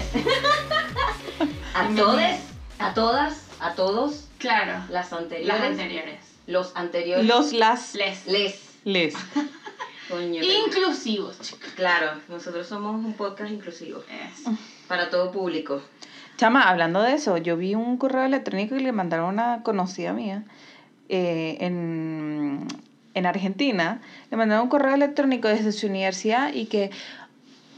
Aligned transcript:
todes. 0.00 0.26
A 1.74 1.88
todes, 1.94 2.40
a 2.78 2.94
todas, 2.94 3.44
a 3.60 3.74
todos, 3.74 4.28
Claro. 4.38 4.82
las 4.90 5.12
anteriores, 5.12 5.46
Las 5.46 5.62
anteriores. 5.62 6.20
los 6.46 6.76
anteriores, 6.76 7.26
Los, 7.26 7.52
las, 7.52 7.94
Les. 7.94 8.26
les. 8.26 8.60
les. 8.84 9.14
Coño, 10.08 10.42
Inclusivos, 10.42 11.38
chicos. 11.40 11.68
Claro, 11.74 12.12
nosotros 12.28 12.66
somos 12.66 12.94
un 13.04 13.12
podcast 13.14 13.50
inclusivo 13.50 14.02
Eso. 14.32 14.52
para 14.88 15.10
todo 15.10 15.32
público. 15.32 15.82
Chama, 16.38 16.62
hablando 16.68 17.02
de 17.02 17.12
eso, 17.14 17.36
yo 17.38 17.56
vi 17.56 17.74
un 17.74 17.96
correo 17.98 18.24
electrónico 18.24 18.76
que 18.76 18.82
le 18.82 18.92
mandaron 18.92 19.26
a 19.26 19.28
una 19.56 19.62
conocida 19.62 20.12
mía 20.12 20.44
eh, 21.08 21.56
en, 21.60 22.66
en 23.14 23.26
Argentina. 23.26 24.00
Le 24.30 24.36
mandaron 24.36 24.64
un 24.64 24.70
correo 24.70 24.94
electrónico 24.94 25.48
desde 25.48 25.72
su 25.72 25.88
universidad 25.88 26.52
y 26.54 26.66
que, 26.66 26.90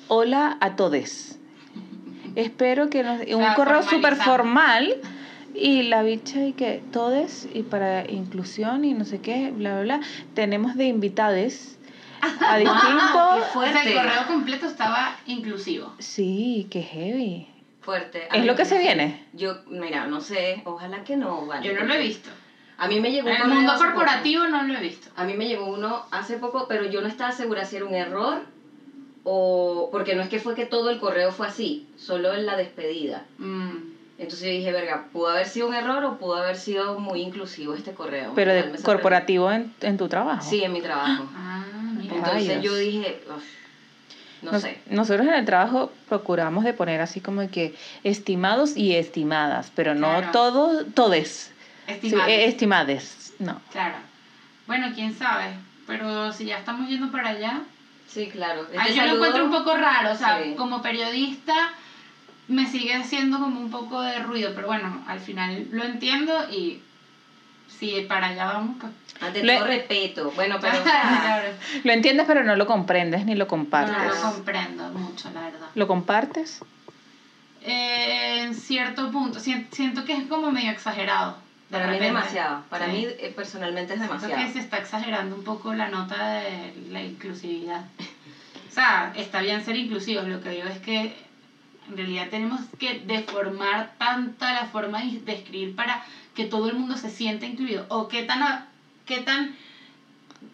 hola 0.08 0.56
a 0.60 0.76
todes. 0.76 1.37
Espero 2.36 2.90
que 2.90 3.02
nos... 3.02 3.20
Un 3.20 3.26
sea, 3.42 3.54
correo 3.54 3.82
súper 3.82 4.16
formal 4.16 4.96
y 5.54 5.82
la 5.82 6.02
bicha 6.02 6.40
y 6.44 6.52
que 6.52 6.82
todes 6.92 7.48
y 7.52 7.62
para 7.62 8.10
inclusión 8.10 8.84
y 8.84 8.94
no 8.94 9.04
sé 9.04 9.20
qué, 9.20 9.50
bla, 9.50 9.80
bla, 9.80 9.82
bla. 9.98 10.00
Tenemos 10.34 10.76
de 10.76 10.84
invitades 10.86 11.78
a 12.20 12.28
qué 12.56 12.60
distintos... 12.60 13.46
fuerte. 13.52 13.78
O 13.78 13.82
sea, 13.82 13.90
el 13.90 13.94
correo 13.94 14.26
completo 14.26 14.66
estaba 14.66 15.16
inclusivo. 15.26 15.92
Sí, 15.98 16.66
qué 16.70 16.82
heavy. 16.82 17.48
Fuerte. 17.80 18.28
¿Es 18.32 18.44
lo 18.44 18.54
que 18.54 18.64
se 18.64 18.78
viene? 18.78 19.24
Yo, 19.32 19.54
mira, 19.68 20.06
no 20.06 20.20
sé, 20.20 20.60
ojalá 20.64 21.04
que 21.04 21.16
no, 21.16 21.46
vale. 21.46 21.66
Yo 21.66 21.74
no 21.74 21.84
lo 21.86 21.94
he 21.94 22.02
visto. 22.02 22.28
A 22.76 22.86
mí 22.86 23.00
me 23.00 23.10
llegó 23.10 23.28
En 23.28 23.36
un 23.36 23.42
el 23.42 23.48
mundo 23.56 23.72
hace 23.72 23.84
poco. 23.84 23.96
corporativo 23.96 24.46
no 24.46 24.62
lo 24.62 24.74
he 24.74 24.80
visto. 24.80 25.08
A 25.16 25.24
mí 25.24 25.34
me 25.34 25.48
llegó 25.48 25.66
uno 25.66 26.04
hace 26.10 26.36
poco, 26.36 26.66
pero 26.68 26.84
yo 26.88 27.00
no 27.00 27.08
estaba 27.08 27.32
segura 27.32 27.64
si 27.64 27.76
era 27.76 27.86
un 27.86 27.94
error 27.94 28.42
o... 29.30 29.88
Porque 29.92 30.14
no 30.14 30.22
es 30.22 30.28
que 30.28 30.38
fue 30.40 30.54
que 30.54 30.64
todo 30.66 30.88
el 30.90 30.98
correo 30.98 31.32
fue 31.32 31.46
así, 31.46 31.86
solo 31.98 32.32
en 32.34 32.46
la 32.46 32.56
despedida. 32.56 33.24
Mm. 33.38 33.76
Entonces 34.18 34.40
yo 34.48 34.52
dije, 34.52 34.72
verga, 34.72 35.04
pudo 35.12 35.28
haber 35.28 35.46
sido 35.46 35.68
un 35.68 35.74
error 35.74 36.02
o 36.04 36.18
pudo 36.18 36.36
haber 36.36 36.56
sido 36.56 36.98
muy 36.98 37.20
inclusivo 37.20 37.74
este 37.74 37.92
correo. 37.92 38.32
Pero 38.34 38.52
de 38.52 38.72
corporativo 38.82 39.52
en, 39.52 39.72
en 39.80 39.96
tu 39.98 40.08
trabajo. 40.08 40.48
Sí, 40.48 40.64
en 40.64 40.72
mi 40.72 40.80
trabajo. 40.80 41.24
Ah, 41.36 41.64
mira. 41.96 42.14
Entonces 42.16 42.62
yo 42.62 42.74
dije, 42.76 43.20
"Uf, 43.28 43.42
no 44.42 44.52
Nos- 44.52 44.62
sé. 44.62 44.78
Nosotros 44.90 45.26
en 45.26 45.34
el 45.34 45.44
trabajo 45.44 45.92
procuramos 46.08 46.64
de 46.64 46.72
poner 46.72 47.00
así 47.00 47.20
como 47.20 47.48
que 47.50 47.74
estimados 48.04 48.76
y 48.76 48.94
estimadas, 48.94 49.70
pero 49.74 49.94
no 49.94 50.08
Claro. 50.08 50.30
todos, 50.32 50.86
todes. 50.94 51.52
Sí, 51.86 51.92
Estimado. 51.94 52.28
eh, 52.30 52.44
estimades. 52.46 53.34
No. 53.38 53.60
Claro. 53.72 53.96
Bueno, 54.66 54.88
quién 54.94 55.14
sabe. 55.14 55.46
Pero 55.86 56.32
si 56.32 56.44
ya 56.46 56.58
estamos 56.58 56.88
yendo 56.88 57.10
para 57.10 57.30
allá. 57.30 57.62
Sí, 58.08 58.28
claro. 58.28 58.66
Este 58.72 58.94
yo 58.94 59.04
lo 59.06 59.14
encuentro 59.16 59.44
un 59.44 59.50
poco 59.52 59.76
raro. 59.76 60.12
O 60.12 60.16
sea, 60.16 60.42
Sí. 60.42 60.54
como 60.56 60.80
periodista 60.82 61.54
me 62.48 62.66
sigue 62.66 62.94
haciendo 62.94 63.38
como 63.38 63.60
un 63.60 63.70
poco 63.70 64.00
de 64.00 64.18
ruido. 64.20 64.52
Pero 64.54 64.66
bueno, 64.66 65.04
al 65.06 65.20
final 65.20 65.66
lo 65.70 65.84
entiendo 65.84 66.32
y 66.50 66.80
si 67.78 68.00
para 68.08 68.28
allá 68.28 68.46
vamos, 68.46 68.76
pues. 68.80 68.92
Ante 69.20 69.42
Le- 69.44 69.56
todo 69.56 69.66
respeto. 69.66 70.32
Bueno, 70.36 70.56
pero... 70.60 70.78
o 70.80 70.82
sea, 70.84 71.18
Claro. 71.20 71.48
Lo 71.84 71.92
entiendes, 71.92 72.26
pero 72.26 72.44
no 72.44 72.56
lo 72.56 72.66
comprendes 72.66 73.26
ni 73.26 73.34
lo 73.34 73.46
compartes. 73.48 73.96
no 73.96 74.04
lo 74.14 74.20
comprendo 74.32 74.88
mucho, 74.90 75.30
la 75.34 75.40
verdad. 75.42 75.66
¿Lo 75.74 75.86
compartes? 75.86 76.60
Eh, 77.62 78.42
en 78.44 78.54
cierto 78.54 79.10
punto, 79.10 79.40
sien- 79.40 79.68
siento 79.72 80.04
que 80.04 80.14
es 80.16 80.26
como 80.28 80.50
medio 80.52 80.70
exagerado. 80.70 81.36
De 81.70 81.76
para 81.78 81.88
mí 81.88 81.96
es 81.96 82.00
demasiado. 82.02 82.62
Para 82.70 82.86
Sí. 82.86 82.92
mí 82.92 83.04
eh, 83.06 83.32
personalmente 83.36 83.94
es 83.94 84.00
demasiado. 84.00 84.34
que 84.46 84.52
se 84.52 84.58
está 84.60 84.78
exagerando 84.78 85.34
un 85.36 85.44
poco 85.44 85.74
la 85.74 85.88
nota 85.88 86.30
de 86.40 86.72
la 86.90 87.02
inclusividad. 87.02 87.82
O 88.68 88.70
sea, 88.72 89.12
está 89.16 89.40
bien 89.40 89.64
ser 89.64 89.76
inclusivos, 89.76 90.26
lo 90.28 90.40
que 90.40 90.50
digo 90.50 90.68
es 90.68 90.78
que 90.78 91.14
en 91.88 91.96
realidad 91.96 92.28
tenemos 92.30 92.60
que 92.78 93.00
deformar 93.00 93.92
tanta 93.98 94.52
la 94.52 94.66
forma 94.66 95.02
de 95.02 95.20
de 95.20 95.32
escribir 95.32 95.74
para 95.74 96.02
que 96.34 96.44
todo 96.44 96.68
el 96.68 96.76
mundo 96.76 96.96
se 96.96 97.10
sienta 97.10 97.46
incluido. 97.46 97.84
O 97.88 98.08
qué 98.08 98.22
tan, 98.22 98.42
a- 98.42 98.66
qué 99.06 99.18
tan 99.20 99.54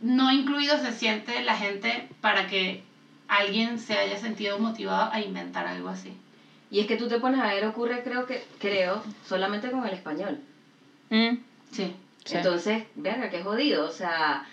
no 0.00 0.30
incluido 0.32 0.78
se 0.78 0.92
siente 0.92 1.42
la 1.42 1.56
gente 1.56 2.08
para 2.20 2.46
que 2.46 2.82
alguien 3.28 3.78
se 3.78 3.96
haya 3.98 4.16
sentido 4.18 4.58
motivado 4.58 5.12
a 5.12 5.20
inventar 5.20 5.66
algo 5.66 5.88
así. 5.88 6.16
Y 6.70 6.80
es 6.80 6.86
que 6.86 6.96
tú 6.96 7.08
te 7.08 7.18
pones 7.18 7.40
a 7.40 7.46
ver, 7.48 7.64
ocurre 7.66 8.02
creo 8.02 8.26
que, 8.26 8.42
creo, 8.58 9.02
solamente 9.26 9.70
con 9.70 9.86
el 9.86 9.94
español. 9.94 10.40
Mm, 11.14 11.38
Sí. 11.70 11.92
sí. 12.24 12.36
Entonces, 12.36 12.84
verga, 12.94 13.30
qué 13.30 13.42
jodido. 13.42 13.86
O 13.86 13.90
sea, 13.92 14.44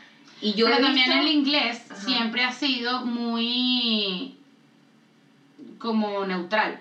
y 0.41 0.53
yo 0.53 0.66
Pero 0.67 0.77
he 0.77 0.81
también 0.81 1.07
visto- 1.09 1.22
el 1.22 1.27
inglés 1.27 1.81
Ajá. 1.91 2.01
siempre 2.01 2.44
ha 2.44 2.51
sido 2.51 3.05
muy 3.05 4.35
como 5.79 6.25
neutral. 6.25 6.79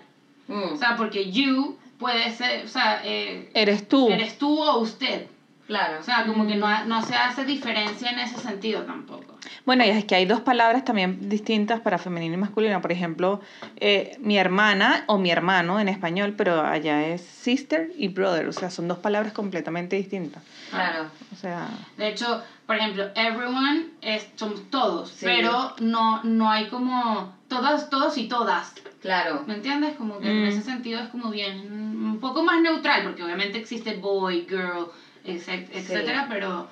Mm, 0.48 0.72
O 0.74 0.76
sea, 0.76 0.96
porque 0.96 1.30
you 1.30 1.78
puede 1.98 2.30
ser, 2.34 2.64
o 2.64 2.68
sea, 2.68 3.02
eh, 3.04 3.50
Eres 3.54 3.88
tú. 3.88 4.08
eres 4.10 4.38
tú 4.38 4.60
o 4.62 4.78
usted. 4.80 5.26
claro. 5.66 6.00
O 6.00 6.02
sea, 6.02 6.26
como 6.26 6.46
que 6.48 6.56
no, 6.56 6.66
ha- 6.66 6.84
no 6.84 7.00
se 7.06 7.14
hace 7.14 7.44
diferencia 7.44 8.10
en 8.10 8.18
ese 8.18 8.36
sentido 8.38 8.82
tampoco. 8.82 9.38
Bueno, 9.66 9.84
y 9.84 9.88
es 9.90 10.04
que 10.04 10.14
hay 10.14 10.24
dos 10.26 10.40
palabras 10.40 10.84
también 10.84 11.28
distintas 11.28 11.80
para 11.80 11.98
femenino 11.98 12.34
y 12.34 12.38
masculino. 12.38 12.80
Por 12.80 12.92
ejemplo, 12.92 13.40
eh, 13.76 14.16
mi 14.20 14.38
hermana 14.38 15.04
o 15.06 15.18
mi 15.18 15.30
hermano 15.30 15.78
en 15.80 15.88
español, 15.88 16.34
pero 16.36 16.60
allá 16.62 17.06
es 17.08 17.20
sister 17.22 17.90
y 17.96 18.08
brother. 18.08 18.48
O 18.48 18.52
sea, 18.52 18.70
son 18.70 18.88
dos 18.88 18.98
palabras 18.98 19.32
completamente 19.32 19.96
distintas. 19.96 20.42
Claro. 20.70 21.06
O 21.32 21.36
sea, 21.36 21.68
De 21.96 22.08
hecho, 22.08 22.42
por 22.66 22.76
ejemplo, 22.76 23.08
everyone 23.14 23.86
es, 24.00 24.28
somos 24.36 24.70
todos, 24.70 25.10
Sí. 25.10 25.26
pero 25.26 25.74
no, 25.80 26.22
no 26.24 26.50
hay 26.50 26.68
como 26.68 27.34
todos, 27.48 27.90
todos 27.90 28.16
y 28.18 28.28
todas. 28.28 28.74
Claro. 29.02 29.42
¿Me 29.46 29.54
entiendes? 29.54 29.96
Como 29.96 30.18
que 30.20 30.28
en 30.30 30.44
Mm. 30.44 30.48
ese 30.48 30.62
sentido 30.62 31.00
es 31.00 31.08
como 31.08 31.30
bien, 31.30 31.72
un 31.72 32.18
poco 32.20 32.42
más 32.42 32.60
neutral, 32.60 33.02
porque 33.04 33.22
obviamente 33.24 33.58
existe 33.58 33.96
boy, 33.96 34.46
girl, 34.48 34.86
etc- 35.24 35.68
etcétera, 35.72 36.26
pero, 36.28 36.68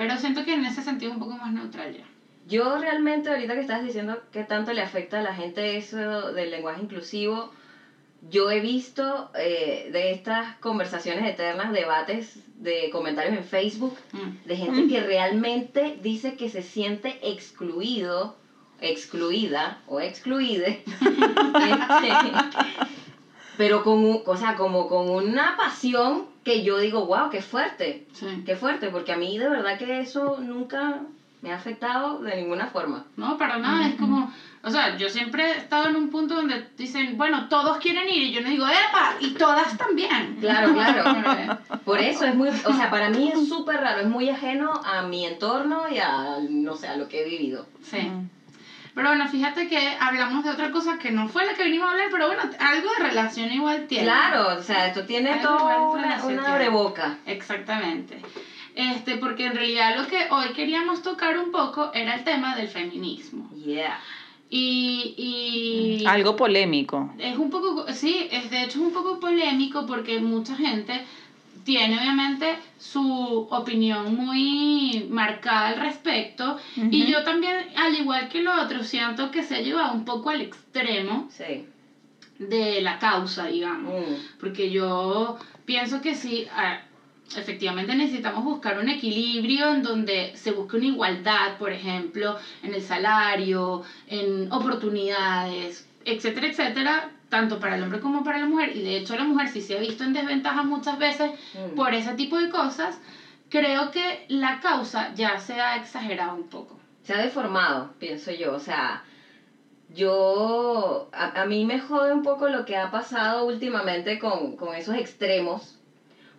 pero 0.00 0.16
siento 0.16 0.46
que 0.46 0.54
en 0.54 0.64
ese 0.64 0.82
sentido 0.82 1.10
es 1.12 1.18
un 1.18 1.22
poco 1.22 1.36
más 1.36 1.52
neutral 1.52 1.94
ya. 1.94 2.04
Yo 2.48 2.78
realmente, 2.78 3.28
ahorita 3.28 3.52
que 3.54 3.60
estás 3.60 3.84
diciendo 3.84 4.18
qué 4.32 4.44
tanto 4.44 4.72
le 4.72 4.80
afecta 4.80 5.18
a 5.18 5.22
la 5.22 5.34
gente 5.34 5.76
eso 5.76 6.32
del 6.32 6.50
lenguaje 6.50 6.80
inclusivo, 6.80 7.52
yo 8.30 8.50
he 8.50 8.60
visto 8.60 9.30
eh, 9.38 9.90
de 9.92 10.12
estas 10.12 10.56
conversaciones 10.56 11.28
eternas, 11.28 11.70
debates 11.72 12.38
de 12.56 12.88
comentarios 12.90 13.36
en 13.36 13.44
Facebook, 13.44 13.94
Mm. 14.12 14.46
de 14.48 14.56
gente 14.56 14.88
que 14.88 15.00
realmente 15.02 15.98
dice 16.02 16.34
que 16.36 16.48
se 16.48 16.62
siente 16.62 17.18
excluido, 17.22 18.38
excluida 18.80 19.82
o 19.86 20.00
excluide, 20.00 20.82
este, 20.86 22.10
pero 23.60 23.84
con, 23.84 23.98
un- 24.02 24.22
o 24.24 24.36
sea, 24.38 24.56
como 24.56 24.88
con 24.88 25.10
una 25.10 25.54
pasión 25.54 26.24
que 26.44 26.62
yo 26.62 26.78
digo, 26.78 27.04
wow, 27.04 27.28
qué 27.30 27.42
fuerte, 27.42 28.06
Sí. 28.14 28.42
qué 28.46 28.56
fuerte, 28.56 28.88
porque 28.88 29.12
a 29.12 29.16
mí 29.18 29.36
de 29.36 29.50
verdad 29.50 29.76
que 29.76 30.00
eso 30.00 30.38
nunca 30.40 31.02
me 31.42 31.52
ha 31.52 31.56
afectado 31.56 32.20
de 32.20 32.36
ninguna 32.36 32.68
forma. 32.68 33.04
No, 33.18 33.36
para 33.36 33.58
nada, 33.58 33.86
es 33.88 33.96
como, 33.96 34.32
o 34.62 34.70
sea, 34.70 34.96
yo 34.96 35.10
siempre 35.10 35.44
he 35.44 35.56
estado 35.58 35.88
en 35.90 35.96
un 35.96 36.08
punto 36.08 36.36
donde 36.36 36.68
dicen, 36.78 37.18
bueno, 37.18 37.48
todos 37.50 37.76
quieren 37.76 38.08
ir, 38.08 38.22
y 38.22 38.32
yo 38.32 38.40
no 38.40 38.48
digo, 38.48 38.64
¡epa! 38.66 39.16
Y 39.20 39.32
todas 39.34 39.76
también. 39.76 40.38
Claro, 40.40 40.72
claro. 40.72 41.58
Por 41.84 41.98
eso 41.98 42.24
es 42.24 42.34
muy, 42.34 42.48
o 42.48 42.72
sea, 42.72 42.88
para 42.90 43.10
mí 43.10 43.30
es 43.30 43.46
súper 43.46 43.76
raro, 43.78 44.00
es 44.00 44.06
muy 44.08 44.30
ajeno 44.30 44.72
a 44.84 45.02
mi 45.02 45.26
entorno 45.26 45.82
y 45.90 45.98
a, 45.98 46.38
no 46.48 46.76
sé, 46.76 46.88
a 46.88 46.96
lo 46.96 47.08
que 47.08 47.20
he 47.20 47.28
vivido. 47.28 47.66
Sí. 47.82 47.98
mm. 48.00 48.30
Pero 48.94 49.08
bueno, 49.08 49.28
fíjate 49.28 49.68
que 49.68 49.96
hablamos 50.00 50.44
de 50.44 50.50
otra 50.50 50.70
cosa 50.70 50.98
que 50.98 51.10
no 51.10 51.28
fue 51.28 51.46
la 51.46 51.54
que 51.54 51.64
venimos 51.64 51.88
a 51.88 51.92
hablar, 51.92 52.08
pero 52.10 52.26
bueno, 52.26 52.42
algo 52.58 52.88
de 52.98 53.08
relación 53.08 53.52
igual 53.52 53.86
tiene. 53.86 54.04
Claro, 54.04 54.58
o 54.58 54.62
sea, 54.62 54.88
esto 54.88 55.04
tiene 55.06 55.30
Algo 55.30 55.48
todo 55.48 55.92
una, 55.92 56.02
relación 56.02 56.32
una 56.38 56.52
abreboca. 56.54 57.18
Exactamente. 57.26 58.20
Este, 58.74 59.16
porque 59.16 59.46
en 59.46 59.54
realidad 59.54 59.96
lo 59.96 60.06
que 60.06 60.26
hoy 60.30 60.52
queríamos 60.54 61.02
tocar 61.02 61.38
un 61.38 61.50
poco 61.50 61.92
era 61.94 62.14
el 62.14 62.24
tema 62.24 62.56
del 62.56 62.68
feminismo. 62.68 63.50
Yeah. 63.54 63.98
Y, 64.48 65.14
y 66.02 66.06
algo 66.06 66.34
polémico. 66.34 67.14
es 67.18 67.38
un 67.38 67.50
poco, 67.50 67.86
sí, 67.92 68.28
es 68.32 68.50
de 68.50 68.64
hecho 68.64 68.80
es 68.80 68.86
un 68.86 68.92
poco 68.92 69.20
polémico 69.20 69.86
porque 69.86 70.18
mucha 70.18 70.56
gente 70.56 71.04
tiene 71.64 71.98
obviamente 71.98 72.56
su 72.78 73.46
opinión 73.50 74.14
muy 74.14 75.06
marcada 75.10 75.68
al 75.68 75.76
respecto 75.76 76.56
y 76.76 77.06
yo 77.06 77.22
también, 77.24 77.54
al 77.76 77.94
igual 77.94 78.28
que 78.28 78.40
lo 78.42 78.52
otro, 78.62 78.82
siento 78.82 79.30
que 79.30 79.42
se 79.42 79.56
ha 79.56 79.60
llevado 79.60 79.92
un 79.92 80.04
poco 80.04 80.30
al 80.30 80.40
extremo 80.40 81.28
Sí. 81.30 81.64
de 82.38 82.80
la 82.80 82.98
causa, 82.98 83.46
digamos. 83.46 83.92
Mm. 83.92 84.14
Porque 84.38 84.70
yo 84.70 85.36
pienso 85.66 86.00
que 86.00 86.14
sí, 86.14 86.46
efectivamente 87.36 87.94
necesitamos 87.94 88.42
buscar 88.44 88.78
un 88.78 88.88
equilibrio 88.88 89.70
en 89.70 89.82
donde 89.82 90.32
se 90.34 90.50
busque 90.50 90.76
una 90.78 90.86
igualdad, 90.86 91.58
por 91.58 91.70
ejemplo, 91.72 92.36
en 92.62 92.74
el 92.74 92.82
salario, 92.82 93.82
en 94.08 94.50
oportunidades, 94.52 95.86
etcétera, 96.04 96.48
etcétera, 96.48 97.10
tanto 97.30 97.58
para 97.58 97.76
el 97.76 97.82
hombre 97.82 98.00
como 98.00 98.22
para 98.24 98.38
la 98.38 98.46
mujer. 98.46 98.76
Y 98.76 98.82
de 98.82 98.96
hecho 98.98 99.16
la 99.16 99.24
mujer 99.24 99.48
sí 99.48 99.62
se 99.62 99.76
ha 99.76 99.80
visto 99.80 100.04
en 100.04 100.12
desventaja 100.12 100.62
muchas 100.62 100.98
veces 100.98 101.30
Mm. 101.54 101.74
por 101.76 101.94
ese 101.94 102.12
tipo 102.14 102.36
de 102.38 102.50
cosas. 102.50 102.98
Creo 103.48 103.90
que 103.90 104.26
la 104.28 104.60
causa 104.60 105.14
ya 105.14 105.38
se 105.38 105.60
ha 105.60 105.76
exagerado 105.76 106.34
un 106.36 106.48
poco. 106.48 106.78
Se 107.02 107.14
ha 107.14 107.18
deformado, 107.22 107.90
pienso 107.98 108.30
yo. 108.30 108.52
O 108.54 108.60
sea, 108.60 109.02
yo, 109.92 111.08
a, 111.12 111.40
a 111.42 111.44
mí 111.46 111.64
me 111.64 111.80
jode 111.80 112.12
un 112.12 112.22
poco 112.22 112.48
lo 112.48 112.64
que 112.64 112.76
ha 112.76 112.90
pasado 112.90 113.44
últimamente 113.46 114.18
con, 114.18 114.56
con 114.56 114.74
esos 114.74 114.94
extremos, 114.96 115.76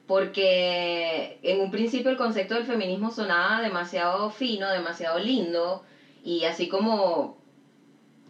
porque 0.07 1.39
en 1.43 1.59
un 1.61 1.71
principio 1.71 2.11
el 2.11 2.17
concepto 2.17 2.55
del 2.55 2.65
feminismo 2.65 3.11
sonaba 3.11 3.61
demasiado 3.61 4.29
fino, 4.29 4.69
demasiado 4.69 5.19
lindo, 5.19 5.83
y 6.23 6.45
así 6.45 6.67
como 6.69 7.37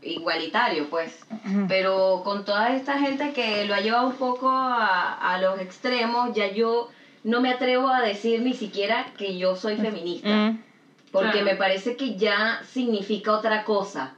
igualitario, 0.02 0.90
pues. 0.90 1.20
Pero 1.68 2.22
con 2.24 2.46
toda 2.46 2.76
esta 2.76 3.00
gente 3.00 3.34
que 3.34 3.66
lo 3.66 3.76
ha 3.76 3.82
llevado 3.82 4.08
un 4.08 4.16
poco 4.16 4.50
a, 4.50 5.14
a 5.34 5.40
los 5.40 5.60
extremos, 5.60 6.34
ya 6.36 6.52
yo 6.52 6.90
no 7.24 7.42
me 7.42 7.52
atrevo 7.52 7.88
a 7.90 8.02
decir 8.02 8.42
ni 8.42 8.54
siquiera 8.54 9.08
que 9.18 9.38
yo 9.38 9.56
soy 9.56 9.78
feminista. 9.78 10.30
Mm. 10.30 10.64
Porque 11.12 11.32
Claro. 11.32 11.46
me 11.46 11.56
parece 11.56 11.96
que 11.98 12.16
ya 12.16 12.62
significa 12.72 13.34
otra 13.34 13.64
cosa. 13.66 14.14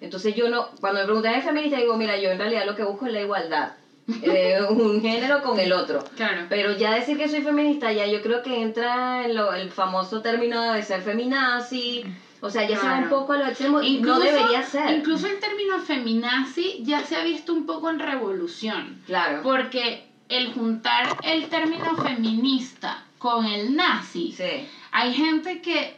Entonces 0.00 0.34
yo 0.36 0.48
no, 0.48 0.68
cuando 0.80 1.00
me 1.00 1.06
preguntan 1.06 1.32
¿eres 1.32 1.44
feminista? 1.44 1.78
digo, 1.78 1.96
mira, 1.96 2.16
yo 2.18 2.30
en 2.30 2.38
realidad 2.38 2.66
lo 2.66 2.76
que 2.76 2.84
busco 2.84 3.06
es 3.06 3.12
la 3.12 3.20
igualdad. 3.22 3.72
de 4.06 4.62
un 4.70 5.00
género 5.00 5.42
con 5.42 5.58
el 5.58 5.72
otro. 5.72 6.04
Claro. 6.16 6.42
Pero 6.48 6.72
ya 6.76 6.92
decir 6.94 7.18
que 7.18 7.28
soy 7.28 7.42
feminista, 7.42 7.92
ya 7.92 8.06
yo 8.06 8.22
creo 8.22 8.42
que 8.42 8.62
entra 8.62 9.24
en 9.24 9.34
lo, 9.34 9.52
el 9.54 9.70
famoso 9.70 10.20
término 10.22 10.72
de 10.72 10.82
ser 10.82 11.00
feminazi. 11.02 12.04
O 12.40 12.50
sea, 12.50 12.68
ya 12.68 12.78
se 12.78 12.86
va 12.86 12.98
un 12.98 13.08
poco 13.08 13.32
a 13.32 13.38
los 13.38 13.48
extremos. 13.48 13.82
y 13.84 13.96
Incluso, 13.96 14.18
no 14.18 14.24
debería 14.24 14.62
ser. 14.62 14.96
Incluso 14.96 15.26
el 15.26 15.38
término 15.40 15.78
feminazi 15.80 16.78
ya 16.84 17.00
se 17.04 17.16
ha 17.16 17.24
visto 17.24 17.52
un 17.52 17.66
poco 17.66 17.90
en 17.90 17.98
revolución. 17.98 19.00
Claro. 19.06 19.42
Porque 19.42 20.06
el 20.28 20.52
juntar 20.52 21.16
el 21.24 21.48
término 21.48 21.96
feminista 21.96 23.04
con 23.18 23.44
el 23.46 23.74
nazi, 23.74 24.32
Sí. 24.32 24.44
hay 24.92 25.12
gente 25.14 25.60
que, 25.62 25.96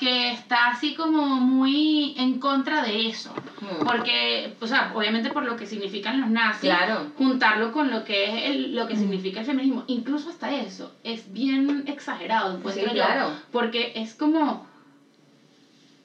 que 0.00 0.30
está 0.32 0.68
así 0.68 0.94
como 0.94 1.26
muy 1.26 2.14
en 2.18 2.38
contra 2.40 2.82
de 2.82 3.08
eso. 3.08 3.34
Mm. 3.60 3.84
Porque, 3.86 4.54
o 4.60 4.66
sea, 4.66 4.92
obviamente 4.94 5.30
por 5.30 5.44
lo 5.44 5.56
que 5.56 5.66
significan 5.66 6.20
los 6.20 6.30
nazis, 6.30 6.70
Claro. 6.70 7.12
juntarlo 7.18 7.72
con 7.72 7.90
lo 7.90 8.04
que 8.04 8.24
es 8.24 8.50
el, 8.50 8.74
lo 8.74 8.86
que 8.88 8.96
significa 8.96 9.40
el 9.40 9.46
feminismo, 9.46 9.84
incluso 9.88 10.30
hasta 10.30 10.50
eso, 10.54 10.92
es 11.04 11.32
bien 11.32 11.84
exagerado, 11.86 12.56
encuentro 12.56 12.82
Sí, 12.84 12.88
yo. 12.96 13.04
claro. 13.04 13.32
Porque 13.52 13.92
es 13.96 14.14
como, 14.14 14.66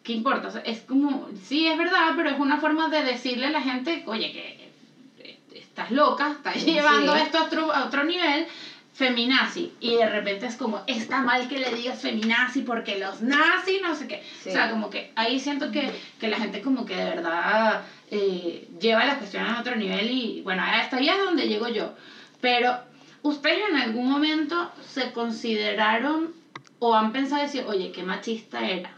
¿qué 0.08 0.14
importa? 0.14 0.48
O 0.48 0.52
sea, 0.52 0.62
es 0.62 0.80
como, 0.84 1.28
sí, 1.44 1.68
es 1.68 1.78
verdad, 1.78 2.14
pero 2.16 2.30
es 2.30 2.40
una 2.40 2.58
forma 2.62 2.88
de 2.88 3.04
decirle 3.04 3.48
a 3.48 3.52
la 3.52 3.62
gente, 3.62 4.04
oye, 4.08 4.32
que 4.32 4.72
eh, 5.20 5.40
estás 5.54 5.92
loca, 5.92 6.32
estás 6.32 6.54
Sí. 6.56 6.72
llevando 6.72 7.14
esto 7.14 7.38
a 7.40 7.44
otro, 7.44 7.74
a 7.74 7.84
otro 7.86 8.06
nivel, 8.06 8.48
feminazi. 8.94 9.74
Y 9.82 9.96
de 9.98 10.10
repente 10.10 10.46
es 10.46 10.56
como, 10.56 10.82
está 10.88 11.22
mal 11.24 11.50
que 11.50 11.60
le 11.60 11.72
digas 11.76 12.02
feminazi 12.02 12.62
porque 12.62 12.98
los 12.98 13.22
nazis, 13.22 13.82
no 13.82 13.94
sé 13.96 14.08
qué. 14.08 14.24
Sí. 14.42 14.50
O 14.50 14.52
sea, 14.54 14.70
como 14.72 14.90
que 14.90 15.12
ahí 15.18 15.42
siento 15.42 15.72
que, 15.74 15.92
que 16.22 16.30
la 16.30 16.38
gente 16.38 16.62
como 16.62 16.86
que 16.86 16.96
de 16.96 17.04
verdad 17.06 17.82
eh, 18.10 18.66
lleva 18.80 19.04
las 19.06 19.18
cuestiones 19.18 19.52
a 19.52 19.60
otro 19.60 19.76
nivel 19.76 20.10
y 20.10 20.42
bueno, 20.42 20.64
hasta 20.64 20.98
ahí 20.98 21.10
es 21.10 21.18
donde 21.18 21.50
llego 21.50 21.68
yo. 21.68 21.94
Pero, 22.40 22.80
¿ustedes 23.24 23.60
en 23.70 23.76
algún 23.78 24.10
momento 24.10 24.72
se 24.88 25.12
consideraron 25.12 26.34
o 26.80 26.96
han 26.96 27.12
pensado 27.12 27.42
decir, 27.42 27.66
oye, 27.68 27.92
qué 27.92 28.04
machista 28.04 28.66
era? 28.66 28.97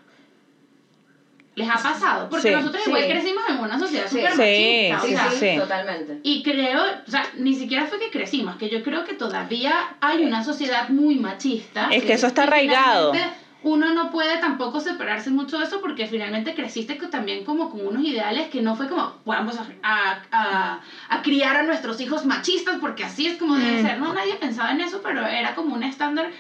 ¿Les 1.60 1.70
ha 1.70 1.74
pasado? 1.74 2.30
Porque 2.30 2.50
Sí. 2.50 2.56
nosotros 2.56 2.82
Sí. 2.84 2.90
igual 2.90 3.06
crecimos 3.08 3.44
en 3.50 3.58
una 3.60 3.78
sociedad 3.78 4.06
Sí. 4.08 4.16
súper 4.16 4.32
Sí, 4.32 4.90
machista. 4.90 5.00
Sí, 5.02 5.14
sea, 5.14 5.32
sí, 5.32 5.38
sí. 5.54 5.58
totalmente. 5.60 6.20
y 6.24 6.42
creo, 6.42 6.82
o 7.08 7.12
sea, 7.12 7.24
ni 7.38 7.54
siquiera 7.54 7.86
fue 7.86 8.00
que 8.00 8.10
crecimos, 8.10 8.56
que 8.56 8.70
yo 8.70 8.82
creo 8.82 9.04
que 9.06 9.14
todavía 9.14 9.74
hay 10.02 10.24
una 10.24 10.44
sociedad 10.44 10.90
muy 10.90 11.16
machista. 11.16 11.90
Es 11.92 12.04
que 12.04 12.14
eso 12.14 12.28
está 12.28 12.44
arraigado. 12.44 13.12
Uno 13.62 13.94
no 13.94 14.10
puede 14.10 14.38
tampoco 14.38 14.80
separarse 14.80 15.32
mucho 15.32 15.60
de 15.60 15.66
eso 15.66 15.82
porque 15.82 16.08
finalmente 16.08 16.56
creciste 16.56 16.96
también 16.96 17.44
como 17.44 17.70
con 17.70 17.86
unos 17.86 18.06
ideales 18.06 18.48
que 18.48 18.62
no 18.62 18.74
fue 18.78 18.88
como 18.88 19.16
vamos 19.26 19.58
a, 19.58 19.66
a, 19.84 20.22
a, 20.32 20.80
a 21.10 21.22
criar 21.22 21.58
a 21.58 21.64
nuestros 21.64 22.00
hijos 22.00 22.24
machistas 22.26 22.78
porque 22.80 23.04
así 23.04 23.28
es 23.28 23.38
como 23.38 23.58
debe 23.58 23.82
Mm. 23.82 23.86
ser. 23.86 24.00
No, 24.00 24.14
nadie 24.14 24.36
pensaba 24.36 24.72
en 24.72 24.80
eso, 24.80 25.02
pero 25.04 25.28
era 25.28 25.56
como 25.56 25.76
un 25.76 25.84
estándar 25.84 26.32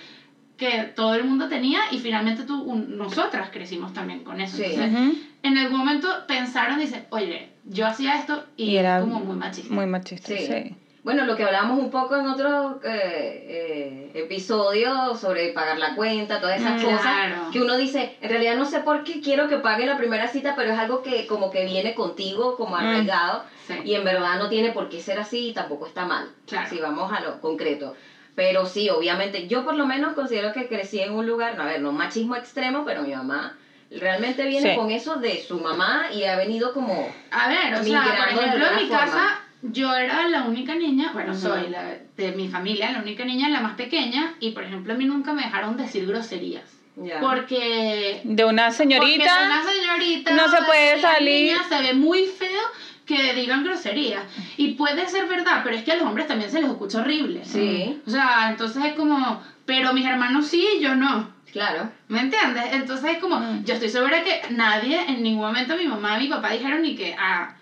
que 0.59 0.91
todo 0.95 1.15
el 1.15 1.23
mundo 1.23 1.47
tenía 1.47 1.79
y 1.91 1.97
finalmente 1.99 2.43
tú, 2.43 2.61
un- 2.61 2.97
nosotras 2.97 3.49
crecimos 3.51 3.93
también 3.93 4.23
con 4.23 4.39
eso. 4.41 4.57
Sí. 4.57 4.65
Entonces, 4.65 5.17
en 5.41 5.57
algún 5.57 5.79
momento 5.79 6.07
pensaron, 6.27 6.79
dicen, 6.79 7.05
oye, 7.09 7.53
yo 7.63 7.87
hacía 7.87 8.17
esto 8.17 8.43
y, 8.57 8.71
Y 8.71 8.77
era 8.77 8.99
como 8.99 9.19
muy 9.21 9.35
machista. 9.37 9.73
Muy 9.73 9.85
machista, 9.85 10.27
Sí. 10.27 10.37
sí. 10.45 10.75
Bueno, 11.01 11.25
lo 11.25 11.37
que 11.37 11.45
hablábamos 11.45 11.79
un 11.79 11.89
poco 11.89 12.17
en 12.17 12.27
otro 12.27 12.81
eh, 12.83 14.11
eh, 14.11 14.11
episodio 14.15 15.15
sobre 15.15 15.53
pagar 15.53 15.79
la 15.79 15.95
cuenta, 15.95 16.41
todas 16.41 16.59
esas 16.59 16.81
Mm. 16.81 16.85
cosas, 16.85 17.01
Claro. 17.01 17.35
que 17.53 17.61
uno 17.61 17.77
dice, 17.77 18.17
en 18.19 18.29
realidad 18.29 18.57
no 18.57 18.65
sé 18.65 18.81
por 18.81 19.05
qué 19.05 19.21
quiero 19.21 19.47
que 19.47 19.57
pague 19.57 19.85
la 19.85 19.97
primera 19.97 20.27
cita, 20.27 20.55
pero 20.57 20.73
es 20.73 20.77
algo 20.77 21.01
que 21.01 21.25
como 21.25 21.49
que 21.51 21.65
viene 21.65 21.95
contigo, 21.95 22.57
como 22.57 22.71
Mm. 22.75 22.79
arraigado, 22.79 23.43
Sí. 23.65 23.75
y 23.85 23.93
en 23.95 24.03
verdad 24.03 24.37
no 24.39 24.49
tiene 24.49 24.71
por 24.71 24.89
qué 24.89 24.99
ser 24.99 25.19
así 25.19 25.49
y 25.49 25.53
tampoco 25.53 25.87
está 25.87 26.05
mal, 26.05 26.29
Claro. 26.45 26.69
si 26.69 26.79
vamos 26.79 27.11
a 27.13 27.21
lo 27.21 27.39
concreto. 27.39 27.95
Pero 28.39 28.65
sí, 28.65 28.89
obviamente, 28.89 29.49
yo 29.49 29.65
por 29.65 29.75
lo 29.75 29.85
menos 29.85 30.13
considero 30.13 30.53
que 30.53 30.69
crecí 30.69 31.01
en 31.01 31.11
un 31.11 31.27
lugar, 31.27 31.57
no, 31.57 31.63
a 31.63 31.65
ver, 31.65 31.81
no 31.81 31.91
machismo 31.91 32.37
extremo, 32.37 32.85
pero 32.85 33.01
mi 33.01 33.13
mamá 33.13 33.57
realmente 33.91 34.45
viene 34.47 34.71
Sí. 34.71 34.77
con 34.77 34.91
eso 34.91 35.17
de 35.17 35.43
su 35.45 35.59
mamá 35.59 36.05
y 36.13 36.23
ha 36.23 36.37
venido 36.37 36.71
como... 36.73 37.13
A 37.31 37.49
ver, 37.49 37.73
o 37.73 37.83
sea, 37.83 38.01
por 38.01 38.39
ejemplo, 38.39 38.65
en 38.65 38.75
mi 38.77 38.81
forma. 38.83 38.97
casa 39.05 39.41
yo 39.61 39.93
era 39.93 40.29
la 40.29 40.43
única 40.43 40.73
niña, 40.75 41.11
bueno, 41.13 41.35
soy 41.35 41.67
la 41.67 41.97
de 42.15 42.31
mi 42.31 42.47
familia, 42.47 42.91
la 42.91 42.99
única 42.99 43.25
niña, 43.25 43.49
la 43.49 43.59
más 43.59 43.75
pequeña, 43.75 44.33
y 44.39 44.51
por 44.51 44.63
ejemplo 44.63 44.93
a 44.93 44.95
mí 44.95 45.03
nunca 45.03 45.33
me 45.33 45.41
dejaron 45.43 45.75
decir 45.75 46.07
groserías. 46.07 46.63
Ya. 46.95 47.19
Porque... 47.19 48.21
De 48.23 48.45
una 48.45 48.67
porque 48.69 48.83
de 48.85 48.91
señorita. 48.99 49.37
una 49.47 49.63
señorita 49.69 50.31
no 50.31 50.47
se 50.49 50.63
puede 50.63 50.93
una 50.99 51.01
salir. 51.01 51.51
niña 51.51 51.63
se 51.67 51.81
ve 51.81 51.93
muy 51.93 52.23
feo 52.23 52.61
que 53.09 53.33
digan 53.33 53.63
groserías. 53.63 54.23
Y 54.55 54.73
puede 54.73 55.07
ser 55.09 55.25
verdad, 55.27 55.61
pero 55.63 55.75
es 55.75 55.83
que 55.83 55.91
a 55.93 55.95
los 55.95 56.05
hombres 56.05 56.27
también 56.27 56.51
se 56.51 56.61
les 56.61 56.69
escucha 56.69 56.99
horrible. 56.99 57.43
Sí, 57.43 57.99
O 58.05 58.09
sea, 58.11 58.49
entonces 58.51 58.85
es 58.85 58.93
como, 58.93 59.41
pero 59.65 59.93
mis 59.93 60.05
hermanos 60.05 60.45
sí, 60.45 60.63
yo 60.79 60.93
no. 60.95 61.27
claro. 61.51 61.89
¿Me 62.07 62.19
entiendes? 62.21 62.65
Entonces 62.73 63.13
es 63.13 63.17
como, 63.17 63.39
Mm. 63.39 63.63
yo 63.65 63.73
estoy 63.73 63.89
segura 63.89 64.23
que 64.23 64.53
nadie, 64.53 64.99
en 65.07 65.23
ningún 65.23 65.41
momento 65.47 65.75
mi 65.75 65.87
mamá 65.87 66.17
y 66.19 66.23
mi 66.25 66.29
papá 66.29 66.51
dijeron 66.51 66.83
ni 66.83 66.95
que, 66.95 67.15
ah, 67.17 67.55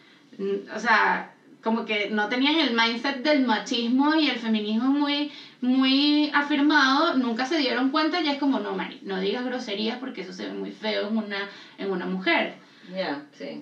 o 0.75 0.79
sea, 0.79 1.31
como 1.63 1.85
que 1.85 2.09
no 2.09 2.27
tenían 2.27 2.55
el 2.59 2.73
mindset 2.73 3.23
del 3.23 3.45
machismo 3.45 4.13
y 4.15 4.27
el 4.27 4.37
feminismo 4.39 4.89
muy, 4.89 5.31
muy 5.61 6.29
afirmado, 6.33 7.15
nunca 7.15 7.45
se 7.45 7.57
dieron 7.57 7.89
cuenta 7.89 8.19
y 8.19 8.27
es 8.27 8.37
como, 8.37 8.59
no, 8.59 8.73
Mari, 8.75 8.99
no 9.03 9.19
digas 9.21 9.45
groserías 9.45 9.97
porque 9.97 10.21
eso 10.21 10.33
se 10.33 10.47
ve 10.47 10.53
muy 10.53 10.71
feo 10.71 11.07
en 11.07 11.15
una, 11.17 11.47
en 11.77 11.89
una 11.89 12.05
mujer. 12.05 12.55
Ya, 12.93 13.21
sí. 13.37 13.61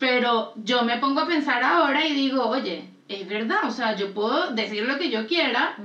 Pero 0.00 0.54
yo 0.56 0.82
me 0.82 0.96
pongo 0.96 1.20
a 1.20 1.26
pensar 1.26 1.62
ahora 1.62 2.06
y 2.06 2.14
digo, 2.14 2.48
oye, 2.48 2.88
es 3.06 3.28
verdad, 3.28 3.58
o 3.64 3.70
sea, 3.70 3.94
yo 3.94 4.14
puedo 4.14 4.52
decir 4.52 4.84
lo 4.84 4.98
que 4.98 5.10
yo 5.10 5.26
quiera 5.26 5.76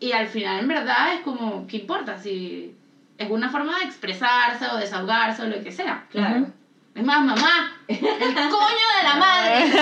y 0.00 0.12
al 0.12 0.28
final 0.28 0.60
en 0.60 0.68
verdad 0.68 1.12
es 1.14 1.20
como, 1.20 1.66
¿qué 1.68 1.76
importa? 1.76 2.18
Si 2.18 2.74
es 3.18 3.30
una 3.30 3.50
forma 3.50 3.78
de 3.78 3.84
expresarse 3.84 4.66
o 4.66 4.78
desahogarse 4.78 5.42
o 5.42 5.46
lo 5.46 5.62
que 5.62 5.70
sea. 5.70 6.06
Claro. 6.10 6.46
Es 6.94 7.04
más, 7.04 7.22
mamá, 7.22 7.76
el 7.86 7.98
coño 7.98 8.86
de 8.98 9.04
la 9.04 9.16
madre. 9.16 9.70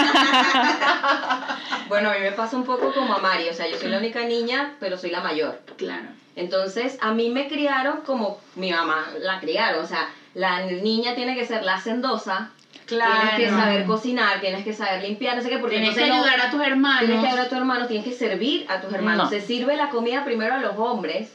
Bueno, 1.88 2.10
a 2.10 2.14
mí 2.14 2.20
me 2.20 2.32
pasa 2.32 2.54
un 2.54 2.64
poco 2.64 2.92
como 2.92 3.14
a 3.14 3.18
Mari, 3.18 3.48
o 3.48 3.54
sea, 3.54 3.66
yo 3.66 3.78
soy 3.78 3.88
la 3.88 3.96
única 3.96 4.22
niña, 4.26 4.74
pero 4.78 4.98
soy 4.98 5.10
la 5.10 5.22
mayor. 5.22 5.62
Claro. 5.78 6.08
Entonces, 6.36 6.98
a 7.00 7.12
mí 7.12 7.30
me 7.30 7.48
criaron 7.48 8.02
como 8.02 8.38
mi 8.56 8.70
mamá 8.70 9.06
la 9.20 9.40
criaron, 9.40 9.82
o 9.82 9.86
sea, 9.86 10.10
la 10.34 10.66
niña 10.66 11.14
tiene 11.14 11.34
que 11.34 11.46
ser 11.46 11.64
la 11.64 11.76
hacendosa, 11.76 12.50
tienes 12.88 13.34
que 13.36 13.50
saber 13.50 13.84
cocinar, 13.86 14.40
tienes 14.40 14.64
que 14.64 14.72
saber 14.72 15.02
limpiar, 15.02 15.36
no 15.36 15.42
sé 15.42 15.48
qué, 15.50 15.58
porque 15.58 15.76
Tienes 15.76 15.94
que 15.96 16.06
no- 16.06 16.14
ayudar 16.14 16.40
a 16.40 16.50
tus 16.50 16.60
hermanos. 16.62 17.00
Tienes 17.00 17.20
que 17.20 17.26
ayudar 17.28 17.46
a 17.46 17.48
tus 17.48 17.58
hermanos, 17.58 17.88
tienes 17.88 18.06
que 18.06 18.12
servir 18.12 18.66
a 18.68 18.80
tus 18.80 18.92
hermanos. 18.92 19.24
No. 19.24 19.30
Se 19.30 19.40
sirve 19.40 19.76
la 19.76 19.90
comida 19.90 20.24
primero 20.24 20.54
a 20.54 20.58
los 20.58 20.76
hombres. 20.76 21.32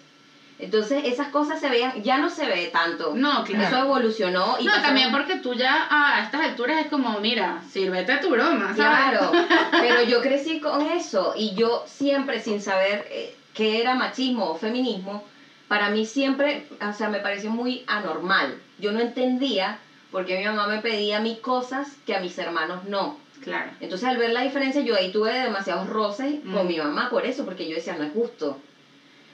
Entonces, 0.60 1.04
esas 1.06 1.28
cosas 1.28 1.60
se 1.60 1.68
veían, 1.70 2.02
ya 2.04 2.20
no 2.20 2.30
se 2.30 2.46
ve 2.46 2.70
tanto. 2.72 3.14
No, 3.16 3.44
claro. 3.44 3.64
Eso 3.68 3.78
evolucionó 3.86 4.56
y 4.60 4.66
no, 4.66 4.72
también 4.82 5.12
porque 5.12 5.38
tú 5.38 5.56
ya 5.56 5.88
a 5.90 6.24
estas 6.24 6.42
alturas 6.42 6.78
es 6.80 6.88
como, 6.88 7.20
mira, 7.20 7.62
sírvete 7.70 8.18
tu 8.18 8.30
broma, 8.30 8.74
¿sabes? 8.76 9.20
Claro, 9.20 9.32
pero 9.72 10.04
yo 10.04 10.22
crecí 10.22 10.60
con 10.60 10.82
eso 10.88 11.34
y 11.36 11.54
yo 11.56 11.84
siempre 11.88 12.40
sin 12.40 12.62
saber 12.62 13.06
eh, 13.10 13.36
qué 13.54 13.82
era 13.82 13.96
machismo 13.96 14.52
o 14.52 14.56
feminismo, 14.56 15.24
para 15.68 15.90
mí 15.90 16.06
siempre, 16.06 16.66
o 16.88 16.94
sea, 16.94 17.10
me 17.10 17.20
pareció 17.20 17.50
muy 17.50 17.84
anormal. 17.88 18.56
Yo 18.78 18.92
no 18.92 19.00
entendía 19.00 19.80
por 20.14 20.26
qué 20.26 20.38
mi 20.38 20.46
mamá 20.46 20.68
me 20.68 20.78
pedía 20.80 21.18
a 21.18 21.20
mí 21.22 21.40
cosas 21.42 21.98
que 22.06 22.16
a 22.16 22.20
mis 22.22 22.38
hermanos 22.38 22.86
no. 22.86 23.18
Claro. 23.44 23.72
Entonces 23.82 24.08
al 24.08 24.16
ver 24.18 24.30
la 24.30 24.42
diferencia 24.44 24.82
yo 24.82 24.96
ahí 24.96 25.12
tuve 25.12 25.34
demasiados 25.34 25.90
roces 25.90 26.36
con 26.54 26.64
Mm. 26.64 26.68
mi 26.68 26.78
mamá 26.78 27.10
por 27.10 27.26
eso, 27.26 27.44
porque 27.44 27.68
yo 27.68 27.76
decía, 27.76 27.96
no 27.98 28.04
es 28.06 28.14
justo. 28.14 28.58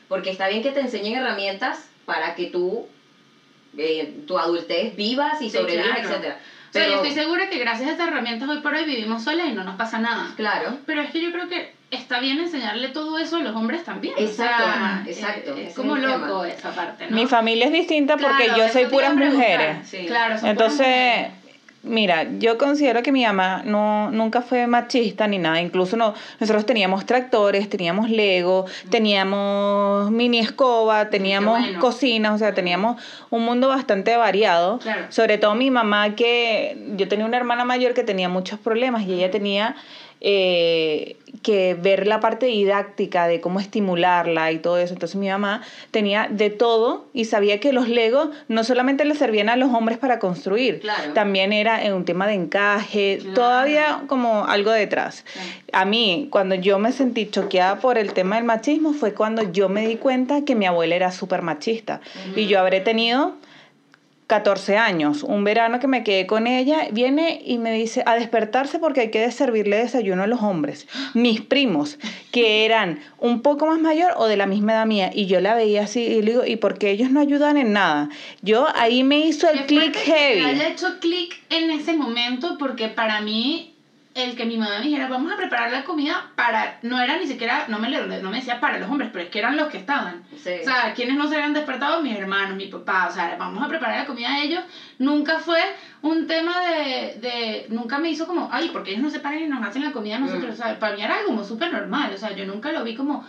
Porque 0.07 0.31
está 0.31 0.47
bien 0.47 0.63
que 0.63 0.71
te 0.71 0.79
enseñen 0.79 1.13
herramientas 1.15 1.87
para 2.05 2.33
que 2.33 2.45
tú, 2.47 2.87
eh, 3.77 4.23
tu 4.25 4.39
adultez 4.39 4.95
vivas 4.95 5.39
y 5.41 5.49
Sí, 5.51 5.57
sobrevivas, 5.57 5.99
claro. 5.99 6.09
etcétera. 6.09 6.39
O 6.69 6.71
sea, 6.73 6.83
yo 6.85 6.89
Pero, 6.91 7.03
estoy 7.03 7.23
segura 7.23 7.49
que 7.49 7.59
gracias 7.59 7.89
a 7.89 7.91
estas 7.91 8.07
herramientas 8.07 8.47
hoy 8.49 8.59
por 8.61 8.73
hoy 8.73 8.85
vivimos 8.85 9.23
solas 9.23 9.47
y 9.47 9.51
no 9.51 9.63
nos 9.63 9.75
pasa 9.75 9.99
nada. 9.99 10.33
claro. 10.37 10.77
Pero 10.87 11.01
es 11.01 11.11
que 11.11 11.21
yo 11.21 11.31
creo 11.31 11.47
que 11.49 11.71
está 11.91 12.19
bien 12.19 12.39
enseñarle 12.39 12.89
todo 12.89 13.17
eso 13.17 13.37
a 13.37 13.39
los 13.39 13.55
hombres 13.55 13.83
también. 13.83 14.13
Exacto, 14.17 14.63
o 14.63 14.71
sea, 14.71 15.03
exacto, 15.05 15.51
eh, 15.51 15.53
ese 15.53 15.61
Es 15.63 15.69
es 15.69 15.75
como 15.75 15.95
loco 15.95 16.41
tema. 16.43 16.47
esa 16.47 16.71
parte, 16.71 17.07
¿no? 17.09 17.15
Mi 17.15 17.25
familia 17.27 17.65
es 17.65 17.71
distinta 17.71 18.17
porque 18.17 18.45
Claro, 18.45 18.63
yo 18.63 18.69
soy 18.69 18.85
puras 18.85 19.15
mujeres. 19.15 19.87
Sí. 19.87 20.05
Claro, 20.05 20.33
son 20.37 20.41
puras 20.41 20.51
Entonces, 20.51 20.87
mujeres. 20.87 21.39
Mira, 21.81 22.27
yo 22.39 22.57
considero 22.57 23.01
que 23.01 23.13
mi 23.13 23.23
mamá 23.23 23.61
no, 23.63 24.11
nunca 24.11 24.41
fue 24.41 24.67
machista 24.67 25.27
ni 25.27 25.37
nada. 25.37 25.61
Incluso 25.61 25.95
no, 25.95 26.13
nosotros 26.39 26.65
teníamos 26.65 27.05
tractores, 27.05 27.69
teníamos 27.69 28.09
Lego, 28.09 28.65
teníamos 28.89 30.11
mini 30.11 30.39
escoba, 30.39 31.09
teníamos 31.09 31.57
bueno. 31.59 31.79
cocinas, 31.79 32.33
o 32.33 32.37
sea, 32.37 32.53
teníamos 32.53 33.01
un 33.29 33.45
mundo 33.45 33.69
bastante 33.69 34.17
variado. 34.17 34.79
Claro. 34.79 35.05
Sobre 35.09 35.37
todo 35.37 35.55
mi 35.55 35.71
mamá, 35.71 36.15
que 36.15 36.77
yo 36.97 37.07
tenía 37.07 37.25
una 37.25 37.37
hermana 37.37 37.63
mayor 37.63 37.93
que 37.93 38.03
tenía 38.03 38.27
muchos 38.27 38.59
problemas 38.59 39.03
y 39.03 39.13
ella 39.13 39.31
tenía 39.31 39.77
eh, 40.21 41.15
que 41.43 41.73
ver 41.75 42.07
la 42.07 42.19
parte 42.19 42.47
didáctica 42.47 43.27
de 43.27 43.39
cómo 43.39 43.59
estimularla 43.59 44.51
y 44.51 44.59
todo 44.59 44.77
eso. 44.77 44.93
Entonces 44.93 45.15
mi 45.15 45.29
mamá 45.29 45.61
tenía 45.91 46.27
de 46.29 46.49
todo 46.49 47.05
y 47.13 47.25
sabía 47.25 47.59
que 47.59 47.71
los 47.71 47.87
Legos 47.87 48.29
no 48.47 48.63
solamente 48.63 49.05
le 49.05 49.15
servían 49.15 49.47
a 49.49 49.55
los 49.55 49.71
hombres 49.73 49.97
para 49.97 50.19
construir, 50.19 50.81
Claro. 50.81 51.13
también 51.13 51.53
era 51.53 51.79
un 51.95 52.03
tema 52.03 52.27
de 52.27 52.33
encaje, 52.33 53.19
Claro. 53.21 53.33
todavía 53.35 54.01
como 54.07 54.45
algo 54.45 54.71
detrás. 54.71 55.23
Claro. 55.31 55.47
A 55.71 55.85
mí, 55.85 56.27
cuando 56.31 56.55
yo 56.55 56.79
me 56.79 56.91
sentí 56.91 57.27
choqueada 57.29 57.79
por 57.79 57.97
el 57.97 58.13
tema 58.13 58.35
del 58.35 58.43
machismo, 58.45 58.91
fue 58.93 59.13
cuando 59.13 59.43
yo 59.51 59.69
me 59.69 59.87
di 59.87 59.95
cuenta 59.95 60.43
que 60.43 60.55
mi 60.55 60.65
abuela 60.65 60.95
era 60.95 61.11
súper 61.11 61.41
machista. 61.43 62.01
Y 62.35 62.47
yo 62.47 62.59
habré 62.59 62.81
tenido 62.81 63.35
14 64.29 64.77
años, 64.77 65.23
un 65.23 65.43
verano 65.43 65.79
que 65.79 65.87
me 65.87 66.03
quedé 66.03 66.27
con 66.27 66.45
ella, 66.45 66.87
viene 66.91 67.41
y 67.43 67.57
me 67.57 67.71
dice 67.71 68.03
a 68.05 68.13
despertarse 68.13 68.77
porque 68.77 69.01
hay 69.01 69.09
que 69.09 69.31
servirle 69.31 69.77
desayuno 69.77 70.21
a 70.21 70.27
los 70.27 70.43
hombres. 70.43 70.87
Mis 71.15 71.41
primos, 71.41 71.97
que 72.31 72.63
eran 72.63 72.99
un 73.17 73.41
poco 73.41 73.65
más 73.65 73.79
mayor 73.79 74.13
o 74.17 74.27
de 74.27 74.37
la 74.37 74.45
misma 74.45 74.73
edad 74.73 74.85
mía, 74.85 75.09
y 75.11 75.25
yo 75.25 75.41
la 75.41 75.55
veía 75.55 75.81
así 75.81 76.01
y 76.01 76.21
le 76.21 76.31
digo, 76.31 76.45
¿y 76.45 76.57
por 76.57 76.77
qué 76.77 76.91
ellos 76.91 77.09
no 77.09 77.19
ayudan 77.19 77.57
en 77.57 77.73
nada? 77.73 78.09
Yo 78.43 78.67
ahí 78.75 79.03
me 79.03 79.17
hizo 79.17 79.49
el 79.49 79.65
click 79.65 79.95
fuerte 79.95 80.03
que 80.03 80.11
heavy. 80.11 80.45
haya 80.45 80.67
hecho 80.69 80.99
clic 80.99 81.35
en 81.49 81.71
ese 81.71 81.93
momento 81.93 82.57
porque 82.59 82.87
para 82.87 83.21
mí 83.21 83.78
el 84.15 84.35
que 84.35 84.45
mi 84.45 84.57
mamá 84.57 84.79
me 84.79 84.85
dijera 84.85 85.07
vamos 85.07 85.31
a 85.31 85.35
preparar 85.37 85.69
la 85.71 85.83
comida 85.83 86.31
para 86.35 86.79
no 86.81 86.99
era 86.99 87.15
ni 87.17 87.27
siquiera 87.27 87.65
no 87.67 87.77
me 87.77 87.89
no 87.89 88.29
me 88.31 88.37
decía 88.37 88.59
para 88.59 88.77
los 88.79 88.89
hombres 88.89 89.09
pero 89.13 89.23
es 89.23 89.29
que 89.29 89.37
eran 89.39 89.55
los 89.55 89.67
que 89.67 89.77
estaban 89.77 90.23
Sí. 90.35 90.49
o 90.61 90.63
sea 90.63 90.93
quienes 90.95 91.15
no 91.15 91.27
se 91.27 91.35
habían 91.35 91.53
despertado 91.53 92.01
mis 92.01 92.15
hermanos 92.17 92.55
mi 92.55 92.65
papá 92.67 93.07
o 93.07 93.11
sea 93.11 93.35
vamos 93.37 93.63
a 93.63 93.67
preparar 93.67 93.97
la 93.99 94.05
comida 94.05 94.29
a 94.31 94.41
ellos 94.41 94.63
nunca 94.97 95.37
fue 95.37 95.59
un 96.01 96.25
tema 96.25 96.59
de, 96.59 97.17
de 97.19 97.65
nunca 97.69 97.99
me 97.99 98.09
hizo 98.09 98.25
como 98.25 98.49
ay 98.51 98.69
porque 98.73 98.91
ellos 98.91 99.03
no 99.03 99.09
se 99.11 99.19
paran 99.19 99.39
y 99.41 99.47
nos 99.47 99.63
hacen 99.63 99.83
la 99.83 99.91
comida 99.91 100.15
a 100.15 100.19
nosotros 100.19 100.49
Mm. 100.49 100.53
o 100.53 100.55
sea 100.55 100.79
para 100.79 100.95
mí 100.95 101.01
era 101.03 101.15
algo 101.15 101.27
como 101.27 101.43
súper 101.43 101.71
normal 101.71 102.11
o 102.13 102.17
sea 102.17 102.31
yo 102.31 102.45
nunca 102.45 102.71
lo 102.71 102.83
vi 102.83 102.95
como 102.95 103.23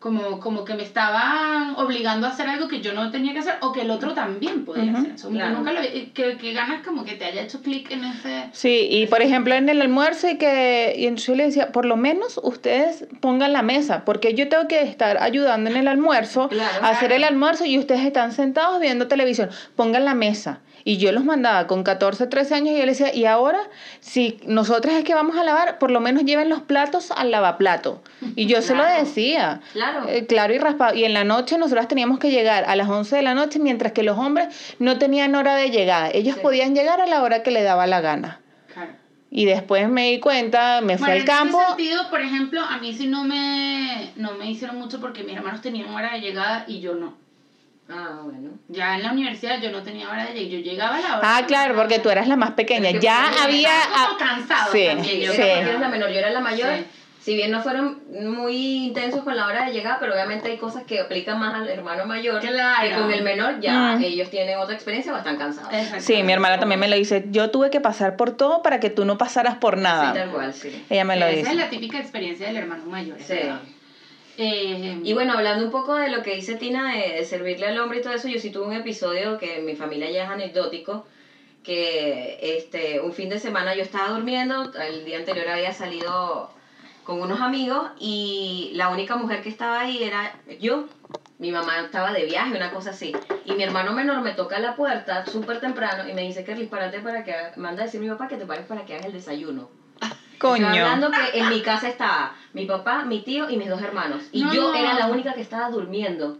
como, 0.00 0.40
como 0.40 0.64
que 0.64 0.72
me 0.72 0.82
estaban 0.82 1.74
obligando 1.76 2.26
a 2.26 2.30
hacer 2.30 2.48
algo 2.48 2.68
que 2.68 2.80
yo 2.80 2.94
no 2.94 3.10
tenía 3.10 3.34
que 3.34 3.40
hacer 3.40 3.56
o 3.60 3.70
que 3.70 3.82
el 3.82 3.90
otro 3.90 4.14
también 4.14 4.64
podía 4.64 4.96
hacer. 4.96 5.12
Eso, 5.12 5.28
claro. 5.28 5.58
Nunca 5.58 5.72
lo 5.72 5.82
vi. 5.82 6.06
Que, 6.14 6.38
que 6.38 6.54
ganas 6.54 6.82
como 6.82 7.04
que 7.04 7.16
te 7.16 7.26
haya 7.26 7.42
hecho 7.42 7.60
clic 7.60 7.90
en 7.90 8.04
ese... 8.04 8.48
Sí, 8.52 8.88
y 8.90 9.06
por 9.08 9.20
ejemplo 9.20 9.54
en 9.54 9.68
el 9.68 9.82
almuerzo 9.82 10.26
y 10.30 10.38
que 10.38 10.94
y 10.96 11.04
entonces 11.04 11.26
yo 11.26 11.34
le 11.34 11.44
decía, 11.44 11.70
por 11.70 11.84
lo 11.84 11.98
menos 11.98 12.40
ustedes 12.42 13.06
pongan 13.20 13.52
la 13.52 13.60
mesa, 13.60 14.06
porque 14.06 14.32
yo 14.32 14.48
tengo 14.48 14.66
que 14.68 14.80
estar 14.80 15.22
ayudando 15.22 15.68
en 15.68 15.76
el 15.76 15.86
almuerzo 15.86 16.48
Claro, 16.48 16.82
a 16.82 16.88
hacer 16.88 17.08
claro. 17.10 17.16
el 17.16 17.24
almuerzo 17.24 17.66
y 17.66 17.78
ustedes 17.78 18.00
están 18.00 18.32
sentados 18.32 18.80
viendo 18.80 19.06
televisión, 19.06 19.50
pongan 19.76 20.06
la 20.06 20.14
mesa. 20.14 20.60
Y 20.90 20.96
yo 20.96 21.12
los 21.12 21.24
mandaba 21.24 21.68
con 21.68 21.84
14, 21.84 22.26
13 22.26 22.52
años 22.52 22.74
y 22.74 22.78
yo 22.80 22.84
les 22.84 22.98
decía, 22.98 23.14
y 23.14 23.24
ahora, 23.24 23.60
si 24.00 24.40
nosotras 24.44 24.96
es 24.96 25.04
que 25.04 25.14
vamos 25.14 25.36
a 25.36 25.44
lavar, 25.44 25.78
por 25.78 25.92
lo 25.92 26.00
menos 26.00 26.24
lleven 26.24 26.48
los 26.48 26.62
platos 26.62 27.12
al 27.12 27.30
lavaplato. 27.30 28.02
Y 28.34 28.46
yo 28.46 28.60
se 28.60 28.74
lo 28.74 28.84
decía. 28.84 29.60
Claro. 29.72 30.08
Eh, 30.08 30.26
claro 30.26 30.52
y 30.52 30.58
raspado. 30.58 30.96
Y 30.96 31.04
en 31.04 31.14
la 31.14 31.22
noche 31.22 31.58
nosotras 31.58 31.86
teníamos 31.86 32.18
que 32.18 32.32
llegar 32.32 32.64
a 32.64 32.74
las 32.74 32.88
11 32.88 33.14
de 33.14 33.22
la 33.22 33.34
noche, 33.34 33.60
mientras 33.60 33.92
que 33.92 34.02
los 34.02 34.18
hombres 34.18 34.48
no 34.80 34.98
tenían 34.98 35.36
hora 35.36 35.54
de 35.54 35.70
llegada. 35.70 36.10
Ellos 36.12 36.34
Sí. 36.34 36.40
podían 36.42 36.74
llegar 36.74 37.00
a 37.00 37.06
la 37.06 37.22
hora 37.22 37.44
que 37.44 37.52
le 37.52 37.62
daba 37.62 37.86
la 37.86 38.00
gana. 38.00 38.40
Claro. 38.74 38.90
Y 39.30 39.44
después 39.44 39.88
me 39.88 40.10
di 40.10 40.18
cuenta, 40.18 40.80
me 40.80 40.98
fui 40.98 41.08
al 41.08 41.24
campo. 41.24 41.56
En 41.58 41.62
ese 41.66 41.68
sentido, 41.68 42.10
por 42.10 42.20
ejemplo, 42.20 42.62
a 42.62 42.78
mí 42.78 42.92
sí 42.94 43.06
no 43.06 43.22
me, 43.22 44.10
no 44.16 44.32
me 44.32 44.50
hicieron 44.50 44.76
mucho 44.76 45.00
porque 45.00 45.22
mis 45.22 45.36
hermanos 45.36 45.60
tenían 45.60 45.94
hora 45.94 46.14
de 46.14 46.20
llegada 46.20 46.64
y 46.66 46.80
yo 46.80 46.96
no. 46.96 47.19
Ah, 47.92 48.20
bueno. 48.22 48.50
Ya 48.68 48.94
en 48.96 49.02
la 49.02 49.12
universidad 49.12 49.60
yo 49.60 49.70
no 49.70 49.82
tenía 49.82 50.08
hora 50.08 50.24
de 50.26 50.32
llegar. 50.34 50.50
Yo 50.50 50.70
llegaba 50.70 50.96
a 50.96 51.00
la 51.00 51.18
hora. 51.18 51.36
Ah, 51.38 51.44
claro, 51.46 51.74
porque 51.74 51.98
tú 51.98 52.08
eras 52.10 52.28
la 52.28 52.36
más 52.36 52.52
pequeña. 52.52 52.90
Ya 52.98 53.24
porque 53.28 53.42
había... 53.42 53.78
Estaba 53.82 54.06
como 54.06 54.18
cansado 54.18 54.72
sí, 54.72 54.86
también. 54.86 55.04
Sí, 55.04 55.20
yo 55.26 55.32
sí. 55.32 55.42
era 55.42 55.78
la 55.78 55.88
menor, 55.88 56.10
yo 56.10 56.18
era 56.18 56.30
la 56.30 56.40
mayor. 56.40 56.68
Sí. 56.76 56.84
Si 57.22 57.34
bien 57.34 57.50
no 57.50 57.60
fueron 57.62 58.00
muy 58.10 58.86
intensos 58.86 59.22
con 59.24 59.36
la 59.36 59.46
hora 59.46 59.66
de 59.66 59.72
llegar, 59.74 59.98
pero 60.00 60.14
obviamente 60.14 60.48
hay 60.50 60.56
cosas 60.56 60.84
que 60.84 61.00
aplican 61.00 61.38
más 61.38 61.54
al 61.54 61.68
hermano 61.68 62.06
mayor. 62.06 62.40
Claro. 62.40 62.88
Que 62.88 62.94
con 62.94 63.12
el 63.12 63.22
menor 63.22 63.60
ya 63.60 63.96
Mm. 63.98 64.02
ellos 64.04 64.30
tienen 64.30 64.56
otra 64.58 64.74
experiencia 64.74 65.12
o 65.12 65.18
están 65.18 65.36
cansados. 65.36 65.70
Sí, 65.98 66.22
mi 66.22 66.32
hermana 66.32 66.58
también 66.58 66.80
me 66.80 66.88
lo 66.88 66.96
dice. 66.96 67.26
Yo 67.30 67.50
tuve 67.50 67.68
que 67.68 67.78
pasar 67.80 68.16
por 68.16 68.30
todo 68.38 68.62
para 68.62 68.80
que 68.80 68.88
tú 68.88 69.04
no 69.04 69.18
pasaras 69.18 69.56
por 69.56 69.74
Sí, 69.76 69.82
nada. 69.82 70.14
tal 70.14 70.30
cual, 70.30 70.54
sí. 70.54 70.82
Ella 70.88 71.04
me 71.04 71.16
lo 71.16 71.26
Esa 71.26 71.36
dice. 71.36 71.50
es 71.50 71.56
la 71.56 71.68
típica 71.68 71.98
experiencia 71.98 72.46
del 72.46 72.56
hermano 72.56 72.86
mayor. 72.86 73.18
Sí. 73.20 73.34
verdad. 73.34 73.60
Eh, 74.42 75.00
Y 75.04 75.12
bueno, 75.12 75.34
hablando 75.34 75.66
un 75.66 75.70
poco 75.70 75.94
de 75.96 76.08
lo 76.08 76.22
que 76.22 76.34
dice 76.34 76.56
Tina 76.56 76.94
de, 76.94 77.22
servirle 77.26 77.66
al 77.66 77.78
hombre 77.78 77.98
y 77.98 78.02
todo 78.02 78.14
eso, 78.14 78.26
yo 78.26 78.40
sí 78.40 78.50
tuve 78.50 78.68
un 78.68 78.72
episodio 78.72 79.36
que 79.36 79.58
en 79.58 79.66
mi 79.66 79.76
familia 79.76 80.10
ya 80.10 80.24
es 80.24 80.30
anecdótico, 80.30 81.04
que 81.62 82.38
este, 82.40 83.00
un 83.00 83.12
fin 83.12 83.28
de 83.28 83.38
semana 83.38 83.74
yo 83.74 83.82
estaba 83.82 84.08
durmiendo, 84.08 84.72
el 84.80 85.04
día 85.04 85.18
anterior 85.18 85.46
había 85.46 85.74
salido 85.74 86.50
con 87.04 87.20
unos 87.20 87.42
amigos 87.42 87.90
y 87.98 88.70
la 88.74 88.88
única 88.88 89.16
mujer 89.16 89.42
que 89.42 89.50
estaba 89.50 89.80
ahí 89.80 90.02
era 90.02 90.34
yo. 90.58 90.86
Mi 91.38 91.52
mamá 91.52 91.80
estaba 91.80 92.12
de 92.12 92.24
viaje, 92.24 92.56
una 92.56 92.70
cosa 92.70 92.90
así. 92.90 93.12
Y 93.44 93.52
mi 93.52 93.62
hermano 93.62 93.92
menor 93.92 94.22
me 94.22 94.32
toca 94.32 94.58
la 94.58 94.74
puerta 94.74 95.26
súper 95.26 95.60
temprano 95.60 96.08
y 96.08 96.14
me 96.14 96.22
dice, 96.22 96.44
Kerly, 96.44 96.66
párate 96.66 97.00
para 97.00 97.24
que... 97.24 97.32
haga-". 97.32 97.52
Manda 97.56 97.82
a 97.82 97.86
decir 97.86 98.00
a 98.00 98.04
mi 98.04 98.10
papá 98.10 98.28
que 98.28 98.36
te 98.36 98.46
pares 98.46 98.66
para 98.66 98.84
que 98.86 98.94
hagas 98.94 99.06
el 99.06 99.12
desayuno. 99.12 99.68
Estoy 100.42 100.60
Coño. 100.62 100.68
hablando 100.68 101.10
que 101.10 101.38
en 101.38 101.50
mi 101.50 101.60
casa 101.60 101.86
estaba 101.90 102.32
mi 102.54 102.64
papá, 102.64 103.04
mi 103.04 103.20
tío 103.20 103.50
y 103.50 103.58
mis 103.58 103.68
dos 103.68 103.82
hermanos. 103.82 104.22
Y 104.32 104.42
No. 104.42 104.54
yo 104.54 104.74
era 104.74 104.94
la 104.94 105.08
única 105.08 105.34
que 105.34 105.42
estaba 105.42 105.68
durmiendo. 105.68 106.38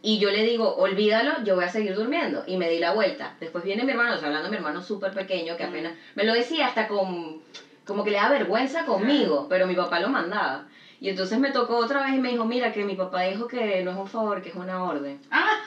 Y 0.00 0.18
yo 0.18 0.30
le 0.30 0.42
digo, 0.44 0.74
olvídalo, 0.76 1.44
yo 1.44 1.54
voy 1.56 1.64
a 1.64 1.68
seguir 1.68 1.94
durmiendo. 1.94 2.42
Y 2.46 2.56
me 2.56 2.70
di 2.70 2.78
la 2.78 2.92
vuelta. 2.92 3.34
Después 3.38 3.64
viene 3.64 3.84
mi 3.84 3.90
hermano, 3.90 4.14
estoy 4.14 4.28
hablando 4.28 4.46
de 4.46 4.50
mi 4.52 4.56
hermano 4.56 4.80
súper 4.82 5.12
pequeño, 5.12 5.58
que 5.58 5.64
apenas 5.64 5.92
me 6.14 6.24
lo 6.24 6.32
decía 6.32 6.66
hasta 6.68 6.88
con, 6.88 7.42
como 7.86 8.02
que 8.02 8.10
le 8.12 8.16
da 8.16 8.30
vergüenza 8.30 8.86
conmigo, 8.86 9.46
pero 9.46 9.66
mi 9.66 9.74
papá 9.74 10.00
lo 10.00 10.08
mandaba. 10.08 10.64
Y 10.98 11.10
entonces 11.10 11.38
me 11.38 11.50
tocó 11.50 11.76
otra 11.76 12.04
vez 12.06 12.14
y 12.14 12.18
me 12.18 12.30
dijo, 12.30 12.46
mira, 12.46 12.72
que 12.72 12.82
mi 12.82 12.94
papá 12.94 13.22
dijo 13.22 13.46
que 13.46 13.82
no 13.84 13.90
es 13.90 13.96
un 13.98 14.06
favor, 14.08 14.40
que 14.40 14.48
es 14.48 14.54
una 14.54 14.82
orden. 14.84 15.20
Ah, 15.30 15.58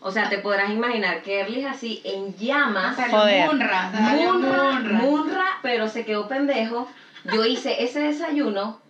O 0.00 0.10
sea, 0.12 0.28
te 0.28 0.38
podrás 0.38 0.70
imaginar 0.70 1.22
que 1.22 1.40
Erly 1.40 1.60
es 1.60 1.66
así, 1.66 2.00
en 2.04 2.36
llamas, 2.36 2.96
Joder. 3.10 3.46
Munra, 3.46 3.90
Munra, 3.92 4.72
Munra. 4.72 4.98
Munra, 4.98 5.46
pero 5.62 5.88
se 5.88 6.04
quedó 6.04 6.28
pendejo. 6.28 6.88
Yo 7.32 7.44
hice 7.44 7.82
ese 7.82 8.00
desayuno 8.00 8.80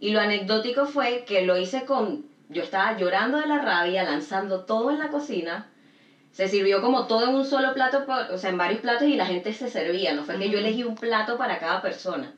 y 0.00 0.10
lo 0.10 0.20
anecdótico 0.20 0.86
fue 0.86 1.24
que 1.26 1.42
lo 1.42 1.56
hice 1.56 1.84
con... 1.84 2.24
Yo 2.48 2.62
estaba 2.62 2.96
llorando 2.96 3.38
de 3.38 3.48
la 3.48 3.58
rabia, 3.58 4.04
lanzando 4.04 4.64
todo 4.64 4.90
en 4.90 4.98
la 4.98 5.08
cocina. 5.08 5.66
Se 6.32 6.48
sirvió 6.48 6.80
como 6.80 7.06
todo 7.06 7.28
en 7.28 7.34
un 7.34 7.44
solo 7.44 7.74
plato, 7.74 8.06
o 8.32 8.38
sea, 8.38 8.50
en 8.50 8.58
varios 8.58 8.80
platos 8.80 9.08
y 9.08 9.16
la 9.16 9.26
gente 9.26 9.52
se 9.52 9.68
servía. 9.68 10.14
No 10.14 10.24
fue 10.24 10.38
que 10.38 10.48
yo 10.48 10.58
elegí 10.58 10.84
un 10.84 10.94
plato 10.94 11.36
para 11.38 11.58
cada 11.58 11.82
persona. 11.82 12.32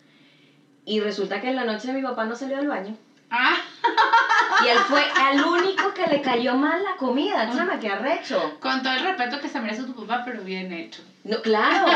Y 0.84 1.00
resulta 1.00 1.40
que 1.40 1.50
en 1.50 1.56
la 1.56 1.64
noche 1.64 1.92
mi 1.92 2.02
papá 2.02 2.24
no 2.24 2.34
salió 2.34 2.56
del 2.56 2.68
baño. 2.68 2.96
Ah, 3.30 3.56
Y 4.64 4.68
él 4.68 4.78
fue 4.88 5.02
al 5.02 5.44
único 5.44 5.94
que 5.94 6.06
le 6.06 6.20
cayó 6.20 6.56
mal 6.56 6.82
la 6.82 6.96
comida, 6.96 7.50
chama, 7.54 7.78
que 7.78 7.88
arrecho. 7.88 8.58
con 8.60 8.82
todo 8.82 8.92
el 8.92 9.02
respeto 9.02 9.40
que 9.40 9.48
se 9.48 9.60
merece 9.60 9.84
tu 9.84 9.94
papá, 9.94 10.22
pero 10.24 10.42
bien 10.42 10.72
hecho. 10.72 11.02
No, 11.28 11.42
claro. 11.42 11.86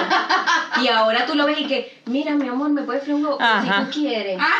Y 0.83 0.89
ahora 0.89 1.25
tú 1.25 1.35
lo 1.35 1.47
ves 1.47 1.59
y 1.61 1.67
que, 1.67 2.03
mira, 2.05 2.33
mi 2.35 2.49
amor, 2.49 2.69
me 2.69 2.83
puedes 2.83 3.03
freír 3.03 3.17
un 3.17 3.25
huevo 3.25 3.39
si 3.63 3.69
tú 3.69 3.91
quieres. 4.01 4.39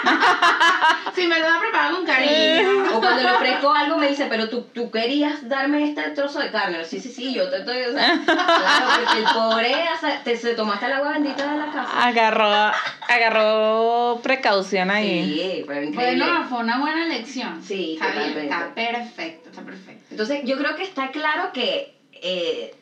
Si 1.15 1.27
me 1.27 1.39
lo 1.39 1.45
va 1.45 1.57
a 1.57 1.61
preparar 1.61 1.93
con 1.93 2.07
cariño. 2.07 2.97
O 2.97 3.01
cuando 3.01 3.23
le 3.23 3.31
ofrezco 3.33 3.71
algo 3.75 3.99
me 3.99 4.09
dice, 4.09 4.27
pero 4.31 4.49
tú, 4.49 4.63
tú 4.73 4.91
querías 4.91 5.47
darme 5.47 5.91
este 5.91 6.03
trozo 6.13 6.39
de 6.39 6.51
carne. 6.51 6.85
Sí, 6.87 7.01
sí, 7.01 7.11
sí, 7.11 7.35
yo 7.35 7.51
te 7.51 7.59
estoy... 7.59 7.83
o 7.83 7.93
sea, 7.93 8.19
claro, 8.25 8.87
porque 8.97 9.19
el 9.19 9.25
pobre 9.25 9.75
o 9.95 10.01
sea, 10.01 10.23
te, 10.23 10.37
se 10.39 10.55
tomaste 10.55 10.87
el 10.87 10.93
agua 10.93 11.13
bendita 11.13 11.53
de 11.53 11.59
la 11.59 11.67
casa. 11.67 12.09
Agarró, 12.09 12.73
agarró 13.09 14.21
precaución 14.23 14.91
ahí. 14.91 15.35
Sí, 15.35 15.65
pero 15.67 15.83
increíble. 15.83 16.25
Bueno, 16.25 16.47
fue 16.49 16.59
una 16.61 16.79
buena 16.79 17.05
elección. 17.05 17.63
Sí, 17.63 17.99
está 18.01 18.11
bien, 18.19 18.39
está 18.39 18.75
perfecto, 18.75 19.51
está 19.51 19.63
perfecto. 19.63 20.07
Entonces, 20.11 20.41
yo 20.45 20.57
creo 20.57 20.77
que 20.77 20.85
está 20.85 21.11
claro 21.11 21.53
que, 21.53 21.95
eh, 22.23 22.75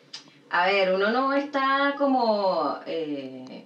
a 0.51 0.67
ver, 0.67 0.93
uno 0.93 1.11
no 1.11 1.33
está 1.33 1.95
como 1.97 2.79
eh, 2.87 3.65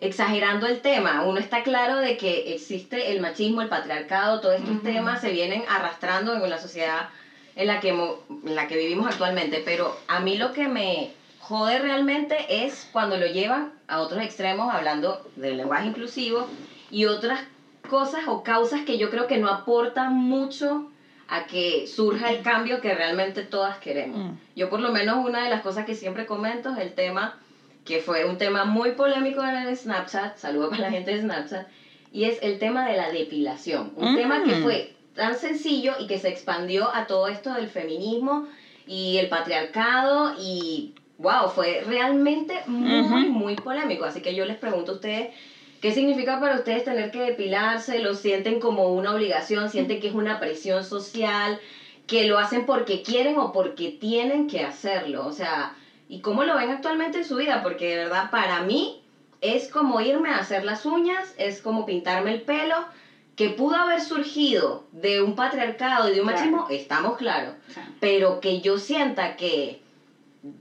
exagerando 0.00 0.66
el 0.66 0.80
tema, 0.80 1.22
uno 1.22 1.38
está 1.40 1.62
claro 1.62 1.98
de 1.98 2.16
que 2.16 2.52
existe 2.52 3.12
el 3.12 3.20
machismo, 3.20 3.60
el 3.62 3.68
patriarcado, 3.68 4.40
todos 4.40 4.56
estos 4.56 4.82
temas 4.82 5.20
se 5.20 5.30
vienen 5.30 5.62
arrastrando 5.68 6.34
en 6.34 6.50
la 6.50 6.58
sociedad 6.58 7.08
en 7.56 7.68
la, 7.68 7.78
que, 7.78 7.92
mo- 7.92 8.16
en 8.44 8.56
la 8.56 8.66
que 8.66 8.76
vivimos 8.76 9.06
actualmente, 9.06 9.62
pero 9.64 9.96
a 10.08 10.18
mí 10.20 10.36
lo 10.36 10.52
que 10.52 10.66
me 10.66 11.10
jode 11.38 11.78
realmente 11.78 12.64
es 12.64 12.88
cuando 12.92 13.16
lo 13.16 13.26
llevan 13.26 13.70
a 13.86 14.00
otros 14.00 14.20
extremos, 14.22 14.72
hablando 14.72 15.22
del 15.36 15.58
lenguaje 15.58 15.86
inclusivo 15.86 16.44
y 16.90 17.04
otras 17.04 17.44
cosas 17.88 18.22
o 18.26 18.42
causas 18.42 18.82
que 18.82 18.98
yo 18.98 19.10
creo 19.10 19.26
que 19.28 19.36
no 19.38 19.48
aportan 19.48 20.12
mucho 20.12 20.84
a 21.28 21.46
que 21.46 21.86
surja 21.86 22.30
el 22.30 22.42
cambio 22.42 22.80
que 22.80 22.94
realmente 22.94 23.42
todas 23.42 23.78
queremos. 23.78 24.32
Mm. 24.32 24.36
Yo 24.56 24.68
por 24.70 24.80
lo 24.80 24.92
menos 24.92 25.24
una 25.24 25.44
de 25.44 25.50
las 25.50 25.62
cosas 25.62 25.86
que 25.86 25.94
siempre 25.94 26.26
comento 26.26 26.70
es 26.70 26.78
el 26.78 26.92
tema 26.94 27.38
que 27.84 28.00
fue 28.00 28.24
un 28.24 28.38
tema 28.38 28.64
muy 28.64 28.92
polémico 28.92 29.42
en 29.42 29.56
el 29.56 29.76
Snapchat, 29.76 30.38
saludo 30.38 30.70
para 30.70 30.82
la 30.82 30.90
gente 30.90 31.14
de 31.14 31.20
Snapchat, 31.20 31.66
y 32.12 32.24
es 32.24 32.38
el 32.42 32.58
tema 32.58 32.88
de 32.88 32.96
la 32.96 33.10
depilación. 33.10 33.92
Un 33.96 34.12
Mm. 34.12 34.16
tema 34.16 34.44
que 34.44 34.54
fue 34.56 34.94
tan 35.14 35.34
sencillo 35.36 35.92
y 36.00 36.06
que 36.06 36.18
se 36.18 36.28
expandió 36.28 36.94
a 36.94 37.06
todo 37.06 37.28
esto 37.28 37.52
del 37.52 37.68
feminismo 37.68 38.46
y 38.86 39.18
el 39.18 39.28
patriarcado 39.28 40.34
y 40.38 40.94
wow, 41.18 41.48
fue 41.54 41.82
realmente 41.86 42.54
muy, 42.66 43.28
muy 43.28 43.54
polémico. 43.56 44.04
Así 44.04 44.20
que 44.20 44.34
yo 44.34 44.44
les 44.44 44.56
pregunto 44.56 44.92
a 44.92 44.94
ustedes, 44.96 45.34
¿qué 45.84 45.92
significa 45.92 46.40
para 46.40 46.56
ustedes 46.56 46.82
tener 46.82 47.10
que 47.10 47.20
depilarse? 47.20 48.00
¿Lo 48.00 48.14
sienten 48.14 48.58
como 48.58 48.88
una 48.94 49.12
obligación? 49.12 49.68
¿Sienten 49.68 50.00
que 50.00 50.06
es 50.06 50.14
una 50.14 50.40
presión 50.40 50.82
social? 50.82 51.60
¿Que 52.06 52.24
lo 52.24 52.38
hacen 52.38 52.64
porque 52.64 53.02
quieren 53.02 53.36
o 53.36 53.52
porque 53.52 53.90
tienen 53.90 54.46
que 54.46 54.62
hacerlo? 54.62 55.26
O 55.26 55.32
sea, 55.32 55.74
¿y 56.08 56.20
cómo 56.20 56.42
lo 56.44 56.56
ven 56.56 56.70
actualmente 56.70 57.18
en 57.18 57.26
su 57.26 57.36
vida? 57.36 57.62
Porque 57.62 57.86
de 57.90 57.96
verdad, 57.96 58.30
para 58.30 58.62
mí, 58.62 58.98
es 59.42 59.68
como 59.68 60.00
irme 60.00 60.30
a 60.30 60.38
hacer 60.38 60.64
las 60.64 60.86
uñas, 60.86 61.34
es 61.36 61.60
como 61.60 61.84
pintarme 61.84 62.30
el 62.30 62.40
pelo, 62.40 62.76
que 63.36 63.50
pudo 63.50 63.76
haber 63.76 64.00
surgido 64.00 64.84
de 64.90 65.20
un 65.20 65.34
patriarcado 65.34 66.08
y 66.08 66.12
de 66.12 66.22
un 66.22 66.28
Claro. 66.28 66.50
machismo, 66.50 66.66
estamos 66.70 67.18
claros 67.18 67.52
pero 68.00 68.40
que 68.40 68.60
yo 68.62 68.78
sienta 68.78 69.36
que 69.36 69.80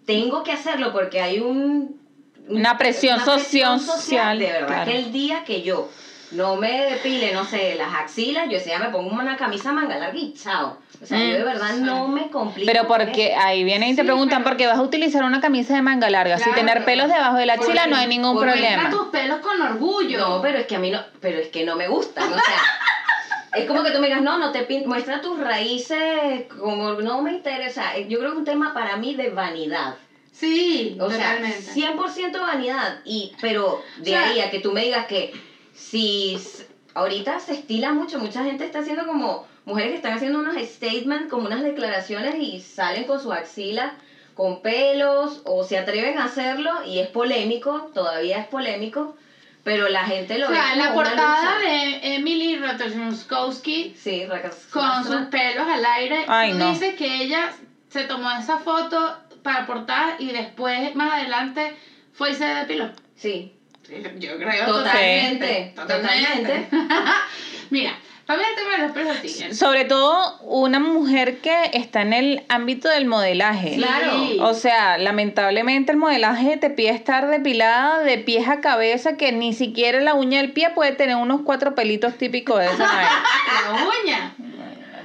tengo 0.06 0.44
que 0.44 0.52
hacerlo 0.52 0.92
porque 0.92 1.22
hay 1.22 1.40
un 1.40 2.03
Una 2.50 2.78
presión 2.78 3.20
social, 3.20 3.80
social, 3.80 4.38
de 4.40 4.46
verdad 4.52 4.68
claro. 4.68 4.92
que 4.92 4.98
el 5.00 5.12
día 5.12 5.44
que 5.46 5.62
yo 5.62 5.90
no 6.32 6.56
me 6.56 6.86
depile, 6.86 7.32
no 7.32 7.46
sé, 7.46 7.76
las 7.76 7.94
axilas, 7.94 8.50
yo 8.50 8.58
ese 8.58 8.66
día 8.70 8.80
me 8.80 8.90
pongo 8.90 9.12
una 9.14 9.38
camisa 9.38 9.72
manga 9.72 9.98
larga 9.98 10.18
y 10.18 10.34
chao. 10.34 10.78
O 11.02 11.06
sea, 11.06 11.18
Mm. 11.18 11.22
yo 11.30 11.34
de 11.38 11.44
verdad 11.44 11.74
no 11.76 12.08
me 12.08 12.30
complico. 12.30 12.70
Pero 12.72 12.88
porque 12.88 13.36
ahí 13.36 13.64
vienen 13.64 13.90
y 13.90 13.96
te 13.96 14.02
Sí, 14.02 14.06
preguntan 14.08 14.44
por 14.44 14.58
qué 14.58 14.66
vas 14.68 14.78
a 14.78 14.82
utilizar 14.82 15.24
una 15.24 15.40
camisa 15.42 15.76
de 15.76 15.82
manga 15.82 16.10
larga. 16.10 16.38
si 16.38 16.44
Claro. 16.46 16.60
tener 16.60 16.86
pelos 16.86 17.08
debajo 17.08 17.38
de 17.38 17.46
la 17.46 17.54
axila 17.54 17.88
no 17.88 17.96
hay 17.98 18.08
ningún 18.08 18.38
problema. 18.40 18.90
tus 18.90 19.08
pelos 19.10 19.40
con 19.42 19.62
orgullo. 19.62 20.18
No, 20.20 20.42
pero 20.42 20.58
es 20.60 20.66
que 20.66 20.76
a 20.76 20.80
mí 20.80 20.90
no, 20.92 21.00
pero 21.22 21.38
es 21.40 21.50
que 21.50 21.64
no 21.66 21.76
me 21.76 21.88
gustan, 21.88 22.32
o 22.34 22.36
sea, 22.36 22.62
es 23.56 23.66
como 23.68 23.84
que 23.84 23.92
tú 23.92 24.00
me 24.00 24.08
digas, 24.08 24.22
no, 24.24 24.38
no 24.40 24.52
te 24.52 24.66
muestra 24.88 25.22
tus 25.22 25.40
raíces, 25.40 26.46
como 26.60 26.94
no 26.94 27.22
me 27.22 27.32
interesa. 27.34 27.98
Yo 28.00 28.18
creo 28.20 28.32
que 28.32 28.36
es 28.36 28.40
un 28.40 28.46
tema 28.46 28.74
para 28.74 28.98
mí 28.98 29.14
de 29.16 29.30
vanidad. 29.30 29.96
Sí, 30.34 30.98
O 31.00 31.10
sea, 31.10 31.36
totalmente. 31.38 31.72
100% 31.74 32.42
vanidad. 32.42 33.00
Y, 33.06 33.32
pero 33.40 33.80
de 33.98 34.02
O 34.02 34.06
sea- 34.06 34.30
ahí 34.30 34.40
a 34.42 34.50
que 34.50 34.60
tú 34.60 34.72
me 34.74 34.82
digas 34.82 35.06
que 35.06 35.32
si 35.74 36.36
s- 36.36 36.68
ahorita 36.96 37.40
se 37.40 37.54
estila 37.54 37.94
mucho, 37.94 38.18
mucha 38.20 38.44
gente 38.44 38.66
está 38.66 38.80
haciendo 38.80 39.06
como 39.06 39.48
mujeres 39.66 39.92
que 39.92 39.96
están 39.98 40.14
haciendo 40.14 40.40
unos 40.40 40.56
statements, 40.58 41.30
como 41.30 41.46
unas 41.46 41.62
declaraciones 41.64 42.36
y 42.40 42.60
salen 42.60 43.06
con 43.06 43.22
su 43.22 43.32
axila 43.32 43.94
con 44.34 44.62
pelos 44.64 45.42
o 45.46 45.64
se 45.64 45.78
atreven 45.78 46.18
a 46.18 46.26
hacerlo 46.26 46.72
y 46.84 46.98
es 46.98 47.08
polémico, 47.10 47.92
todavía 47.94 48.40
es 48.40 48.48
polémico, 48.48 49.16
pero 49.64 49.88
la 49.90 50.06
gente 50.06 50.40
lo 50.40 50.48
o 50.48 50.50
ve 50.50 50.56
sea, 50.56 50.72
como 50.72 50.82
la 50.84 50.94
portada 50.96 51.60
de 51.60 52.16
Emily 52.16 52.56
Ratajkowski 52.58 53.96
Sí, 53.96 54.24
con 54.72 55.04
sus 55.04 55.28
pelos 55.28 55.68
al 55.68 55.86
aire, 55.86 56.26
Ay, 56.28 56.54
no. 56.54 56.72
dices 56.72 56.96
que 56.96 57.24
ella 57.24 57.54
se 57.90 58.06
tomó 58.06 58.32
esa 58.32 58.58
foto 58.58 59.16
para 59.44 59.66
portada 59.66 60.16
y 60.20 60.32
después, 60.32 60.96
más 60.96 61.14
adelante, 61.14 61.76
fue 62.14 62.32
y 62.32 62.36
se 62.36 62.46
depiló. 62.46 62.92
Sí, 63.16 63.54
Sí, 63.86 63.96
Yo 64.18 64.38
creo 64.38 64.66
Totalmente, 64.66 65.74
totalmente. 65.76 66.68
Mira, 67.70 67.94
para 68.26 68.40
mí 68.40 68.46
el 68.50 68.56
tema 68.56 68.72
de 68.72 68.78
los 68.84 68.92
pelos 68.94 69.18
así. 69.18 69.54
Sobre 69.54 69.84
todo 69.84 70.40
una 70.44 70.80
mujer 70.80 71.40
que 71.40 71.72
está 71.74 72.02
en 72.02 72.14
el 72.14 72.44
ámbito 72.48 72.88
del 72.88 73.06
modelaje. 73.06 73.76
Claro. 73.76 74.24
O 74.40 74.54
sea, 74.54 74.98
lamentablemente 74.98 75.92
el 75.92 75.98
modelaje 75.98 76.56
te 76.56 76.70
pide 76.70 76.92
estar 76.92 77.30
depilada 77.30 78.00
de 78.00 78.20
pies 78.20 78.48
a 78.48 78.62
cabeza, 78.62 79.18
que 79.18 79.34
ni 79.34 79.54
siquiera 79.54 80.00
la 80.00 80.14
uña 80.14 80.40
del 80.40 80.54
pie 80.54 80.70
puede 80.70 80.94
tener 80.94 81.18
unos 81.18 81.42
cuatro 81.42 81.76
pelitos 81.76 82.18
típicos 82.18 82.60
de 82.60 82.68
esa 82.68 82.88
manera. 82.88 83.12
La 83.70 83.84
uña. 83.84 84.36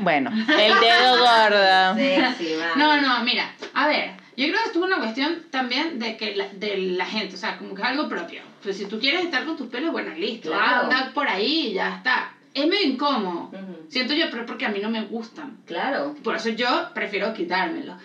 Bueno, 0.00 0.30
el 0.30 0.78
dedo 0.78 1.18
gordo. 1.18 1.94
sexy, 1.96 2.54
man. 2.54 2.68
No, 2.76 3.00
no, 3.00 3.24
mira, 3.24 3.52
a 3.74 3.88
ver, 3.88 4.12
yo 4.38 4.46
creo 4.46 4.58
que 4.60 4.66
esto 4.68 4.78
es 4.78 4.84
una 4.86 4.98
cuestión 4.98 5.42
también 5.50 5.98
de 5.98 6.16
que 6.16 6.34
la, 6.36 6.48
de 6.48 6.76
la 6.76 7.04
gente, 7.06 7.34
o 7.34 7.38
sea, 7.38 7.58
como 7.58 7.74
que 7.74 7.82
es 7.82 7.88
algo 7.88 8.08
propio. 8.08 8.40
Pues 8.62 8.76
si 8.76 8.86
tú 8.86 8.98
quieres 8.98 9.24
estar 9.24 9.44
con 9.44 9.56
tus 9.56 9.66
pelos, 9.68 9.92
bueno, 9.92 10.14
listo, 10.14 10.50
Claro. 10.50 10.84
anda 10.84 11.10
por 11.12 11.28
ahí 11.28 11.72
ya 11.72 11.96
está. 11.96 12.34
Es 12.54 12.66
medio 12.66 12.86
incómodo, 12.86 13.50
Ujú. 13.52 13.86
siento 13.88 14.14
yo, 14.14 14.26
pero 14.30 14.42
es 14.42 14.46
porque 14.46 14.64
a 14.66 14.70
mí 14.70 14.80
no 14.80 14.88
me 14.90 15.02
gustan. 15.02 15.58
Claro. 15.66 16.14
Por 16.24 16.34
eso 16.36 16.48
yo 16.50 16.88
prefiero 16.94 17.34
quitármelo. 17.34 17.96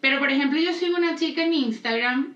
Pero, 0.00 0.18
por 0.18 0.30
ejemplo, 0.30 0.58
yo 0.60 0.72
sigo 0.72 0.96
una 0.96 1.14
chica 1.16 1.42
en 1.42 1.52
Instagram 1.54 2.34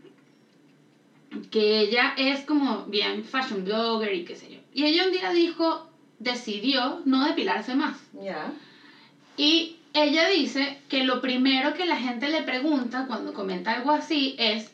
que 1.51 1.81
ella 1.81 2.15
es 2.17 2.41
como 2.45 2.85
bien 2.87 3.25
fashion 3.25 3.65
blogger 3.65 4.15
y 4.15 4.25
qué 4.25 4.37
sé 4.37 4.51
yo. 4.51 4.59
Y 4.73 4.85
ella 4.85 5.05
un 5.07 5.13
día 5.13 5.31
dijo, 5.31 5.89
decidió 6.19 7.01
no 7.05 7.25
depilarse 7.25 7.75
más. 7.75 7.97
Ya. 8.13 8.53
Y 9.37 9.76
ella 10.05 10.29
dice 10.29 10.79
que 10.89 11.05
lo 11.05 11.21
primero 11.21 11.75
que 11.75 11.87
la 11.87 11.97
gente 11.97 12.29
le 12.29 12.43
pregunta 12.43 13.05
cuando 13.07 13.33
comenta 13.35 13.73
algo 13.73 13.91
así 13.93 14.35
es, 14.39 14.71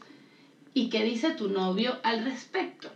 ¿y 0.74 0.88
qué 0.90 1.04
dice 1.04 1.30
tu 1.32 1.48
novio 1.48 1.96
al 2.02 2.24
respecto? 2.24 2.90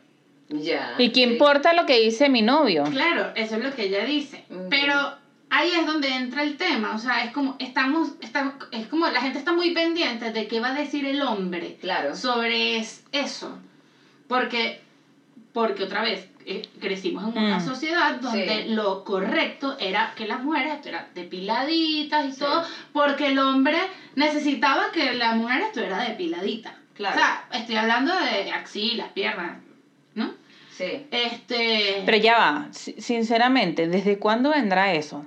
Ya. 0.48 0.94
¿Y 0.98 1.08
qué 1.10 1.24
sí. 1.24 1.32
importa 1.32 1.72
lo 1.72 1.86
que 1.86 2.00
dice 2.00 2.28
mi 2.28 2.42
novio? 2.42 2.84
Claro, 2.84 3.32
eso 3.34 3.56
es 3.56 3.64
lo 3.64 3.74
que 3.74 3.84
ella 3.86 4.04
dice. 4.04 4.44
Pero 4.70 4.94
ahí 5.50 5.70
es 5.78 5.86
donde 5.86 6.08
entra 6.08 6.42
el 6.44 6.56
tema, 6.56 6.94
o 6.94 6.98
sea, 6.98 7.24
es 7.24 7.32
como, 7.32 7.56
estamos, 7.58 8.10
estamos, 8.20 8.54
es 8.70 8.86
como 8.86 9.08
la 9.08 9.20
gente 9.20 9.38
está 9.38 9.52
muy 9.52 9.72
pendiente 9.74 10.32
de 10.32 10.46
qué 10.46 10.60
va 10.60 10.68
a 10.68 10.74
decir 10.74 11.04
el 11.04 11.20
hombre 11.22 11.76
Claro. 11.80 12.14
sobre 12.14 12.78
es- 12.78 13.04
eso. 13.12 13.58
Porque, 14.28 14.80
porque 15.52 15.84
otra 15.84 16.02
vez, 16.02 16.28
eh, 16.46 16.62
crecimos 16.80 17.24
en 17.34 17.42
una 17.42 17.58
Mm. 17.58 17.66
sociedad 17.66 18.14
donde 18.20 18.62
Sí. 18.64 18.68
lo 18.68 19.02
correcto 19.04 19.76
era 19.80 20.12
que 20.16 20.26
las 20.26 20.42
mujeres 20.42 20.74
estuvieran 20.74 21.06
depiladitas 21.14 22.26
y 22.26 22.32
Sí. 22.32 22.38
todo, 22.38 22.62
porque 22.92 23.26
el 23.28 23.38
hombre 23.38 23.78
necesitaba 24.14 24.92
que 24.92 25.14
la 25.14 25.34
mujer 25.34 25.62
estuviera 25.62 25.98
depiladita. 26.04 26.74
Claro. 26.94 27.16
O 27.16 27.18
sea, 27.18 27.44
estoy 27.52 27.76
hablando 27.76 28.14
de 28.14 28.50
axilas, 28.52 29.08
piernas, 29.12 29.58
¿no? 30.14 30.30
Sí. 30.70 31.06
Este... 31.10 32.02
Pero 32.06 32.16
ya 32.18 32.38
va, 32.38 32.68
si- 32.70 33.00
sinceramente, 33.00 33.88
¿desde 33.88 34.18
cuándo 34.18 34.50
vendrá 34.50 34.92
eso? 34.94 35.24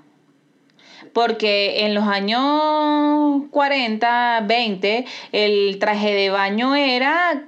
Porque 1.13 1.85
en 1.85 1.95
los 1.95 2.05
años 2.07 3.43
40, 3.51 4.41
20, 4.47 5.05
el 5.31 5.77
traje 5.79 6.13
de 6.13 6.29
baño 6.29 6.75
era 6.75 7.43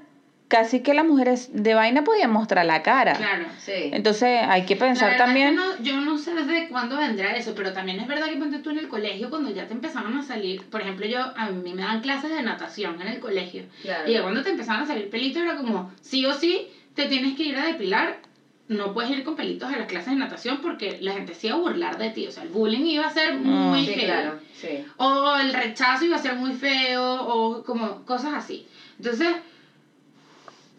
casi 0.51 0.81
que 0.81 0.93
las 0.93 1.05
mujeres 1.05 1.49
de 1.53 1.73
vaina 1.73 2.03
podían 2.03 2.29
mostrar 2.31 2.65
la 2.65 2.83
cara. 2.83 3.13
claro. 3.13 3.45
Sí. 3.57 3.71
Entonces 3.93 4.41
hay 4.47 4.63
que 4.65 4.75
pensar 4.75 5.15
también... 5.17 5.57
es 5.57 5.59
que 5.59 5.65
no- 5.65 5.83
yo 5.83 6.01
no 6.01 6.17
sé 6.17 6.33
desde 6.35 6.67
cuándo 6.67 6.97
vendrá 6.97 7.31
eso, 7.37 7.53
pero 7.55 7.71
también 7.71 8.01
es 8.01 8.07
verdad 8.07 8.27
que 8.27 8.35
ponte 8.35 8.59
tú 8.59 8.69
en 8.71 8.79
el 8.79 8.89
colegio 8.89 9.29
cuando 9.29 9.49
ya 9.49 9.65
te 9.67 9.73
empezaban 9.73 10.17
a 10.17 10.21
salir, 10.23 10.61
por 10.69 10.81
ejemplo, 10.81 11.05
yo 11.07 11.19
a 11.37 11.49
mí 11.49 11.73
me 11.73 11.81
dan 11.83 12.01
clases 12.01 12.31
de 12.31 12.41
natación 12.43 13.01
en 13.01 13.07
el 13.07 13.19
colegio. 13.21 13.63
Claro. 13.81 14.11
Y 14.11 14.17
cuando 14.19 14.43
te 14.43 14.49
empezaban 14.49 14.83
a 14.83 14.85
salir 14.87 15.09
pelitos 15.09 15.41
era 15.41 15.55
como, 15.55 15.89
sí 16.01 16.25
o 16.25 16.33
sí, 16.33 16.67
te 16.95 17.05
tienes 17.05 17.37
que 17.37 17.43
ir 17.43 17.55
a 17.57 17.65
depilar. 17.65 18.19
No 18.67 18.93
puedes 18.93 19.11
ir 19.11 19.23
con 19.23 19.35
pelitos 19.37 19.71
a 19.73 19.77
las 19.77 19.87
clases 19.87 20.11
de 20.11 20.15
natación 20.19 20.59
porque 20.61 20.97
la 21.01 21.13
gente 21.13 21.33
se 21.33 21.47
iba 21.47 21.55
a 21.55 21.59
burlar 21.59 21.97
de 21.97 22.09
ti. 22.09 22.27
O 22.27 22.31
sea, 22.31 22.43
el 22.43 22.49
bullying 22.49 22.85
iba 22.85 23.05
a 23.05 23.09
ser 23.09 23.35
muy 23.35 23.81
Mm, 23.81 23.85
Sí, 23.85 23.91
heavy. 23.93 24.05
claro. 24.05 24.39
Sí. 24.53 24.85
O 24.97 25.35
el 25.37 25.53
rechazo 25.53 26.05
iba 26.05 26.15
a 26.17 26.19
ser 26.19 26.35
muy 26.35 26.53
feo, 26.53 27.03
o 27.21 27.63
como 27.63 28.03
cosas 28.05 28.33
así. 28.33 28.67
Entonces, 28.97 29.27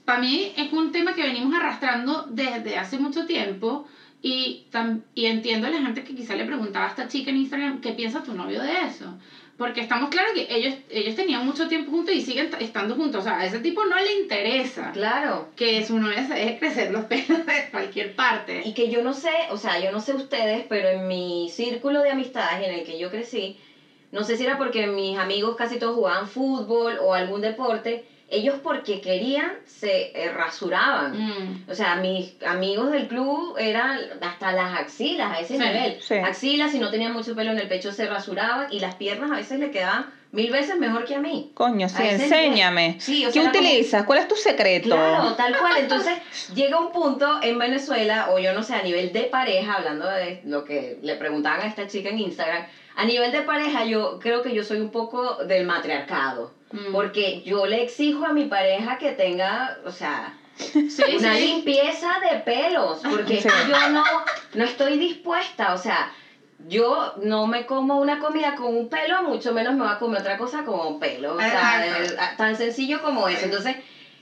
para 0.05 0.21
mí 0.21 0.53
es 0.57 0.73
un 0.73 0.91
tema 0.93 1.15
que 1.15 1.23
venimos 1.23 1.55
arrastrando 1.55 2.27
desde 2.31 2.77
hace 2.77 2.99
mucho 2.99 3.27
tiempo 3.27 3.87
y, 4.21 4.65
tam- 4.73 5.01
y 5.15 5.27
entiendo 5.27 5.67
a 5.67 5.71
la 5.71 5.79
gente 5.81 6.05
que 6.05 6.15
quizá 6.15 6.35
le 6.37 6.45
preguntaba 6.45 6.87
a 6.87 6.89
esta 6.91 7.09
chica 7.09 7.31
en 7.31 7.39
Instagram 7.39 7.81
qué 7.81 7.93
piensa 7.93 8.23
tu 8.23 8.35
novio 8.35 8.61
de 8.61 8.83
eso. 8.83 9.17
Porque 9.59 9.81
estamos 9.81 10.09
claros 10.11 10.33
que 10.33 10.47
ellos, 10.51 10.75
ellos 10.91 11.15
tenían 11.15 11.45
mucho 11.45 11.69
tiempo 11.69 11.91
juntos 11.91 12.15
y 12.15 12.21
siguen 12.23 12.51
estando 12.59 12.97
juntos. 12.97 13.21
O 13.21 13.23
sea, 13.25 13.39
a 13.39 13.45
ese 13.45 13.59
tipo 13.61 13.85
no 13.85 13.97
le 13.97 14.13
interesa 14.21 14.91
Claro. 14.93 15.49
que 15.57 15.85
su 15.85 15.99
novia 15.99 16.25
se 16.27 16.35
deje 16.35 16.59
crecer 16.59 16.91
los 16.91 17.05
pelos 17.05 17.45
de 17.47 17.69
cualquier 17.71 18.15
parte. 18.15 18.63
Y 18.65 18.73
que 18.75 18.89
yo 18.91 19.03
no 19.03 19.13
sé, 19.13 19.31
o 19.51 19.57
sea, 19.57 19.79
yo 19.79 19.91
no 19.93 20.01
sé 20.01 20.15
ustedes, 20.15 20.65
pero 20.69 20.89
en 20.89 21.07
mi 21.07 21.49
círculo 21.51 22.01
de 22.01 22.11
amistades 22.11 22.65
en 22.67 22.73
el 22.73 22.85
que 22.85 22.99
yo 22.99 23.11
crecí, 23.11 23.57
no 24.11 24.25
sé 24.25 24.37
si 24.37 24.45
era 24.45 24.57
porque 24.59 24.87
mis 24.87 25.19
amigos 25.19 25.55
casi 25.57 25.79
todos 25.79 25.95
jugaban 25.95 26.27
fútbol 26.27 26.97
o 27.01 27.13
algún 27.15 27.41
deporte, 27.43 28.05
ellos 28.33 28.57
porque 28.63 29.01
querían 29.01 29.53
se 29.67 30.11
eh, 30.21 30.33
rasuraban. 30.33 31.13
Mm. 31.13 31.71
O 31.71 31.75
sea, 31.75 31.97
mis 31.97 32.35
amigos 32.45 32.91
del 32.91 33.07
club 33.09 33.57
eran 33.59 33.99
hasta 34.21 34.53
las 34.53 34.79
axilas 34.81 35.31
a 35.37 35.41
ese 35.41 35.59
Sí, 35.59 35.63
nivel. 35.63 35.99
sí. 36.01 36.15
Axilas, 36.15 36.71
si 36.73 36.79
no 36.79 36.91
tenían 36.91 37.13
mucho 37.13 37.35
pelo 37.37 37.53
en 37.53 37.59
el 37.59 37.69
pecho, 37.69 37.93
se 37.93 38.07
rasuraban 38.07 38.73
y 38.73 38.81
las 38.81 38.95
piernas 38.97 39.31
a 39.31 39.37
veces 39.37 39.59
le 39.61 39.71
quedaban 39.71 40.07
mil 40.33 40.51
veces 40.51 40.79
mejor 40.79 41.05
que 41.05 41.15
a 41.15 41.21
mí. 41.21 41.51
Coño, 41.53 41.89
sí, 41.91 42.03
enséñame. 42.03 42.87
nivel. 42.87 43.01
Sí, 43.03 43.27
o 43.27 43.31
¿Qué 43.33 43.41
como- 43.41 43.51
utilizas? 43.51 44.05
¿Cuál 44.05 44.21
es 44.21 44.29
tu 44.29 44.35
secreto? 44.37 44.89
Claro, 44.89 45.35
tal 45.35 45.57
cual. 45.59 45.75
Entonces 45.79 46.15
llega 46.55 46.81
un 46.81 46.91
punto 46.91 47.41
en 47.43 47.59
Venezuela, 47.59 48.29
o 48.31 48.39
yo 48.39 48.55
no 48.55 48.63
sé, 48.63 48.75
a 48.75 48.83
nivel 48.83 49.13
de 49.13 49.25
pareja, 49.25 49.75
hablando 49.75 50.09
de 50.09 50.41
lo 50.45 50.65
que 50.65 50.99
le 51.03 51.17
preguntaban 51.17 51.61
a 51.61 51.67
esta 51.67 51.87
chica 51.87 52.09
en 52.09 52.19
Instagram, 52.19 52.65
a 52.97 53.05
nivel 53.05 53.31
de 53.31 53.43
pareja 53.43 53.85
yo 53.85 54.19
creo 54.21 54.43
que 54.43 54.55
yo 54.55 54.65
soy 54.65 54.81
un 54.81 54.91
poco 54.91 55.37
del 55.45 55.67
matriarcado. 55.67 56.53
Mm. 56.73 56.93
Porque 56.93 57.43
yo 57.43 57.67
le 57.67 57.83
exijo 57.83 58.25
a 58.25 58.33
mi 58.33 58.47
pareja 58.47 58.99
que 58.99 59.13
tenga, 59.13 59.79
o 59.85 59.91
sea, 59.93 60.35
Sí, 60.57 61.03
una 61.19 61.35
sí. 61.35 61.47
limpieza 61.47 62.09
de 62.31 62.39
pelos, 62.41 63.01
porque 63.09 63.41
Sí. 63.41 63.49
yo 63.69 63.89
no, 63.91 64.05
no 64.55 64.65
estoy 64.65 64.99
dispuesta, 64.99 65.73
o 65.75 65.79
sea, 65.79 66.13
yo 66.69 67.15
no 67.23 67.47
me 67.47 67.67
como 67.67 67.99
una 67.99 68.19
comida 68.19 68.55
con 68.55 68.75
un 68.77 68.89
pelo, 68.89 69.23
mucho 69.23 69.53
menos 69.53 69.75
me 69.75 69.81
voy 69.85 69.93
a 69.93 69.99
comer 69.99 70.21
otra 70.21 70.37
cosa 70.39 70.65
con 70.65 70.79
un 70.95 71.01
pelo, 71.01 71.35
o 71.35 71.39
sea, 71.41 72.35
tan 72.37 72.57
sencillo 72.57 73.01
como 73.03 73.29
eso. 73.29 73.47
Entonces, 73.47 73.77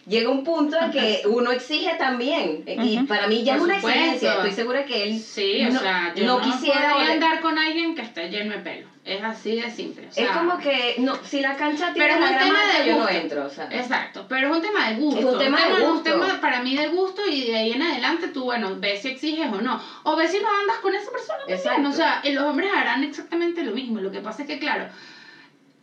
llega 0.07 0.31
un 0.31 0.43
punto 0.45 0.77
en 0.81 0.91
que 0.91 1.23
uno 1.27 1.51
exige 1.53 1.95
también, 1.97 2.65
y 2.67 2.97
Ujú. 2.99 3.07
para 3.07 3.27
mí 3.27 3.43
ya 3.45 3.55
Por 3.57 3.63
es 3.63 3.65
una 3.65 3.75
supuesto. 3.77 4.01
exigencia, 4.01 4.33
estoy 4.35 4.53
segura 4.53 4.85
que 4.85 5.05
él 5.05 5.19
Sí, 5.21 5.63
o 5.65 5.73
no, 5.73 5.81
sea, 5.81 6.13
yo 6.15 6.25
no 6.27 6.39
no, 6.39 6.45
quisiera... 6.45 6.93
podría 6.95 7.13
andar 7.13 7.41
con 7.41 7.59
alguien 7.59 7.95
que 7.95 8.03
esté 8.03 8.29
lleno 8.29 8.53
de 8.57 8.61
pelo. 8.61 8.89
Es 9.03 9.23
así 9.23 9.57
de 9.57 9.71
simple. 9.71 10.07
o 10.09 10.13
sea, 10.13 10.25
es 10.25 10.31
como 10.31 10.59
que, 10.59 10.97
no, 10.99 11.15
si 11.25 11.41
la 11.41 11.57
cancha 11.57 11.93
tiene 11.95 12.07
Pero 12.11 12.15
es 12.15 12.21
la 12.21 12.27
un 12.37 12.39
tema 12.39 12.59
grama 12.61 12.79
de 12.79 12.87
yo 12.87 12.93
no 12.93 12.99
gusto. 13.03 13.15
entro, 13.17 13.45
o 13.47 13.51
sea. 13.51 13.69
Exacto, 13.73 14.27
pero 14.29 14.51
es 14.51 14.57
un 14.57 14.63
tema 14.63 14.89
de 14.91 14.97
gusto. 14.97 15.19
Es 15.21 15.25
un 15.25 15.39
tema 15.39 15.59
de 15.67 15.73
un 15.85 15.91
gusto. 15.93 16.03
tema 16.11 16.41
para 16.41 16.61
mí 16.63 16.77
de 16.77 16.89
gusto 16.89 17.23
y 17.27 17.47
de 17.47 17.57
ahí 17.57 17.73
en 17.73 17.83
adelante 17.83 18.29
tú, 18.29 18.45
bueno, 18.45 18.77
ves 18.79 19.01
si 19.03 19.09
exiges 19.09 19.51
o 19.51 19.61
no. 19.63 19.81
O 20.03 20.17
ves 20.17 20.31
si 20.31 20.39
no 20.39 20.49
andas 20.61 20.77
con 20.79 20.95
esa 20.95 21.11
persona 21.11 21.39
también. 21.39 21.59
Exacto. 21.59 21.89
O 21.89 21.93
sea, 21.93 22.21
y 22.23 22.33
los 22.33 22.45
hombres 22.45 22.71
harán 22.77 23.03
exactamente 23.03 23.63
lo 23.63 23.73
mismo. 23.73 24.01
Lo 24.01 24.11
que 24.13 24.21
pasa 24.21 24.43
es 24.43 24.49
que, 24.49 24.59
claro, 24.59 24.85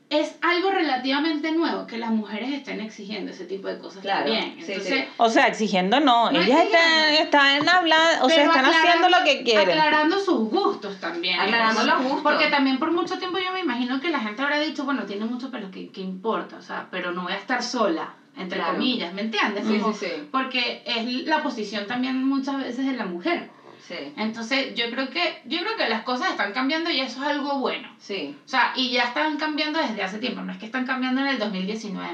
es 0.09 0.35
algo 0.41 0.69
relativamente 0.71 1.51
nuevo 1.51 1.85
que 1.85 1.97
las 1.97 2.11
mujeres 2.11 2.53
estén 2.53 2.79
exigiendo 2.79 3.31
ese 3.31 3.45
tipo 3.45 3.67
de 3.67 3.77
cosas 3.77 4.01
Claro, 4.01 4.25
también. 4.25 4.55
Entonces, 4.57 4.85
sí. 4.85 5.03
O 5.17 5.29
sea, 5.29 5.47
exigiendo 5.47 5.99
no. 5.99 6.31
No 6.31 6.39
Ellas 6.41 6.61
están, 6.63 6.81
exigiendo. 7.09 7.23
están 7.23 7.69
hablando, 7.69 8.25
o 8.25 8.29
sea, 8.29 8.43
están 8.45 8.65
haciendo 8.65 9.09
lo 9.09 9.23
que 9.25 9.43
quieren. 9.43 9.69
Aclarando 9.69 10.17
sus 10.19 10.49
gustos 10.49 10.97
también. 10.99 11.39
Aclarando 11.39 11.83
los 11.83 12.01
gustos. 12.03 12.21
Porque 12.23 12.47
también 12.47 12.79
por 12.79 12.91
mucho 12.91 13.17
tiempo 13.19 13.37
yo 13.37 13.51
me 13.51 13.59
imagino 13.59 13.99
que 13.99 14.09
la 14.09 14.19
gente 14.21 14.41
habrá 14.41 14.59
dicho, 14.59 14.85
bueno, 14.85 15.03
tiene 15.03 15.25
mucho 15.25 15.51
pelo, 15.51 15.69
¿qué, 15.71 15.89
qué 15.91 16.01
importa? 16.01 16.55
O 16.57 16.61
sea, 16.61 16.87
pero 16.89 17.11
no 17.11 17.23
voy 17.23 17.33
a 17.33 17.37
estar 17.37 17.61
sola, 17.61 18.13
entre 18.37 18.59
Claro. 18.59 18.73
comillas, 18.75 19.13
¿me 19.13 19.21
entiendes? 19.23 19.65
Sí, 19.67 19.77
Como- 19.79 19.93
sí, 19.93 20.05
sí. 20.05 20.27
Porque 20.31 20.83
es 20.85 21.25
la 21.27 21.43
posición 21.43 21.85
también 21.87 22.23
muchas 22.23 22.57
veces 22.59 22.85
de 22.85 22.93
la 22.93 23.05
mujer. 23.05 23.49
Sí, 23.79 24.13
Entonces, 24.17 24.73
yo 24.75 24.89
creo 24.89 25.09
que 25.09 25.41
yo 25.45 25.59
creo 25.61 25.75
que 25.77 25.87
las 25.89 26.03
cosas 26.03 26.31
están 26.31 26.53
cambiando 26.53 26.89
y 26.89 26.99
eso 26.99 27.21
es 27.21 27.27
algo 27.27 27.59
bueno. 27.59 27.87
sí. 27.99 28.35
O 28.45 28.47
sea, 28.49 28.73
y 28.75 28.91
ya 28.91 29.03
están 29.03 29.37
cambiando 29.37 29.79
desde 29.79 30.01
hace 30.03 30.19
tiempo, 30.19 30.41
no 30.41 30.51
es 30.51 30.57
que 30.57 30.65
están 30.65 30.85
cambiando 30.85 31.21
en 31.21 31.27
el 31.27 31.39
2019. 31.39 32.09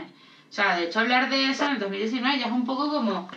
O 0.49 0.53
sea, 0.53 0.75
de 0.75 0.83
hecho 0.83 0.99
hablar 0.99 1.29
de 1.29 1.49
eso 1.49 1.65
en 1.65 1.71
el 1.73 1.79
2019 1.79 2.37
ya 2.39 2.45
es 2.45 2.51
un 2.51 2.65
poco 2.65 2.89
como 2.91 3.27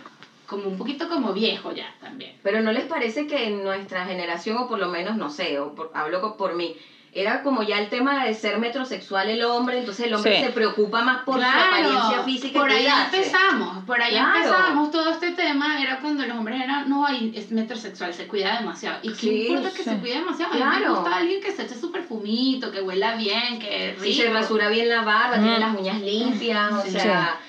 como 0.45 0.69
un 0.69 0.77
poquito 0.77 1.09
como 1.09 1.33
viejo 1.33 1.73
ya 1.73 1.93
también. 1.99 2.33
Pero 2.41 2.61
¿no 2.61 2.71
les 2.71 2.85
parece 2.85 3.27
que 3.27 3.47
en 3.47 3.63
nuestra 3.63 4.05
generación, 4.05 4.55
o 4.57 4.67
por 4.67 4.79
lo 4.79 4.87
menos, 4.87 5.17
no 5.17 5.29
sé, 5.29 5.59
o 5.59 5.75
por- 5.75 5.91
hablo 5.93 6.37
por 6.37 6.53
mí, 6.55 6.77
era 7.19 7.41
como 7.41 7.63
ya 7.63 7.79
el 7.79 7.89
tema 7.89 8.23
de 8.23 8.33
ser 8.35 8.59
metrosexual 8.59 9.27
el 9.29 9.43
hombre, 9.43 9.79
entonces 9.79 10.05
el 10.05 10.13
hombre 10.13 10.37
Sí. 10.39 10.45
se 10.45 10.51
preocupa 10.51 11.01
más 11.01 11.23
por 11.23 11.37
Claro, 11.37 11.59
su 11.59 11.65
apariencia 11.67 12.23
física 12.23 12.59
por 12.59 12.69
y 12.69 12.73
ahí 12.73 12.79
cuidarse? 12.83 13.17
empezamos, 13.17 13.83
por 13.85 13.99
ahí 14.01 14.11
Claro. 14.11 14.35
empezamos 14.37 14.91
todo 14.91 15.09
este 15.09 15.31
tema, 15.31 15.81
era 15.81 15.99
cuando 15.99 16.23
los 16.25 16.37
hombres 16.37 16.61
eran, 16.61 16.87
no, 16.87 17.05
ay, 17.05 17.31
es 17.35 17.51
metrosexual, 17.51 18.13
se 18.13 18.27
cuida 18.27 18.59
demasiado. 18.59 18.99
¿Y 19.01 19.09
qué 19.09 19.15
Sí, 19.15 19.47
importa 19.47 19.69
que 19.71 19.83
sí. 19.83 19.89
se 19.89 19.97
cuide 19.97 20.13
demasiado? 20.19 20.51
A 20.53 20.55
mí 20.55 20.63
me 20.63 20.77
Claro. 20.77 20.95
gusta 20.95 21.15
alguien 21.15 21.41
que 21.41 21.51
se 21.51 21.63
eche 21.63 21.75
su 21.75 21.91
perfumito, 21.91 22.71
que 22.71 22.81
huela 22.81 23.15
bien, 23.15 23.57
que 23.59 23.91
rico. 23.93 24.03
Si 24.03 24.13
se 24.13 24.29
rasura 24.29 24.69
bien 24.69 24.87
la 24.87 25.01
barba, 25.01 25.37
tiene 25.39 25.57
Mm. 25.57 25.61
las 25.61 25.75
uñas 25.75 25.99
limpias, 26.01 26.71
o 26.73 26.81
Sí. 26.83 26.91
sea, 26.91 27.39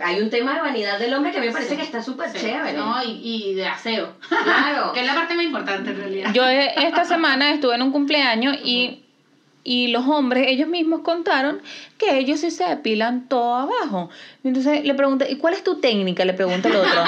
hay 0.00 0.20
un 0.20 0.30
tema 0.30 0.54
de 0.54 0.60
vanidad 0.60 0.98
del 0.98 1.14
hombre 1.14 1.30
que 1.32 1.38
a 1.38 1.40
mí 1.40 1.46
me 1.46 1.52
parece 1.52 1.70
Sí. 1.70 1.76
que 1.76 1.82
está 1.82 2.02
súper 2.02 2.30
Sí, 2.30 2.38
chévere. 2.38 2.72
No, 2.76 3.02
y, 3.02 3.20
y 3.22 3.54
de 3.54 3.66
aseo, 3.66 4.14
Claro. 4.28 4.92
que 4.94 5.00
es 5.00 5.06
la 5.06 5.14
parte 5.14 5.34
más 5.34 5.44
importante 5.44 5.90
en 5.90 5.96
realidad. 5.96 6.32
Yo 6.32 6.48
eh, 6.48 6.72
esta 6.76 7.04
semana 7.04 7.52
estuve 7.52 7.74
en 7.76 7.82
un 7.82 7.92
cumpleaños 7.92 8.56
y, 8.64 9.04
y 9.62 9.88
los 9.88 10.06
hombres, 10.06 10.46
ellos 10.48 10.68
mismos 10.68 11.02
contaron 11.02 11.60
que 11.98 12.18
ellos 12.18 12.40
sí 12.40 12.50
se 12.50 12.64
depilan 12.64 13.28
todo 13.28 13.54
abajo. 13.56 14.08
Entonces 14.42 14.84
le 14.84 14.94
pregunté, 14.94 15.30
¿y 15.30 15.36
cuál 15.36 15.52
es 15.54 15.62
tu 15.62 15.80
técnica? 15.80 16.24
Le 16.24 16.32
pregunta 16.32 16.68
el 16.68 16.76
otro. 16.76 17.04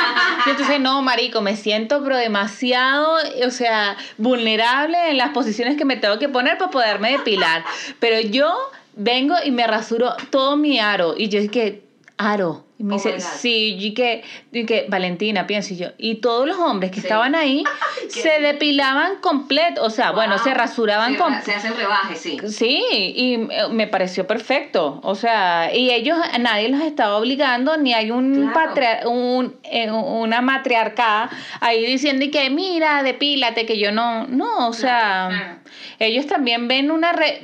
Y 0.46 0.51
entonces, 0.51 0.79
no, 0.79 1.01
marico, 1.03 1.40
me 1.40 1.57
siento 1.57 2.03
pero 2.05 2.16
demasiado, 2.18 3.16
o 3.46 3.51
sea, 3.51 3.96
vulnerable 4.18 5.11
en 5.11 5.16
las 5.16 5.31
posiciones 5.31 5.77
que 5.79 5.85
me 5.87 5.96
tengo 5.96 6.18
que 6.18 6.29
poner 6.29 6.59
para 6.59 6.70
poderme 6.70 7.12
depilar. 7.12 7.64
Pero 8.01 8.20
yo 8.20 8.55
vengo 8.94 9.35
y 9.44 9.51
me 9.51 9.66
rasuro 9.66 10.14
todo 10.31 10.57
mi 10.59 10.79
aro. 10.79 11.14
Y 11.16 11.29
yo 11.31 11.40
dije, 11.40 11.83
aro. 12.25 12.65
Y 12.79 12.85
me 12.85 12.95
Oh 12.95 12.97
dice, 12.97 13.21
sí, 13.21 13.77
y 13.79 13.95
que, 13.95 14.25
y 14.51 14.67
que, 14.67 14.87
Valentina, 14.89 15.47
pienso 15.47 15.73
y 15.75 15.77
yo. 15.77 15.89
Y 15.99 16.17
todos 16.17 16.49
los 16.49 16.59
hombres 16.59 16.91
que 16.91 17.01
Sí. 17.01 17.07
estaban 17.07 17.37
ahí 17.37 17.63
se 18.09 18.41
depilaban 18.41 19.17
completo, 19.21 19.85
o 19.85 19.91
sea, 19.91 20.11
bueno, 20.11 20.37
se 20.39 20.53
rasuraban 20.53 21.15
con... 21.15 21.41
se 21.43 21.55
hacen 21.55 21.77
rebajes, 21.77 22.19
sí. 22.19 22.39
Sí, 22.49 22.83
y 23.17 23.39
me 23.71 23.87
pareció 23.87 24.27
perfecto. 24.27 24.99
O 25.05 25.15
sea, 25.15 25.73
y 25.73 25.91
ellos, 25.91 26.19
nadie 26.41 26.71
los 26.71 26.81
estaba 26.81 27.17
obligando, 27.19 27.77
ni 27.77 27.95
hay 27.95 28.11
un, 28.11 28.51
Claro. 28.51 28.53
patria- 28.53 29.01
un 29.07 29.55
eh, 29.65 29.91
una 29.91 30.41
matriarcada 30.41 31.31
ahí 31.61 31.87
diciendo 31.87 32.25
y 32.25 32.31
que 32.33 32.51
mira, 32.51 33.03
depílate, 33.05 33.65
que 33.65 33.79
yo 33.79 33.93
no. 33.93 34.27
No, 34.27 34.67
o 34.69 34.73
sea, 34.73 35.29
claro. 35.31 35.59
ellos 36.01 36.27
también 36.27 36.67
ven 36.67 36.91
una. 36.91 37.13
Re- 37.13 37.43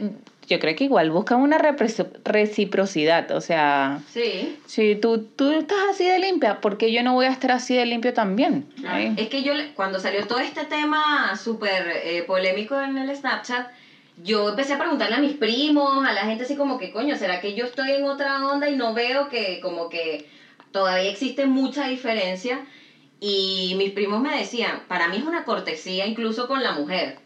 yo 0.48 0.58
creo 0.58 0.74
que 0.74 0.84
igual 0.84 1.10
buscan 1.10 1.40
una 1.40 1.58
reciprocidad. 2.24 3.30
O 3.32 3.40
sea, 3.40 4.00
Sí. 4.12 4.56
si 4.66 4.96
tú, 4.96 5.18
tú 5.36 5.50
estás 5.52 5.78
así 5.90 6.04
de 6.04 6.18
limpia, 6.18 6.60
¿por 6.60 6.78
qué 6.78 6.90
yo 6.92 7.02
no 7.02 7.14
voy 7.14 7.26
a 7.26 7.30
estar 7.30 7.52
así 7.52 7.76
de 7.76 7.86
limpio 7.86 8.14
también? 8.14 8.66
Claro. 8.80 9.14
Es 9.16 9.28
que 9.28 9.42
yo, 9.42 9.52
cuando 9.74 10.00
salió 10.00 10.26
todo 10.26 10.38
este 10.40 10.64
tema 10.64 11.36
súper 11.36 11.88
eh, 12.04 12.22
polémico 12.26 12.80
en 12.80 12.96
el 12.96 13.14
Snapchat, 13.14 13.68
yo 14.24 14.48
empecé 14.48 14.72
a 14.74 14.78
preguntarle 14.78 15.16
a 15.16 15.20
mis 15.20 15.34
primos, 15.34 16.04
a 16.06 16.12
la 16.12 16.22
gente 16.22 16.44
así 16.44 16.56
como 16.56 16.78
que, 16.78 16.90
coño, 16.90 17.16
¿será 17.16 17.40
que 17.40 17.54
yo 17.54 17.66
estoy 17.66 17.92
en 17.92 18.04
otra 18.04 18.44
onda 18.48 18.68
y 18.68 18.74
no 18.76 18.94
veo 18.94 19.28
que 19.28 19.60
como 19.60 19.88
que 19.88 20.26
todavía 20.72 21.10
existe 21.10 21.46
mucha 21.46 21.86
diferencia? 21.88 22.60
Y 23.20 23.74
mis 23.76 23.90
primos 23.92 24.20
me 24.20 24.36
decían, 24.36 24.82
para 24.88 25.08
mí 25.08 25.18
es 25.18 25.24
una 25.24 25.44
cortesía 25.44 26.06
incluso 26.06 26.48
con 26.48 26.62
la 26.62 26.72
mujer. 26.72 27.18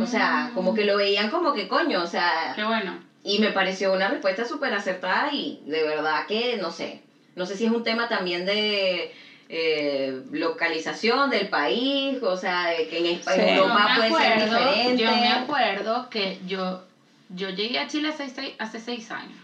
O 0.00 0.06
sea, 0.06 0.50
como 0.54 0.74
que 0.74 0.84
lo 0.84 0.96
veían 0.96 1.30
como 1.30 1.52
que, 1.52 1.68
coño, 1.68 2.02
o 2.02 2.06
sea, 2.06 2.52
Qué 2.56 2.64
bueno. 2.64 2.98
y 3.22 3.38
me 3.38 3.52
pareció 3.52 3.92
una 3.92 4.08
respuesta 4.08 4.44
súper 4.44 4.74
acertada 4.74 5.32
y 5.32 5.60
de 5.66 5.82
verdad 5.84 6.26
que 6.26 6.56
no 6.56 6.70
sé. 6.72 7.02
No 7.36 7.46
sé 7.46 7.54
si 7.56 7.66
es 7.66 7.70
un 7.70 7.84
tema 7.84 8.08
también 8.08 8.44
de 8.46 9.12
eh, 9.48 10.22
localización 10.32 11.30
del 11.30 11.48
país, 11.48 12.20
o 12.22 12.36
sea, 12.36 12.66
de 12.66 12.88
que 12.88 12.98
en, 12.98 13.04
Espa- 13.20 13.34
en 13.34 13.44
Sí. 13.48 13.54
Europa 13.54 13.90
puede 13.96 14.10
ser 14.24 14.44
diferente. 14.44 15.02
Yo 15.04 15.10
me 15.12 15.28
acuerdo 15.28 16.08
que 16.10 16.38
yo, 16.48 16.82
yo 17.28 17.50
llegué 17.50 17.78
a 17.78 17.86
Chile 17.86 18.08
hace 18.08 18.28
seis, 18.28 18.54
hace 18.58 18.80
seis 18.80 19.08
años. 19.12 19.38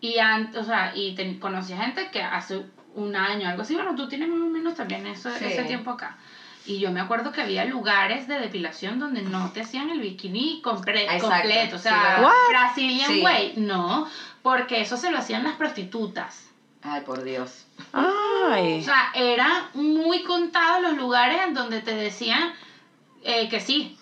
Y, 0.00 0.18
an- 0.18 0.50
o 0.56 0.62
sea, 0.62 0.92
y 0.94 1.14
ten- 1.14 1.38
conocí 1.38 1.72
a 1.72 1.78
gente 1.82 2.10
que 2.12 2.20
hace 2.20 2.60
un 2.94 3.16
año, 3.16 3.48
algo 3.48 3.62
así. 3.62 3.74
Bueno, 3.74 3.94
tú 3.96 4.08
tienes 4.08 4.28
más 4.28 4.40
o 4.42 4.50
menos 4.50 4.74
también 4.74 5.06
eso, 5.06 5.30
Sí. 5.38 5.44
ese 5.46 5.62
tiempo 5.64 5.90
acá. 5.92 6.18
Y 6.66 6.78
yo 6.78 6.90
me 6.90 7.00
acuerdo 7.00 7.30
que 7.30 7.42
había 7.42 7.64
lugares 7.66 8.26
de 8.26 8.38
depilación 8.38 8.98
donde 8.98 9.20
no 9.22 9.50
te 9.52 9.60
hacían 9.60 9.90
el 9.90 10.00
bikini 10.00 10.62
completo. 10.62 11.12
O 11.26 11.78
sí, 11.78 11.82
sea. 11.82 12.20
What? 12.22 12.32
Brazilian 12.48 13.10
Sí. 13.10 13.20
Way. 13.22 13.54
No, 13.56 14.08
porque 14.42 14.80
eso 14.80 14.96
se 14.96 15.10
lo 15.10 15.18
hacían 15.18 15.44
las 15.44 15.56
prostitutas. 15.56 16.48
Ay, 16.82 17.02
por 17.02 17.22
Dios. 17.22 17.66
O 17.92 17.98
Ay. 18.50 18.82
sea, 18.82 19.10
eran 19.14 19.68
muy 19.74 20.22
contados 20.22 20.82
los 20.82 20.94
lugares 20.96 21.40
en 21.46 21.54
donde 21.54 21.80
te 21.80 21.94
decían 21.94 22.52
eh, 23.22 23.48
que 23.48 23.60
sí. 23.60 23.98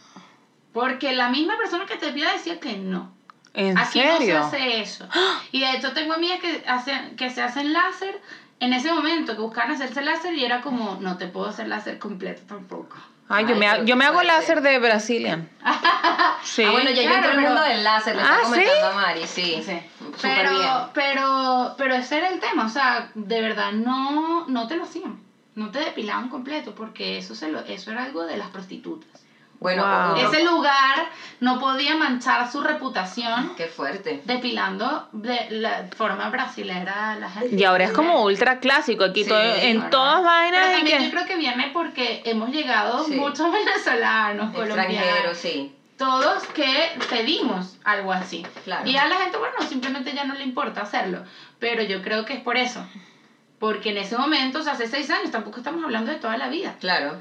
Porque 0.73 1.13
la 1.13 1.29
misma 1.29 1.57
persona 1.59 1.87
que 1.87 1.97
te 1.97 2.13
pida 2.13 2.33
decía 2.33 2.59
que 2.61 2.77
no. 2.77 3.13
¿En 3.55 3.77
Aquí 3.77 4.01
serio? 4.01 4.41
no 4.41 4.51
se 4.51 4.57
hace 4.57 4.81
eso. 4.81 5.09
Y 5.53 5.61
de 5.61 5.73
hecho 5.77 5.93
tengo 5.93 6.15
amigas 6.15 6.41
que, 6.41 6.65
hacen, 6.67 7.17
que 7.17 7.29
se 7.31 7.43
hacen 7.43 7.73
láser 7.73 8.21
en 8.65 8.73
ese 8.73 8.93
momento, 8.93 9.35
que 9.35 9.43
buscan 9.43 9.71
hacerse 9.71 10.03
láser 10.03 10.35
y 10.35 10.45
era 10.45 10.61
como, 10.61 10.97
no 11.01 11.17
te 11.19 11.27
puedo 11.27 11.49
hacer 11.49 11.69
láser 11.69 11.99
completo 11.99 12.43
tampoco. 12.47 12.97
Ay, 13.29 13.45
yo 13.47 13.55
Ay, 13.55 13.59
me, 13.61 13.67
ha- 13.69 13.83
yo 13.85 13.97
me 13.97 14.05
hago 14.05 14.23
láser 14.23 14.61
de 14.63 14.79
Brazilian. 14.79 15.49
Sí. 16.45 16.65
Ah, 16.65 16.73
bueno, 16.73 16.91
ya 16.91 17.03
yo 17.03 17.11
entré 17.15 17.31
al 17.31 17.37
pero- 17.37 17.49
mundo 17.49 17.63
del 17.63 17.85
láser, 17.85 18.17
le 18.17 18.23
Ah, 18.23 18.39
comentando 18.43 18.75
¿sí? 18.75 18.87
a 18.87 18.95
Mari, 18.95 19.27
sí. 19.27 19.63
Sí. 19.65 19.79
Pero, 20.21 20.51
bien. 20.51 20.71
pero, 20.93 21.75
pero 21.79 21.95
ese 21.95 22.19
era 22.19 22.29
el 22.31 22.41
tema, 22.41 22.67
o 22.67 22.69
sea, 22.69 23.11
de 23.15 23.41
verdad 23.41 23.73
no, 23.73 24.47
no 24.49 24.67
te 24.67 24.77
lo 24.77 24.83
hacían. 24.85 25.21
No 25.55 25.71
te 25.71 25.79
depilaban 25.79 26.29
completo 26.31 26.75
porque 26.75 27.19
eso, 27.19 27.35
se 27.35 27.49
lo, 27.49 27.61
eso 27.61 27.91
era 27.93 28.05
algo 28.05 28.25
de 28.25 28.37
las 28.39 28.49
prostitutas. 28.51 29.22
Bueno, 29.63 29.83
Wow. 29.85 30.17
Ese 30.17 30.45
lugar 30.45 31.09
no 31.41 31.59
podía 31.59 31.97
manchar 31.97 32.51
su 32.51 32.61
reputación 32.61 33.55
qué 33.57 33.67
fuerte. 33.67 34.21
depilando 34.25 35.09
de 35.13 35.47
la 35.51 35.87
forma 35.97 36.29
brasilera 36.31 37.13
a 37.13 37.17
la 37.17 37.31
gente. 37.31 37.55
Y 37.57 37.65
ahora 37.65 37.85
es 37.85 37.93
como 37.93 38.23
ultra 38.25 38.59
clásico 38.61 39.05
aquí, 39.05 39.23
Sí, 39.25 39.29
todo, 39.31 39.41
en 39.41 39.77
¿verdad? 39.77 39.91
todas 39.91 40.15
Pero 40.17 40.25
vainas. 40.25 40.69
y 40.69 40.77
también 40.77 41.03
yo 41.05 41.11
creo 41.11 41.27
que 41.27 41.37
viene 41.37 41.71
porque 41.73 42.23
hemos 42.25 42.51
llegado 42.51 43.05
Sí. 43.05 43.15
muchos 43.15 43.51
venezolanos, 43.53 44.55
colombianos. 44.55 45.37
Sí. 45.39 45.75
todos 45.97 46.43
que 46.49 46.91
pedimos 47.11 47.79
algo 47.85 48.13
así. 48.13 48.45
Claro. 48.65 48.89
Y 48.89 48.97
a 48.97 49.07
la 49.07 49.17
gente, 49.17 49.37
bueno, 49.39 49.55
simplemente 49.69 50.13
ya 50.13 50.25
no 50.25 50.35
le 50.35 50.43
importa 50.43 50.81
hacerlo. 50.83 51.23
Pero 51.61 51.83
yo 51.85 52.03
creo 52.03 52.25
que 52.25 52.35
es 52.35 52.41
por 52.41 52.57
eso. 52.57 52.85
Porque 53.61 53.91
en 53.91 53.99
ese 53.99 54.19
momento, 54.19 54.59
o 54.59 54.63
sea, 54.63 54.73
hace 54.73 54.89
seis 54.89 55.09
años, 55.11 55.31
tampoco 55.31 55.59
estamos 55.59 55.85
hablando 55.85 56.11
de 56.11 56.19
toda 56.19 56.37
la 56.37 56.49
vida. 56.49 56.75
Claro. 56.81 57.21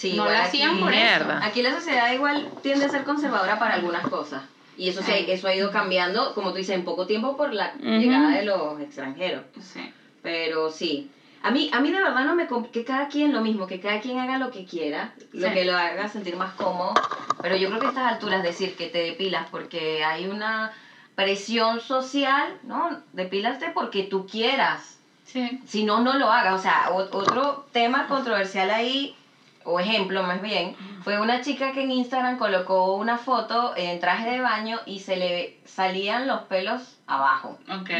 Sí, 0.00 0.14
no 0.16 0.24
lo 0.24 0.30
hacían 0.30 0.70
aquí- 0.70 0.80
por 0.80 0.90
Mierda. 0.90 1.38
eso. 1.40 1.46
Aquí 1.46 1.62
la 1.62 1.74
sociedad 1.74 2.10
igual 2.12 2.48
tiende 2.62 2.86
a 2.86 2.88
ser 2.88 3.04
conservadora 3.04 3.58
para 3.58 3.74
algunas 3.74 4.06
cosas. 4.08 4.42
Y 4.78 4.88
eso 4.88 5.02
sí, 5.02 5.12
Ay. 5.12 5.26
eso 5.30 5.46
ha 5.46 5.54
ido 5.54 5.70
cambiando, 5.70 6.32
como 6.34 6.52
tú 6.52 6.56
dices, 6.56 6.74
en 6.74 6.84
poco 6.84 7.06
tiempo 7.06 7.36
por 7.36 7.52
la 7.52 7.74
llegada 7.74 8.30
de 8.30 8.44
los 8.44 8.80
extranjeros. 8.80 9.44
Sí. 9.60 9.92
Pero 10.22 10.70
sí. 10.70 11.10
A 11.42 11.50
mí, 11.50 11.68
a 11.72 11.80
mí 11.80 11.90
de 11.90 12.00
verdad 12.02 12.24
no 12.24 12.34
me... 12.34 12.48
Que 12.72 12.82
cada 12.82 13.08
quien 13.08 13.32
lo 13.34 13.42
mismo, 13.42 13.66
que 13.66 13.78
cada 13.78 14.00
quien 14.00 14.18
haga 14.18 14.38
lo 14.38 14.50
que 14.50 14.64
quiera, 14.64 15.12
lo 15.32 15.50
que 15.52 15.66
lo 15.66 15.76
haga 15.76 16.08
sentir 16.08 16.36
más 16.36 16.54
cómodo. 16.54 16.94
Pero 17.42 17.56
yo 17.56 17.68
creo 17.68 17.80
que 17.80 17.86
a 17.86 17.90
estas 17.90 18.12
alturas 18.12 18.42
decir 18.42 18.74
que 18.76 18.86
te 18.86 18.98
depilas 19.02 19.48
porque 19.50 20.02
hay 20.02 20.26
una 20.26 20.72
presión 21.14 21.80
social, 21.82 22.56
¿no? 22.62 23.02
Depílate 23.12 23.70
porque 23.74 24.04
tú 24.04 24.26
quieras. 24.26 24.98
Sí. 25.26 25.60
Si 25.66 25.84
no, 25.84 26.00
no 26.00 26.14
lo 26.14 26.30
hagas. 26.32 26.54
O 26.58 26.62
sea, 26.62 26.88
otro 26.92 27.66
tema 27.72 28.06
controversial 28.06 28.70
ahí, 28.70 29.14
o 29.64 29.78
ejemplo 29.80 30.22
más 30.22 30.40
bien, 30.42 30.76
fue 31.04 31.20
una 31.20 31.42
chica 31.42 31.72
que 31.72 31.82
en 31.82 31.90
Instagram 31.90 32.38
colocó 32.38 32.94
una 32.94 33.18
foto 33.18 33.74
en 33.76 34.00
traje 34.00 34.30
de 34.30 34.40
baño 34.40 34.78
y 34.86 35.00
se 35.00 35.16
le 35.16 35.58
salían 35.64 36.26
los 36.26 36.42
pelos 36.42 36.98
abajo. 37.06 37.58
Ok. 37.70 37.90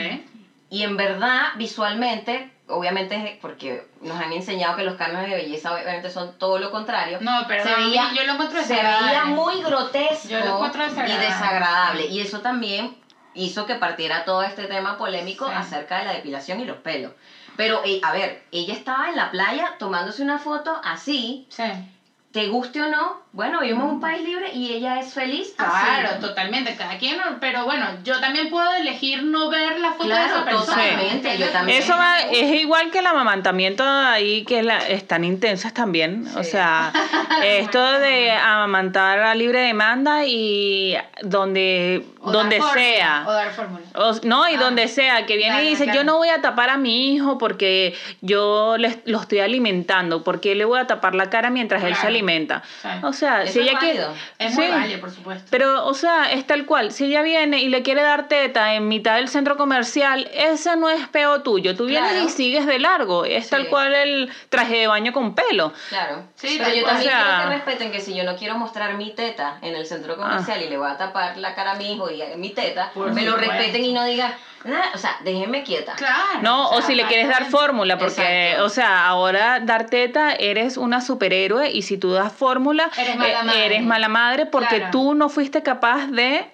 Y 0.71 0.85
en 0.85 0.97
verdad, 0.97 1.49
visualmente, 1.57 2.51
obviamente 2.69 3.17
es 3.17 3.39
porque 3.41 3.83
nos 4.01 4.19
han 4.21 4.33
enseñado 4.33 4.77
que 4.77 4.85
los 4.85 4.95
cánones 4.95 5.29
de 5.29 5.37
belleza 5.37 5.73
obviamente 5.75 6.11
son 6.11 6.39
todo 6.39 6.59
lo 6.59 6.71
contrario. 6.71 7.19
No, 7.21 7.41
pero 7.49 7.65
se 7.65 7.75
veía, 7.75 8.13
yo 8.15 8.25
lo 8.25 8.33
encuentro 8.35 8.63
se 8.63 8.75
veía 8.75 9.25
muy 9.27 9.61
grotesco 9.63 10.29
Yo 10.29 10.39
lo 10.41 10.55
encuentro 10.55 10.85
y 10.85 10.89
desagradable. 10.89 11.27
desagradable. 11.27 12.07
Y 12.07 12.21
eso 12.21 12.41
también 12.41 12.97
hizo 13.35 13.67
que 13.67 13.75
partiera 13.77 14.25
todo 14.25 14.43
este 14.43 14.67
tema 14.67 14.97
polémico 14.97 15.47
Sí. 15.47 15.53
acerca 15.55 15.99
de 15.99 16.05
la 16.05 16.13
depilación 16.13 16.61
y 16.61 16.65
los 16.65 16.77
pelos. 16.79 17.13
Pero, 17.57 17.83
eh, 17.85 18.01
a 18.03 18.13
ver, 18.13 18.43
ella 18.53 18.75
estaba 18.75 19.09
en 19.09 19.17
la 19.17 19.31
playa 19.31 19.77
tomándose 19.79 20.23
una 20.23 20.39
foto 20.39 20.81
así, 20.83 21.47
Sí. 21.51 21.65
Te 22.33 22.47
guste 22.47 22.81
o 22.81 22.89
no, 22.89 23.19
bueno, 23.33 23.61
vivimos 23.61 23.85
en 23.85 23.91
un 23.95 24.01
país 24.01 24.23
libre 24.23 24.53
y 24.53 24.73
ella 24.73 25.01
es 25.01 25.13
feliz 25.15 25.53
Claro, 25.57 26.09
así. 26.13 26.21
totalmente, 26.21 26.77
cada 26.77 26.97
quien, 26.99 27.17
pero 27.41 27.65
bueno, 27.65 27.87
yo 28.05 28.21
también 28.21 28.51
puedo 28.51 28.73
elegir 28.75 29.23
no 29.25 29.49
ver 29.51 29.79
la 29.81 29.93
foto 29.93 30.09
de 30.09 30.15
esa 30.25 30.45
persona. 30.45 30.83
totalmente, 30.83 31.39
yo 31.39 31.49
también. 31.49 31.83
Eso 31.83 31.97
va, 31.97 32.19
es 32.21 32.55
igual 32.61 32.91
que 32.93 33.01
el 33.01 33.07
amamantamiento 33.07 33.83
ahí, 33.85 34.45
que 34.45 34.63
la, 34.63 34.79
están 34.89 35.25
intensas 35.25 35.75
también. 35.75 36.27
O 36.37 36.45
sea, 36.45 36.93
esto 37.45 37.83
de 37.99 38.31
amamantar 38.31 39.19
a 39.21 39.35
libre 39.35 39.61
demanda 39.61 40.25
y 40.27 40.97
donde, 41.23 42.05
O 42.21 42.31
donde 42.33 42.59
dar 42.59 42.67
fórmula, 42.69 42.85
sea. 42.85 43.25
O 43.27 43.33
dar 43.33 43.51
fórmula. 43.53 43.85
O- 43.95 44.21
no, 44.25 44.49
y 44.49 44.55
Ah, 44.55 44.59
donde 44.61 44.89
sea, 44.89 45.27
que 45.27 45.37
viene 45.37 45.53
claro, 45.55 45.67
y 45.67 45.71
dice, 45.71 45.85
claro. 45.85 45.99
yo 46.01 46.05
no 46.05 46.17
voy 46.19 46.29
a 46.29 46.41
tapar 46.41 46.71
a 46.71 46.77
mi 46.77 47.13
hijo 47.15 47.39
porque 47.39 47.95
yo 48.21 48.77
le- 48.79 49.01
lo 49.05 49.21
estoy 49.21 49.39
alimentando, 49.41 50.23
porque 50.25 50.55
le 50.55 50.65
voy 50.65 50.79
a 50.81 50.87
tapar 50.87 51.15
la 51.15 51.31
cara 51.31 51.51
mientras 51.51 51.83
él 51.85 51.95
se. 51.97 52.20
Alimenta. 52.21 52.63
Sí. 52.83 52.89
O 53.03 53.13
sea, 53.13 53.43
Eso 53.43 53.53
si 53.55 53.61
es 53.61 53.67
ella 53.69 53.79
quiere... 53.79 54.05
Es 54.39 54.55
muy 54.55 54.67
sí. 54.67 54.97
por 54.99 55.11
supuesto. 55.11 55.47
Pero, 55.51 55.87
o 55.87 55.95
sea, 55.95 56.31
es 56.33 56.47
tal 56.47 56.67
cual. 56.67 56.93
Si 56.93 57.07
ella 57.07 57.23
viene 57.23 57.59
y 57.61 57.69
le 57.69 57.83
quiere 57.83 58.03
dar 58.03 58.29
teta 58.29 58.75
en 58.75 58.89
mitad 58.89 59.17
del 59.17 59.29
centro 59.29 59.57
comercial, 59.57 60.31
ese 60.35 60.77
no 60.77 60.89
es 60.91 61.07
peo 61.09 61.43
tuyo. 61.43 61.75
Tú 61.77 61.87
vienes 61.87 62.11
Claro. 62.11 62.27
y 62.27 62.29
sigues 62.31 62.67
de 62.67 62.79
largo. 62.79 63.25
Es 63.25 63.45
Sí. 63.45 63.51
tal 63.51 63.69
cual 63.69 63.95
el 63.95 64.31
traje 64.49 64.77
de 64.77 64.87
baño 64.87 65.13
con 65.13 65.35
pelo. 65.35 65.73
Claro. 65.89 66.25
Sí, 66.35 66.57
pero 66.63 66.75
yo 66.75 66.85
también 66.85 67.09
O 67.09 67.11
sea- 67.13 67.25
quiero 67.25 67.43
que 67.51 67.57
respeten 67.57 67.93
que 67.93 68.01
si 68.01 68.15
yo 68.15 68.25
no 68.25 68.37
quiero 68.37 68.57
mostrar 68.57 68.95
mi 68.95 69.11
teta 69.15 69.59
en 69.63 69.75
el 69.75 69.87
centro 69.87 70.17
comercial 70.17 70.63
y 70.63 70.69
le 70.69 70.77
voy 70.77 70.91
a 70.91 70.97
tapar 70.97 71.37
la 71.39 71.55
cara 71.55 71.73
a 71.73 71.75
mi 71.77 71.95
hijo 71.95 72.11
y 72.11 72.21
a 72.23 72.37
mi 72.37 72.51
teta, 72.51 72.91
Por 72.95 73.13
me 73.13 73.23
lo 73.23 73.37
respeten 73.37 73.85
y 73.85 73.93
no 73.93 74.05
digan, 74.05 74.35
o 74.95 74.99
sea, 74.99 75.17
déjenme 75.25 75.63
quieta. 75.63 75.95
Claro. 75.95 76.43
No, 76.43 76.69
o 76.71 76.79
sea, 76.79 76.87
si 76.87 76.95
le 76.95 77.05
quieres 77.07 77.29
dar 77.29 77.47
fórmula, 77.47 77.97
porque, 77.99 78.49
Exacto. 78.49 78.65
o 78.65 78.69
sea, 78.69 79.07
ahora 79.07 79.61
dar 79.61 79.87
teta 79.87 80.33
eres 80.35 80.77
una 80.77 81.01
superhéroe 81.01 81.71
y 81.71 81.83
si 81.83 81.97
tú 81.97 82.11
das 82.13 82.33
fórmula, 82.33 82.91
Eres 82.99 83.17
mala 83.17 83.41
eh, 83.41 83.45
madre. 83.45 83.67
eres 83.67 83.83
mala 83.83 84.09
madre 84.09 84.47
porque 84.47 84.77
Claro. 84.77 84.91
tú 84.93 85.15
no 85.15 85.29
fuiste 85.29 85.63
capaz 85.63 86.07
de 86.09 86.47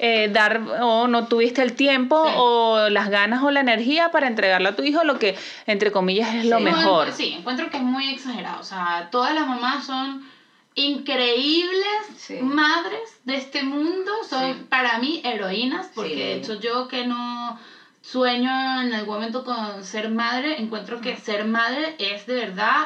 eh, 0.00 0.28
dar 0.28 0.60
o 0.82 1.06
no 1.06 1.28
tuviste 1.28 1.62
el 1.62 1.74
tiempo 1.74 2.26
Sí. 2.26 2.34
o 2.36 2.88
las 2.90 3.08
ganas 3.10 3.42
o 3.44 3.50
la 3.52 3.60
energía 3.60 4.10
para 4.10 4.26
entregarle 4.26 4.68
a 4.68 4.76
tu 4.76 4.82
hijo 4.82 5.04
lo 5.04 5.18
que, 5.20 5.36
entre 5.66 5.92
comillas, 5.92 6.34
es 6.34 6.46
lo 6.46 6.58
Sí. 6.58 6.64
Mejor. 6.64 7.12
Sí, 7.12 7.34
encuentro 7.38 7.70
que 7.70 7.76
es 7.76 7.82
muy 7.82 8.10
exagerado. 8.12 8.60
O 8.60 8.64
sea, 8.64 9.08
todas 9.12 9.32
las 9.34 9.46
mamás 9.46 9.86
son 9.86 10.28
increíbles 10.74 11.86
Sí. 12.16 12.38
madres 12.40 13.20
de 13.24 13.36
este 13.36 13.62
mundo. 13.62 14.10
Son 14.28 14.54
Sí. 14.54 14.66
para 14.68 14.98
mí 14.98 15.20
heroínas, 15.24 15.88
porque 15.94 16.10
Sí. 16.10 16.16
de 16.16 16.34
hecho 16.36 16.60
yo 16.60 16.88
que 16.88 17.06
no 17.06 17.58
sueño 18.02 18.82
en 18.82 18.92
algún 18.92 19.14
momento 19.14 19.44
con 19.44 19.82
ser 19.84 20.10
madre, 20.10 20.60
encuentro 20.60 21.00
que 21.00 21.16
ser 21.16 21.44
madre 21.44 21.94
es 21.98 22.26
de 22.26 22.34
verdad 22.34 22.84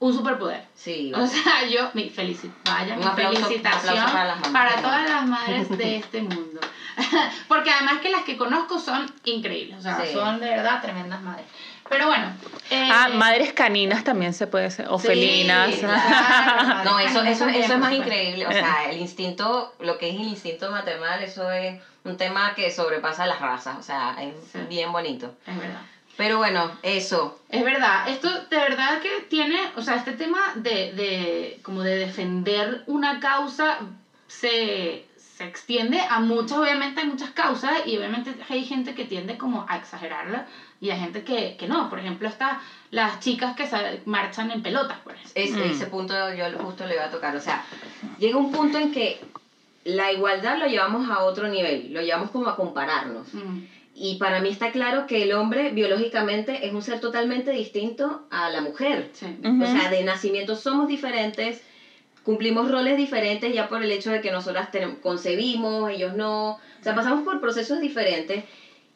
un 0.00 0.14
superpoder. 0.14 0.64
Sí. 0.76 1.12
O 1.14 1.26
sea, 1.26 1.66
yo, 1.68 1.90
mi 1.94 2.08
felicit 2.10 2.52
vaya, 2.64 2.96
mi 2.96 3.02
aplauso- 3.04 3.46
felicitación 3.46 3.96
para 4.04 4.24
las 4.26 4.40
mamás. 4.40 4.50
para 4.52 4.80
todas 4.82 5.08
las 5.08 5.26
madres 5.26 5.76
de 5.76 5.96
este 6.02 6.22
mundo. 6.22 6.60
Porque 7.48 7.70
además 7.70 7.98
que 8.00 8.10
las 8.10 8.22
que 8.24 8.36
conozco 8.36 8.78
son 8.78 9.10
increíbles, 9.24 9.78
o 9.78 9.82
sea, 9.82 10.04
son 10.12 10.38
de 10.40 10.48
verdad 10.50 10.80
tremendas 10.82 11.20
madres. 11.22 11.46
Pero 11.88 12.06
bueno. 12.06 12.26
eh, 12.70 12.88
Ah, 12.92 13.08
madres 13.14 13.52
caninas 13.52 14.04
también 14.04 14.34
se 14.34 14.46
puede 14.46 14.70
ser, 14.70 14.86
o 14.88 14.98
sí, 14.98 15.06
felinas. 15.08 15.74
claro, 15.80 16.84
no, 16.84 16.98
eso, 16.98 17.22
eso, 17.22 17.48
eso 17.48 17.72
es 17.74 17.78
más 17.78 17.92
increíble. 17.92 18.46
O 18.46 18.52
sea, 18.52 18.90
el 18.90 18.98
instinto, 18.98 19.74
lo 19.80 19.96
que 19.98 20.10
es 20.10 20.16
el 20.16 20.28
instinto 20.28 20.70
maternal, 20.70 21.22
eso 21.22 21.50
es 21.50 21.80
un 22.04 22.16
tema 22.16 22.54
que 22.54 22.70
sobrepasa 22.70 23.26
las 23.26 23.40
razas. 23.40 23.76
O 23.78 23.82
sea, 23.82 24.16
es 24.20 24.34
Sí. 24.52 24.58
bien 24.68 24.92
bonito. 24.92 25.34
Es 25.46 25.56
verdad. 25.58 25.80
Pero 26.16 26.38
bueno, 26.38 26.70
eso. 26.82 27.38
Es 27.48 27.64
verdad, 27.64 28.08
esto 28.08 28.28
de 28.28 28.56
verdad 28.56 29.00
que 29.00 29.08
tiene, 29.30 29.56
o 29.76 29.82
sea, 29.82 29.94
este 29.94 30.12
tema 30.12 30.40
de, 30.56 30.92
de 30.92 31.60
como 31.62 31.82
de 31.82 31.96
defender 31.96 32.82
una 32.86 33.20
causa 33.20 33.78
se, 34.26 35.06
se 35.38 35.44
extiende 35.46 36.00
a 36.10 36.18
muchas, 36.18 36.58
obviamente 36.58 37.00
hay 37.00 37.06
muchas 37.06 37.30
causas 37.30 37.72
y 37.86 37.96
obviamente 37.96 38.34
hay 38.48 38.64
gente 38.64 38.94
que 38.96 39.04
tiende 39.04 39.38
como 39.38 39.64
a 39.68 39.76
exagerarla 39.76 40.46
y 40.80 40.90
hay 40.90 40.98
gente 40.98 41.22
que, 41.22 41.56
que 41.56 41.68
no. 41.68 41.88
Por 41.88 42.00
ejemplo, 42.00 42.26
está 42.28 42.60
las 42.90 43.20
chicas 43.20 43.54
que 43.54 43.66
sa- 43.68 43.92
marchan 44.04 44.50
en 44.50 44.62
pelotas, 44.62 44.98
por 44.98 45.14
ejemplo. 45.14 45.32
Es, 45.36 45.52
Mm. 45.52 45.70
Ese 45.70 45.86
punto 45.86 46.12
yo 46.34 46.44
justo 46.58 46.86
le 46.88 46.94
iba 46.94 47.04
a 47.04 47.10
tocar. 47.10 47.36
O 47.36 47.40
sea, 47.40 47.64
llega 48.18 48.36
un 48.36 48.50
punto 48.50 48.78
en 48.78 48.90
que 48.90 49.20
la 49.84 50.10
igualdad 50.12 50.58
lo 50.58 50.66
llevamos 50.66 51.08
a 51.08 51.20
otro 51.22 51.46
nivel, 51.46 51.92
lo 51.92 52.00
llevamos 52.02 52.30
como 52.32 52.48
a 52.48 52.56
compararnos. 52.56 53.32
Mm, 53.32 53.58
Y 54.00 54.16
para 54.18 54.40
mí 54.40 54.48
está 54.48 54.70
claro 54.72 55.06
que 55.06 55.22
el 55.24 55.32
hombre 55.32 55.70
biológicamente 55.70 56.66
es 56.66 56.72
un 56.72 56.82
ser 56.82 56.98
totalmente 57.00 57.50
distinto 57.52 58.26
a 58.30 58.48
la 58.50 58.60
mujer. 58.60 59.10
sí. 59.12 59.26
Ujú. 59.44 59.62
O 59.62 59.66
sea, 59.66 59.88
de 59.90 60.02
nacimiento 60.04 60.56
somos 60.56 60.88
diferentes, 60.88 61.62
cumplimos 62.28 62.70
roles 62.70 62.98
diferentes 62.98 63.54
ya 63.54 63.70
por 63.70 63.82
el 63.82 63.90
hecho 63.90 64.10
de 64.10 64.20
que 64.20 64.30
nosotras 64.30 64.68
concebimos, 65.02 65.88
ellos 65.88 66.12
no. 66.12 66.50
O 66.50 66.82
sea, 66.82 66.94
pasamos 66.94 67.24
por 67.24 67.40
procesos 67.40 67.80
diferentes. 67.80 68.44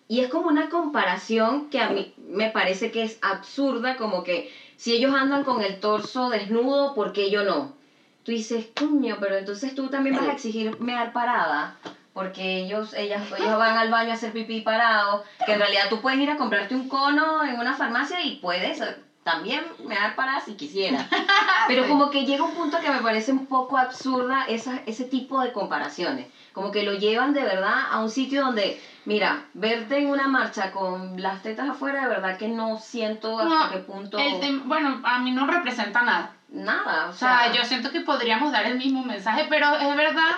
Y 0.07 0.21
es 0.21 0.29
como 0.29 0.49
una 0.49 0.69
comparación 0.69 1.71
que 1.71 1.81
a 1.81 1.89
mí 1.89 2.13
me 2.19 2.51
parece 2.51 2.91
que 2.91 3.05
es 3.05 3.19
absurda, 3.23 3.97
como 3.97 4.23
que 4.23 4.53
si 4.77 4.93
ellos 4.93 5.15
andan 5.15 5.45
con 5.45 5.63
el 5.63 5.81
torso 5.81 6.29
desnudo, 6.29 6.95
¿por 6.95 7.15
qué 7.15 7.31
yo 7.31 7.43
no? 7.43 7.75
Tú 8.23 8.33
dices, 8.33 8.67
cuño, 8.79 9.17
pero 9.19 9.39
entonces 9.39 9.75
tú 9.75 9.89
también 9.89 10.15
vas 10.15 10.29
a 10.29 10.33
exigir 10.33 10.79
mear 10.79 11.15
parada, 11.15 11.79
porque 12.13 12.59
ellos, 12.59 12.93
ellas, 12.93 13.23
ellos 13.39 13.57
van 13.57 13.79
al 13.79 13.91
baño 13.91 14.11
a 14.11 14.15
hacer 14.17 14.33
pipí 14.33 14.61
parado, 14.61 15.25
que 15.47 15.55
en 15.55 15.59
realidad 15.59 15.85
tú 15.89 16.03
puedes 16.03 16.21
ir 16.21 16.29
a 16.29 16.37
comprarte 16.37 16.75
un 16.75 16.87
cono 16.87 17.43
en 17.45 17.59
una 17.59 17.75
farmacia 17.79 18.23
y 18.23 18.37
puedes 18.37 18.83
también 19.23 19.65
mear 19.87 20.17
parada 20.17 20.41
si 20.41 20.55
quisieras. 20.55 21.07
Pero 21.69 21.87
como 21.89 22.11
que 22.11 22.25
llega 22.25 22.43
un 22.43 22.55
punto 22.55 22.81
que 22.81 22.91
me 22.91 23.01
parece 23.01 23.33
un 23.33 23.47
poco 23.47 23.79
absurda 23.79 24.47
esa, 24.49 24.83
ese 24.87 25.05
tipo 25.05 25.41
de 25.41 25.53
comparaciones. 25.53 26.27
Como 26.53 26.71
que 26.71 26.83
lo 26.83 26.95
llevan 26.95 27.33
de 27.33 27.43
verdad 27.43 27.87
a 27.91 28.01
un 28.01 28.11
sitio 28.11 28.45
donde, 28.45 28.81
mira, 29.05 29.45
verte 29.55 29.99
en 29.99 30.09
una 30.09 30.27
marcha 30.27 30.73
con 30.73 31.21
las 31.23 31.43
tetas 31.43 31.69
afuera, 31.69 32.03
de 32.03 32.09
verdad 32.09 32.37
que 32.37 32.49
no 32.49 32.79
siento 32.79 33.39
hasta 33.39 33.67
No, 33.67 33.71
qué 33.71 33.79
punto... 33.79 34.19
el 34.19 34.61
bueno, 34.61 35.01
a 35.05 35.19
mí 35.21 35.31
no 35.31 35.47
representa 35.47 36.03
nada. 36.03 36.37
Nada, 36.49 37.07
o 37.07 37.11
O 37.11 37.13
sea, 37.15 37.45
sea, 37.45 37.53
yo 37.53 37.65
siento 37.65 37.91
que 37.91 38.01
podríamos 38.01 38.53
dar 38.53 38.67
el 38.67 38.77
mismo 38.77 39.03
mensaje, 39.05 39.47
pero 39.49 39.75
es 39.75 39.97
verdad 39.97 40.37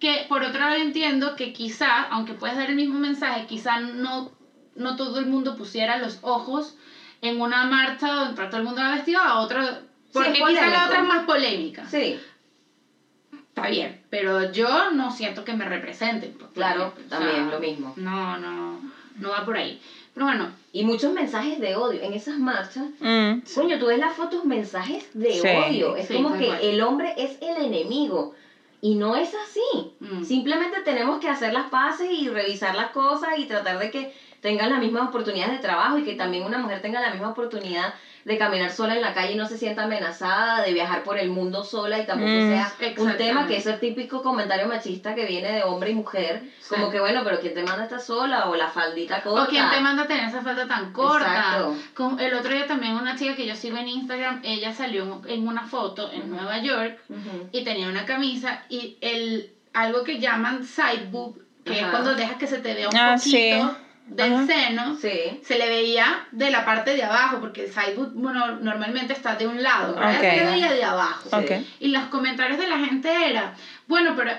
que 0.00 0.24
por 0.28 0.42
otro 0.42 0.60
lado 0.60 0.76
entiendo 0.76 1.36
que 1.36 1.52
quizá, 1.52 2.04
aunque 2.04 2.32
puedes 2.32 2.56
dar 2.56 2.70
el 2.70 2.76
mismo 2.76 2.98
mensaje, 2.98 3.46
quizá 3.46 3.78
no, 3.80 4.30
no 4.74 4.96
todo 4.96 5.18
el 5.18 5.26
mundo 5.26 5.56
pusiera 5.56 5.98
los 5.98 6.20
ojos 6.22 6.76
en 7.22 7.40
una 7.40 7.64
marcha 7.66 8.08
donde 8.12 8.44
todo 8.46 8.56
el 8.58 8.64
mundo 8.64 8.80
va 8.82 8.94
vestido 8.96 9.20
a 9.22 9.40
otra, 9.40 9.80
porque 10.12 10.28
es 10.30 10.34
quizá 10.34 10.44
polémico. 10.46 10.70
la 10.72 10.86
otra 10.86 10.98
es 11.00 11.08
más 11.08 11.24
polémica. 11.24 11.88
Sí, 11.88 12.20
Está 13.54 13.68
bien, 13.68 14.00
pero 14.08 14.50
yo 14.50 14.90
no 14.92 15.10
siento 15.12 15.44
que 15.44 15.52
me 15.52 15.66
representen. 15.66 16.34
Claro, 16.54 16.84
ejemplo. 16.88 17.04
también, 17.18 17.50
lo 17.50 17.60
mismo. 17.60 17.92
No, 17.96 18.38
no, 18.38 18.80
no 19.18 19.28
va 19.30 19.44
por 19.44 19.56
ahí. 19.58 19.78
Pero 20.14 20.24
bueno, 20.26 20.50
y 20.72 20.84
muchos 20.84 21.12
mensajes 21.12 21.60
de 21.60 21.76
odio 21.76 22.00
en 22.02 22.14
esas 22.14 22.38
marchas. 22.38 22.84
Mm. 23.00 23.40
Coño, 23.54 23.78
tú 23.78 23.86
ves 23.86 23.98
las 23.98 24.14
fotos, 24.14 24.46
mensajes 24.46 25.06
de 25.12 25.32
Sí. 25.34 25.46
odio. 25.48 25.96
Es 25.96 26.08
Sí, 26.08 26.14
como 26.14 26.36
que 26.38 26.70
el 26.70 26.80
hombre 26.80 27.14
es 27.18 27.36
el 27.42 27.62
enemigo. 27.66 28.34
Y 28.80 28.94
no 28.94 29.16
es 29.16 29.28
así. 29.34 29.92
Mm. 30.00 30.24
Simplemente 30.24 30.80
tenemos 30.80 31.20
que 31.20 31.28
hacer 31.28 31.52
las 31.52 31.68
paces 31.68 32.08
y 32.10 32.28
revisar 32.30 32.74
las 32.74 32.90
cosas 32.92 33.38
y 33.38 33.44
tratar 33.44 33.78
de 33.78 33.90
que 33.90 34.14
tengan 34.42 34.70
las 34.70 34.80
mismas 34.80 35.08
oportunidades 35.08 35.52
de 35.54 35.60
trabajo 35.62 35.96
y 35.98 36.02
que 36.04 36.14
también 36.14 36.42
una 36.44 36.58
mujer 36.58 36.82
tenga 36.82 37.00
la 37.00 37.10
misma 37.10 37.28
oportunidad 37.30 37.94
de 38.24 38.38
caminar 38.38 38.70
sola 38.72 38.94
en 38.94 39.00
la 39.00 39.14
calle 39.14 39.32
y 39.32 39.36
no 39.36 39.46
se 39.46 39.56
sienta 39.56 39.84
amenazada, 39.84 40.62
de 40.62 40.72
viajar 40.72 41.02
por 41.04 41.16
el 41.16 41.28
mundo 41.30 41.64
sola 41.64 41.98
y 42.00 42.06
tampoco 42.06 42.30
Mm, 42.30 42.48
sea 42.48 42.72
un 42.98 43.16
tema 43.16 43.46
que 43.46 43.56
es 43.56 43.66
el 43.66 43.78
típico 43.80 44.20
comentario 44.22 44.66
machista 44.66 45.14
que 45.14 45.24
viene 45.26 45.50
de 45.52 45.62
hombre 45.62 45.90
y 45.90 45.94
mujer, 45.94 46.42
como 46.68 46.86
Sí. 46.86 46.92
que 46.92 47.00
bueno, 47.00 47.20
pero 47.24 47.40
¿quién 47.40 47.54
te 47.54 47.62
manda 47.62 47.84
estar 47.84 48.00
sola? 48.00 48.48
O 48.48 48.56
la 48.56 48.68
faldita 48.68 49.22
corta. 49.22 49.44
O 49.44 49.46
quién 49.48 49.68
te 49.70 49.80
manda 49.80 50.02
a 50.04 50.06
tener 50.06 50.28
esa 50.28 50.42
falda 50.42 50.66
tan 50.66 50.92
corta. 50.92 51.26
Exacto. 51.26 51.76
Como 51.94 52.18
el 52.18 52.34
otro 52.34 52.52
día 52.52 52.66
también 52.66 52.94
una 52.94 53.16
chica 53.16 53.34
que 53.36 53.46
yo 53.46 53.54
sigo 53.54 53.76
en 53.76 53.88
Instagram, 53.88 54.40
ella 54.44 54.72
salió 54.72 55.20
en 55.26 55.46
una 55.46 55.62
foto 55.66 56.10
en 56.12 56.30
Nueva 56.30 56.58
York 56.58 56.98
Ujú. 57.08 57.48
y 57.52 57.62
tenía 57.64 57.88
una 57.88 58.04
camisa 58.06 58.62
y 58.68 58.98
el 59.00 59.52
algo 59.72 60.02
que 60.04 60.18
llaman 60.18 60.64
side 60.64 61.08
boob, 61.10 61.40
que 61.64 61.74
es 61.74 61.82
Ajá. 61.82 61.90
cuando 61.92 62.14
dejas 62.14 62.36
que 62.36 62.46
se 62.48 62.58
te 62.58 62.74
vea 62.74 62.88
un 62.88 62.96
Ah, 62.96 63.14
poquito 63.16 63.70
sí. 63.70 63.81
Del 64.16 64.32
Ajá. 64.32 64.46
seno. 64.46 64.96
Sí. 64.96 65.40
Se 65.44 65.58
le 65.58 65.68
veía 65.68 66.26
de 66.32 66.50
la 66.50 66.64
parte 66.64 66.94
de 66.94 67.02
abajo, 67.02 67.40
porque 67.40 67.64
el 67.66 67.72
side 67.72 67.94
boob 67.94 68.12
bueno, 68.14 68.56
normalmente 68.60 69.12
está 69.12 69.36
de 69.36 69.46
un 69.46 69.62
lado, 69.62 69.94
pero 69.94 70.06
a 70.06 70.10
ella 70.18 70.32
Ok. 70.32 70.38
se 70.38 70.44
veía 70.46 70.72
de 70.72 70.84
abajo. 70.84 71.30
Y 71.80 71.88
los 71.88 72.04
comentarios 72.04 72.58
de 72.58 72.68
la 72.68 72.78
gente 72.78 73.10
era, 73.30 73.54
bueno, 73.86 74.14
pero 74.16 74.32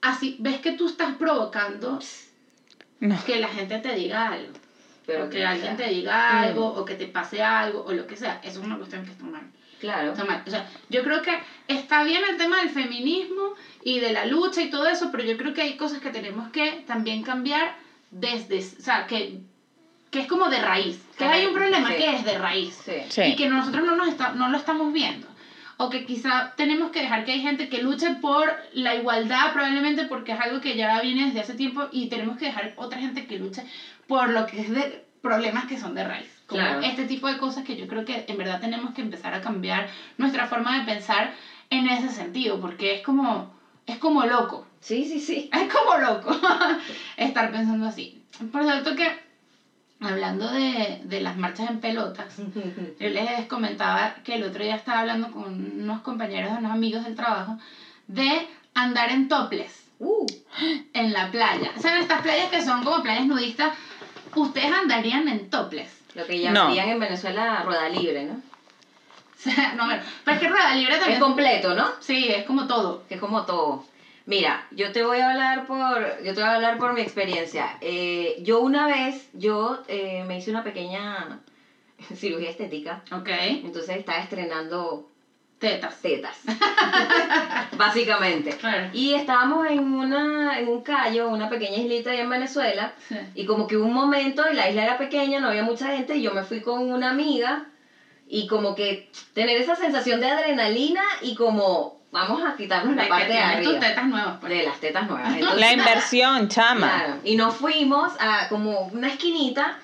así, 0.00 0.36
ves 0.40 0.60
que 0.60 0.72
tú 0.72 0.88
estás 0.88 1.14
provocando 1.14 1.98
No. 3.00 3.24
que 3.24 3.36
la 3.40 3.48
gente 3.48 3.78
te 3.78 3.94
diga 3.94 4.28
algo. 4.28 4.52
Pero 5.04 5.24
o 5.24 5.28
que 5.28 5.38
que, 5.38 5.44
alguien 5.44 5.76
sea, 5.76 5.86
te 5.86 5.92
diga 5.92 6.40
algo, 6.42 6.64
o 6.66 6.84
que 6.84 6.94
te 6.94 7.06
pase 7.06 7.42
algo, 7.42 7.84
o 7.84 7.92
lo 7.92 8.06
que 8.06 8.16
sea. 8.16 8.40
Eso 8.44 8.60
es 8.60 8.64
una 8.66 8.76
cuestión 8.76 9.04
que 9.04 9.10
está 9.10 9.24
mal. 9.24 9.42
Claro. 9.80 10.12
Está 10.12 10.24
mal. 10.24 10.44
O 10.46 10.50
sea, 10.50 10.68
yo 10.90 11.02
creo 11.02 11.22
que 11.22 11.36
está 11.66 12.04
bien 12.04 12.22
el 12.30 12.36
tema 12.36 12.58
del 12.58 12.70
feminismo 12.70 13.54
y 13.82 13.98
de 13.98 14.12
la 14.12 14.26
lucha 14.26 14.62
y 14.62 14.70
todo 14.70 14.86
eso, 14.86 15.08
pero 15.10 15.24
yo 15.24 15.36
creo 15.36 15.54
que 15.54 15.62
hay 15.62 15.76
cosas 15.76 16.00
que 16.00 16.10
tenemos 16.10 16.50
que 16.52 16.84
también 16.86 17.24
cambiar 17.24 17.74
desde, 18.12 18.58
o 18.60 18.82
sea, 18.82 19.06
que, 19.08 19.40
que 20.10 20.20
es 20.20 20.26
como 20.28 20.48
de 20.48 20.60
raíz. 20.60 21.02
Que 21.18 21.24
hay 21.24 21.46
un 21.46 21.54
problema 21.54 21.88
Sí. 21.88 21.94
que 21.96 22.10
es 22.16 22.24
de 22.24 22.38
raíz 22.38 22.74
Sí. 23.08 23.22
Y 23.22 23.34
que 23.36 23.48
nosotros 23.48 23.84
no, 23.84 23.96
nos 23.96 24.08
está, 24.08 24.32
no 24.32 24.48
lo 24.48 24.56
estamos 24.58 24.92
viendo. 24.92 25.26
O 25.78 25.90
que 25.90 26.04
quizá 26.04 26.52
tenemos 26.56 26.92
que 26.92 27.00
dejar 27.00 27.24
que 27.24 27.32
hay 27.32 27.40
gente 27.40 27.68
que 27.68 27.82
luche 27.82 28.08
por 28.20 28.52
la 28.74 28.94
igualdad, 28.94 29.52
probablemente 29.52 30.04
porque 30.04 30.32
es 30.32 30.40
algo 30.40 30.60
que 30.60 30.76
ya 30.76 31.00
viene 31.00 31.26
desde 31.26 31.40
hace 31.40 31.54
tiempo, 31.54 31.88
y 31.90 32.08
tenemos 32.08 32.36
que 32.38 32.44
dejar 32.44 32.74
otra 32.76 33.00
gente 33.00 33.26
que 33.26 33.38
luche 33.38 33.64
por 34.06 34.28
lo 34.30 34.46
que 34.46 34.60
es 34.60 34.70
de 34.70 35.04
problemas 35.22 35.64
que 35.66 35.78
son 35.78 35.94
de 35.94 36.04
raíz. 36.04 36.28
Como 36.46 36.60
Claro. 36.62 36.80
este 36.82 37.04
tipo 37.06 37.26
de 37.26 37.38
cosas 37.38 37.64
que 37.64 37.76
yo 37.76 37.88
creo 37.88 38.04
que 38.04 38.24
en 38.28 38.36
verdad 38.36 38.60
tenemos 38.60 38.92
que 38.94 39.00
empezar 39.00 39.32
a 39.34 39.40
cambiar 39.40 39.88
nuestra 40.18 40.46
forma 40.46 40.78
de 40.78 40.84
pensar 40.84 41.32
en 41.70 41.88
ese 41.88 42.10
sentido, 42.10 42.60
porque 42.60 42.96
es 42.96 43.02
como, 43.02 43.52
es 43.86 43.98
como 43.98 44.24
loco. 44.24 44.66
Sí, 44.80 45.04
sí, 45.04 45.20
sí. 45.20 45.50
Es 45.54 45.72
como 45.72 45.96
loco 45.98 46.30
estar 47.16 47.50
pensando 47.52 47.86
así. 47.86 48.22
Por 48.50 48.64
cierto 48.64 48.94
que, 48.96 49.10
hablando 50.00 50.50
de, 50.50 51.00
de 51.04 51.20
las 51.20 51.36
marchas 51.36 51.68
en 51.68 51.78
pelotas, 51.78 52.34
yo 52.98 53.08
les 53.08 53.46
comentaba 53.46 54.14
que 54.24 54.34
el 54.36 54.42
otro 54.44 54.62
día 54.64 54.74
estaba 54.76 55.00
hablando 55.00 55.30
con 55.30 55.44
unos 55.80 56.00
compañeros, 56.00 56.52
unos 56.58 56.72
amigos 56.72 57.04
del 57.04 57.14
trabajo, 57.14 57.56
de 58.06 58.46
andar 58.74 59.10
en 59.10 59.28
toples 59.28 59.78
Uh, 60.04 60.26
en 60.94 61.12
la 61.12 61.30
playa. 61.30 61.70
O 61.76 61.80
sea, 61.80 61.94
en 61.94 62.02
estas 62.02 62.22
playas 62.22 62.48
que 62.50 62.60
son 62.60 62.82
como 62.82 63.04
playas 63.04 63.24
nudistas, 63.24 63.72
ustedes 64.34 64.72
andarían 64.72 65.28
en 65.28 65.48
toples. 65.48 65.88
lo 66.14 66.26
que 66.26 66.38
No. 66.38 66.42
llamarían 66.54 66.88
en 66.88 66.98
Venezuela 66.98 67.62
rueda 67.62 67.88
libre, 67.88 68.24
¿no? 68.24 68.40
Sea, 69.42 69.72
no, 69.76 69.84
pero 70.24 70.34
es 70.36 70.40
que 70.42 70.48
rueda 70.48 70.74
libre 70.74 70.94
Es 70.94 71.00
también. 71.00 71.20
completo, 71.20 71.74
¿no? 71.74 71.86
Sí, 72.00 72.28
es 72.28 72.44
como 72.44 72.66
todo. 72.66 73.02
es 73.10 73.18
como 73.18 73.44
todo. 73.44 73.84
Mira, 74.24 74.64
yo 74.70 74.92
te 74.92 75.02
voy 75.02 75.18
a 75.18 75.30
hablar 75.30 75.66
por, 75.66 76.22
yo 76.22 76.32
te 76.32 76.40
voy 76.40 76.48
a 76.50 76.54
hablar 76.54 76.78
por 76.78 76.92
mi 76.92 77.00
experiencia. 77.00 77.76
Eh, 77.80 78.36
yo 78.42 78.60
una 78.60 78.86
vez, 78.86 79.28
yo 79.32 79.82
eh, 79.88 80.22
me 80.28 80.36
hice 80.38 80.50
una 80.50 80.62
pequeña 80.62 81.40
cirugía 82.14 82.50
estética, 82.50 83.02
Ok. 83.10 83.28
entonces 83.28 83.96
estaba 83.98 84.18
estrenando 84.20 85.08
Tetas. 85.58 86.00
tetas, 86.02 86.38
básicamente. 87.76 88.50
Claro. 88.56 88.88
Y 88.92 89.14
estábamos 89.14 89.68
en, 89.70 89.80
una, 89.80 90.58
en 90.58 90.68
un 90.68 90.82
callo, 90.82 91.28
una 91.28 91.48
pequeña 91.48 91.78
islita 91.78 92.10
ahí 92.10 92.18
en 92.20 92.30
Venezuela, 92.30 92.92
Sí. 93.08 93.16
y 93.34 93.46
como 93.46 93.66
que 93.66 93.76
hubo 93.76 93.86
un 93.86 93.94
momento, 93.94 94.44
y 94.50 94.54
la 94.54 94.68
isla 94.68 94.82
era 94.84 94.98
pequeña, 94.98 95.40
no 95.40 95.48
había 95.48 95.62
mucha 95.62 95.88
gente, 95.94 96.16
y 96.16 96.22
yo 96.22 96.32
me 96.34 96.42
fui 96.42 96.60
con 96.60 96.90
una 96.92 97.10
amiga, 97.10 97.64
y 98.34 98.46
como 98.46 98.74
que 98.74 99.10
tener 99.34 99.60
esa 99.60 99.76
sensación 99.76 100.18
de 100.20 100.30
adrenalina, 100.30 101.02
y 101.20 101.34
como, 101.34 102.00
vamos 102.12 102.42
a 102.42 102.56
quitarnos 102.56 102.96
la 102.96 103.02
De 103.02 103.08
parte 103.10 103.26
de 103.26 103.32
tienes 103.32 103.56
tus 103.58 103.66
arriba. 103.74 103.80
tetas 103.88 104.06
nuevas, 104.06 104.36
pues. 104.40 104.52
De 104.54 104.62
las 104.64 104.80
tetas 104.80 105.06
nuevas. 105.06 105.34
Entonces, 105.34 105.60
La 105.60 105.72
inversión, 105.74 106.48
chama. 106.48 106.88
claro, 106.94 107.14
y 107.24 107.36
nos 107.36 107.54
fuimos 107.54 108.10
a 108.18 108.48
como 108.48 108.80
una 108.86 109.08
esquinita 109.08 109.78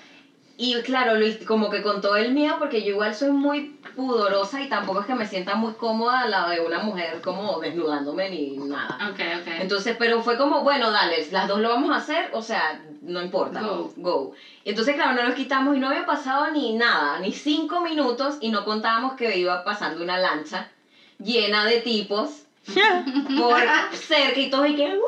y 0.61 0.75
claro, 0.83 1.13
como 1.47 1.71
que 1.71 1.83
con 1.83 2.01
todo 2.01 2.17
el 2.17 2.33
miedo 2.33 2.57
porque 2.59 2.83
yo 2.83 2.89
igual 2.91 3.15
soy 3.15 3.31
muy 3.31 3.79
pudorosa 3.95 4.61
y 4.61 4.69
tampoco 4.69 5.01
es 5.01 5.07
que 5.07 5.15
me 5.15 5.25
sienta 5.25 5.55
muy 5.55 5.73
cómoda 5.75 6.27
lado 6.27 6.51
de 6.51 6.59
una 6.61 6.81
mujer 6.81 7.21
como 7.23 7.61
desnudándome 7.61 8.29
ni 8.29 8.57
nada. 8.57 8.99
Ok, 9.09 9.21
ok. 9.41 9.47
Entonces, 9.61 9.95
pero 9.97 10.21
fue 10.21 10.37
como, 10.37 10.63
bueno, 10.63 10.91
dale, 10.91 11.29
las 11.31 11.47
dos 11.47 11.61
lo 11.61 11.69
vamos 11.69 11.91
a 11.93 11.97
hacer, 11.97 12.31
o 12.33 12.43
sea, 12.43 12.83
no 13.03 13.23
importa, 13.23 13.61
Go. 13.61 13.93
go. 13.97 14.33
Entonces, 14.65 14.97
claro, 14.97 15.13
no 15.13 15.23
nos 15.23 15.35
quitamos 15.35 15.77
y 15.77 15.79
no 15.79 15.89
había 15.89 16.05
pasado 16.05 16.51
ni 16.51 16.73
nada, 16.75 17.21
ni 17.21 17.33
cinco 17.33 17.81
minutos 17.81 18.37
y 18.41 18.51
no 18.51 18.65
contábamos 18.65 19.15
que 19.15 19.39
iba 19.39 19.63
pasando 19.63 20.03
una 20.03 20.19
lancha 20.19 20.69
llena 21.21 21.65
de 21.67 21.81
tipos 21.81 22.43
por 23.39 23.61
cerca 23.95 24.41
y 24.41 24.51
todo 24.51 24.67
y 24.67 24.75
que 24.75 24.89
"Uh", 24.97 25.01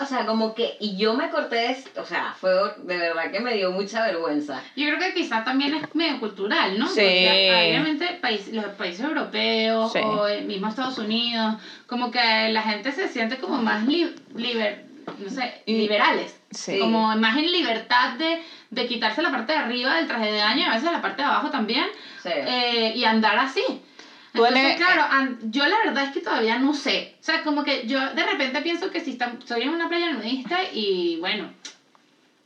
o 0.00 0.06
sea 0.06 0.24
como 0.26 0.54
que 0.54 0.76
y 0.80 0.96
yo 0.96 1.14
me 1.14 1.30
corté 1.30 1.76
o 1.96 2.04
sea 2.04 2.34
fue 2.40 2.50
de 2.78 2.96
verdad 2.96 3.30
que 3.30 3.40
me 3.40 3.54
dio 3.54 3.70
mucha 3.70 4.04
vergüenza 4.06 4.62
Yo 4.76 4.86
creo 4.88 4.98
que 4.98 5.14
quizás 5.14 5.44
también 5.44 5.74
es 5.74 5.94
medio 5.94 6.18
cultural, 6.20 6.78
¿no? 6.78 6.86
Sí. 6.88 6.94
Porque 7.00 7.66
obviamente 7.68 8.18
país- 8.20 8.48
los 8.52 8.64
países 8.76 9.00
europeos 9.00 9.92
Sí. 9.92 9.98
o 10.02 10.26
el 10.26 10.44
mismo 10.46 10.68
Estados 10.68 10.98
Unidos, 10.98 11.56
como 11.86 12.10
que 12.10 12.48
la 12.50 12.62
gente 12.62 12.92
se 12.92 13.08
siente 13.08 13.36
como 13.38 13.60
más 13.62 13.86
li- 13.86 14.14
liber, 14.34 14.84
no 15.18 15.28
sé, 15.30 15.62
Y- 15.66 15.78
liberales. 15.78 16.36
Sí. 16.50 16.78
Como 16.78 17.14
más 17.16 17.36
en 17.36 17.50
libertad 17.52 18.14
de, 18.14 18.42
de 18.70 18.86
quitarse 18.86 19.22
la 19.22 19.30
parte 19.30 19.52
de 19.52 19.58
arriba 19.58 19.94
del 19.96 20.06
traje 20.08 20.32
de 20.32 20.40
baño 20.40 20.60
y 20.60 20.64
a 20.64 20.70
veces 20.74 20.90
la 20.90 21.00
parte 21.02 21.22
de 21.22 21.28
abajo 21.28 21.50
también 21.50 21.86
Sí. 22.22 22.30
eh, 22.32 22.92
y 22.96 23.04
andar 23.04 23.38
así. 23.38 23.62
Entonces, 24.34 24.64
eres- 24.64 24.76
claro, 24.76 25.36
yo 25.42 25.66
la 25.66 25.76
verdad 25.84 26.04
es 26.04 26.10
que 26.10 26.20
todavía 26.20 26.58
no 26.58 26.72
sé. 26.74 27.14
O 27.20 27.24
sea, 27.24 27.42
como 27.42 27.64
que 27.64 27.86
yo 27.86 27.98
de 28.14 28.24
repente 28.24 28.62
pienso 28.62 28.90
que 28.90 29.00
si 29.00 29.12
está- 29.12 29.32
estoy 29.38 29.62
en 29.62 29.70
una 29.70 29.88
playa 29.88 30.12
nudista 30.12 30.58
y 30.72 31.16
bueno, 31.20 31.50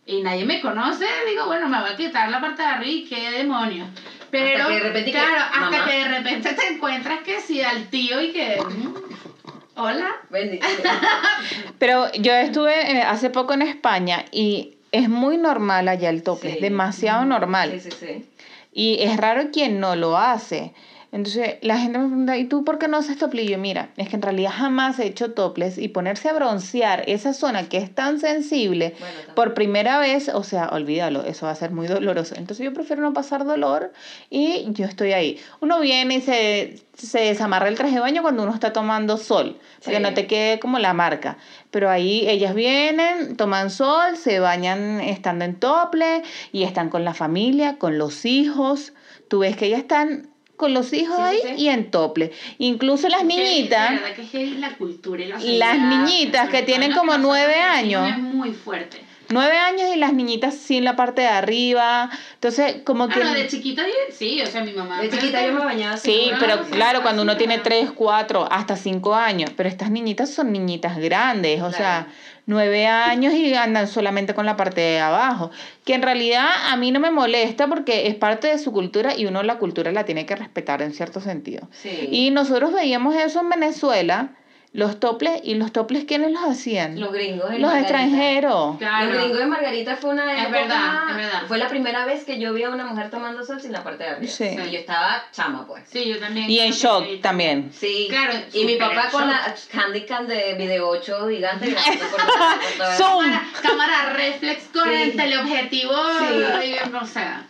y 0.06 0.22
nadie 0.22 0.44
me 0.44 0.60
conoce, 0.60 1.06
digo, 1.28 1.46
bueno, 1.46 1.68
me 1.68 1.80
voy 1.80 1.90
a 1.90 1.96
quitar 1.96 2.28
la 2.30 2.40
parte 2.40 2.62
de 2.62 2.68
arriba 2.68 2.90
y 2.92 3.04
qué 3.04 3.30
demonios. 3.30 3.88
Pero, 4.30 4.62
Hasta 4.64 4.68
que 4.68 4.74
de 4.74 4.80
repente 4.80 5.12
que, 5.12 5.18
claro, 5.18 5.36
hasta 5.42 5.60
mamá. 5.60 5.84
que 5.86 5.92
de 5.96 6.04
repente 6.08 6.52
te 6.54 6.66
encuentras 6.68 7.20
que 7.20 7.40
si 7.40 7.60
al 7.62 7.86
tío 7.88 8.20
y 8.20 8.32
que, 8.32 8.58
mm, 8.60 9.78
hola. 9.78 10.10
Pero 11.78 12.10
yo 12.14 12.32
estuve 12.34 12.92
eh, 12.98 13.02
hace 13.02 13.30
poco 13.30 13.52
en 13.54 13.62
España 13.62 14.24
y 14.32 14.74
es 14.92 15.08
muy 15.08 15.36
normal 15.36 15.88
allá 15.88 16.10
el 16.10 16.22
tople, 16.22 16.50
Sí. 16.50 16.56
es 16.56 16.62
demasiado 16.62 17.24
normal. 17.24 17.70
sí 17.80 17.90
sí 17.90 17.96
sí 17.98 18.26
Y 18.72 18.96
es 19.02 19.16
raro 19.16 19.50
quien 19.52 19.80
no 19.80 19.96
lo 19.96 20.16
hace. 20.18 20.72
Entonces 21.14 21.58
la 21.60 21.78
gente 21.78 22.00
me 22.00 22.06
pregunta, 22.08 22.36
¿y 22.36 22.46
tú 22.46 22.64
por 22.64 22.80
qué 22.80 22.88
no 22.88 22.96
haces 22.96 23.16
yo, 23.20 23.56
mira, 23.56 23.90
es 23.96 24.08
que 24.08 24.16
en 24.16 24.22
realidad 24.22 24.50
jamás 24.52 24.98
he 24.98 25.06
hecho 25.06 25.32
toples 25.32 25.78
y 25.78 25.86
ponerse 25.86 26.28
a 26.28 26.32
broncear 26.32 27.04
esa 27.06 27.32
zona 27.34 27.68
que 27.68 27.76
es 27.76 27.94
tan 27.94 28.18
sensible 28.18 28.96
Bueno, 28.98 29.34
por 29.36 29.54
primera 29.54 30.00
vez, 30.00 30.28
o 30.28 30.42
sea, 30.42 30.70
olvídalo, 30.72 31.24
eso 31.24 31.46
va 31.46 31.52
a 31.52 31.54
ser 31.54 31.70
muy 31.70 31.86
doloroso. 31.86 32.34
Entonces 32.36 32.64
yo 32.64 32.72
prefiero 32.72 33.00
no 33.00 33.12
pasar 33.12 33.44
dolor 33.44 33.92
y 34.28 34.64
yo 34.72 34.86
estoy 34.86 35.12
ahí. 35.12 35.38
Uno 35.60 35.78
viene 35.78 36.16
y 36.16 36.20
se, 36.20 36.82
se 36.94 37.20
desamarra 37.20 37.68
el 37.68 37.76
traje 37.76 37.94
de 37.94 38.00
baño 38.00 38.22
cuando 38.22 38.42
uno 38.42 38.52
está 38.52 38.72
tomando 38.72 39.16
sol, 39.16 39.56
para 39.84 39.92
que 39.92 39.96
Sí. 39.98 40.02
no 40.02 40.14
te 40.14 40.26
quede 40.26 40.58
como 40.58 40.80
la 40.80 40.94
marca. 40.94 41.38
Pero 41.70 41.90
ahí 41.90 42.28
ellas 42.28 42.56
vienen, 42.56 43.36
toman 43.36 43.70
sol, 43.70 44.16
se 44.16 44.40
bañan 44.40 45.00
estando 45.00 45.44
en 45.44 45.54
tople 45.54 46.24
y 46.50 46.64
están 46.64 46.88
con 46.90 47.04
la 47.04 47.14
familia, 47.14 47.78
con 47.78 47.98
los 47.98 48.24
hijos. 48.24 48.94
Tú 49.28 49.38
ves 49.38 49.56
que 49.56 49.66
ellas 49.66 49.78
están 49.78 50.33
con 50.56 50.74
los 50.74 50.92
hijos 50.92 51.16
Sí, 51.16 51.22
ahí 51.22 51.38
sí. 51.42 51.62
y 51.64 51.68
en 51.68 51.90
tople. 51.90 52.32
Incluso 52.58 53.08
las 53.08 53.24
niñitas. 53.24 53.92
La 53.94 54.00
verdad 54.00 54.30
que 54.30 54.44
es 54.44 54.52
la 54.58 54.76
cultura 54.76 55.22
y 55.24 55.28
la 55.28 55.38
Las 55.38 55.78
niñitas 55.78 56.48
que 56.48 56.62
tienen 56.62 56.92
como 56.92 57.18
nueve 57.18 57.56
años. 57.56 58.08
Es 58.10 58.18
muy 58.18 58.52
fuerte. 58.52 59.00
Nueve 59.34 59.58
años 59.58 59.90
y 59.94 59.98
las 59.98 60.12
niñitas 60.12 60.54
sin 60.54 60.84
la 60.84 60.94
parte 60.94 61.22
de 61.22 61.28
arriba. 61.28 62.08
Entonces, 62.34 62.76
como 62.84 63.08
que... 63.08 63.20
Ah, 63.20 63.24
no, 63.24 63.34
de 63.34 63.48
chiquita 63.48 63.82
sí, 64.10 64.40
o 64.40 64.46
sea, 64.46 64.62
mi 64.62 64.72
mamá. 64.72 65.02
de 65.02 65.10
chiquita 65.10 65.44
yo 65.44 65.52
me 65.52 65.64
bañaba 65.64 65.94
así 65.94 66.10
Sí, 66.12 66.30
Ah, 66.32 66.36
pero 66.38 66.62
claro, 66.70 67.02
cuando 67.02 67.22
uno 67.22 67.36
tiene 67.36 67.58
tres, 67.58 67.90
cuatro, 67.90 68.46
hasta 68.50 68.76
cinco 68.76 69.14
años. 69.14 69.50
Pero 69.56 69.68
estas 69.68 69.90
niñitas 69.90 70.30
son 70.30 70.52
niñitas 70.52 70.98
grandes, 70.98 71.60
o 71.62 71.72
sea, 71.72 72.06
nueve 72.46 72.86
años 72.86 73.34
y 73.34 73.54
andan 73.54 73.88
solamente 73.88 74.34
con 74.34 74.46
la 74.46 74.56
parte 74.56 74.80
de 74.80 75.00
abajo. 75.00 75.50
Que 75.84 75.94
en 75.94 76.02
realidad 76.02 76.48
a 76.68 76.76
mí 76.76 76.92
no 76.92 77.00
me 77.00 77.10
molesta 77.10 77.66
porque 77.66 78.06
es 78.06 78.14
parte 78.14 78.46
de 78.48 78.58
su 78.58 78.70
cultura 78.72 79.16
y 79.16 79.26
uno 79.26 79.42
la 79.42 79.58
cultura 79.58 79.90
la 79.92 80.04
tiene 80.04 80.26
que 80.26 80.36
respetar 80.36 80.80
en 80.82 80.92
cierto 80.92 81.20
sentido. 81.20 81.68
sí 81.72 82.08
Y 82.10 82.30
nosotros 82.30 82.72
veíamos 82.72 83.16
eso 83.16 83.40
en 83.40 83.50
Venezuela, 83.50 84.28
los 84.74 84.98
toples, 84.98 85.40
¿y 85.44 85.54
los 85.54 85.72
toples 85.72 86.04
quiénes 86.04 86.32
los 86.32 86.42
hacían? 86.42 86.98
Los 87.00 87.12
gringos. 87.12 87.48
los 87.48 87.60
Margarita. 87.60 87.78
extranjeros. 87.80 88.76
Claro. 88.78 89.06
Los 89.12 89.18
gringos 89.22 89.38
de 89.38 89.46
Margarita 89.46 89.96
fue 89.96 90.10
una 90.10 90.32
Es 90.34 90.42
época- 90.42 90.58
verdad, 90.60 91.10
es 91.10 91.16
verdad. 91.16 91.42
Fue 91.46 91.58
la 91.58 91.68
primera 91.68 92.04
vez 92.04 92.24
que 92.24 92.40
yo 92.40 92.52
vi 92.52 92.64
a 92.64 92.70
una 92.70 92.84
mujer 92.84 93.08
tomando 93.08 93.44
sol 93.44 93.60
sin 93.60 93.70
la 93.70 93.84
parte 93.84 94.02
de 94.02 94.10
arriba. 94.10 94.32
Sí. 94.32 94.44
Y 94.44 94.70
yo 94.72 94.78
estaba 94.80 95.24
chama, 95.30 95.64
pues. 95.66 95.84
Sí, 95.88 96.04
yo 96.08 96.18
también. 96.18 96.50
Y 96.50 96.58
en 96.58 96.72
que 96.72 96.76
shock 96.76 97.20
también. 97.22 97.70
Sí. 97.72 98.08
Claro, 98.10 98.32
Y 98.52 98.64
mi 98.64 98.74
papá 98.74 99.10
con 99.12 99.22
shock. 99.30 99.30
la 99.74 99.84
handicap 99.84 100.22
de 100.26 100.54
video 100.54 100.88
8 100.88 101.28
gigante. 101.28 101.70
grabando 101.70 102.04
por- 102.10 102.26
por 102.26 102.76
todo. 102.76 102.92
Zoom. 102.96 103.24
Cámara, 103.24 103.42
cámara 103.62 104.12
reflex 104.14 104.64
con 104.72 104.88
Sí. 104.88 104.94
el 105.02 105.16
teleobjetivo. 105.16 105.92
Sí. 106.18 106.68
y, 106.68 106.94
o 106.96 107.06
sea. 107.06 107.46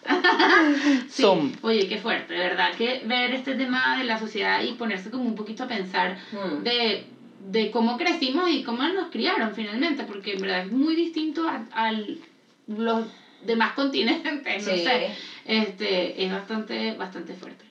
Sí. 1.08 1.22
Zoom. 1.22 1.52
Oye, 1.62 1.88
qué 1.88 1.96
fuerte, 1.98 2.34
de 2.34 2.40
verdad, 2.40 2.70
que 2.76 3.00
ver 3.06 3.32
este 3.32 3.54
tema 3.54 3.96
de 3.96 4.04
la 4.04 4.18
sociedad 4.18 4.62
y 4.62 4.72
ponerse 4.72 5.10
como 5.10 5.24
un 5.24 5.34
poquito 5.34 5.64
a 5.64 5.68
pensar 5.68 6.18
Mm. 6.32 6.62
de, 6.62 7.06
de 7.44 7.70
cómo 7.70 7.96
crecimos 7.98 8.48
y 8.50 8.62
cómo 8.62 8.82
nos 8.88 9.10
criaron 9.10 9.54
finalmente, 9.54 10.04
porque 10.04 10.32
en 10.34 10.40
verdad 10.40 10.60
es 10.66 10.72
muy 10.72 10.96
distinto 10.96 11.46
a, 11.48 11.64
a 11.72 11.92
los 12.66 13.06
demás 13.42 13.72
continentes, 13.74 14.66
no 14.66 14.72
sé. 14.72 15.10
Este, 15.44 16.24
es 16.24 16.32
bastante, 16.32 16.92
bastante 16.94 17.34
fuerte. 17.34 17.64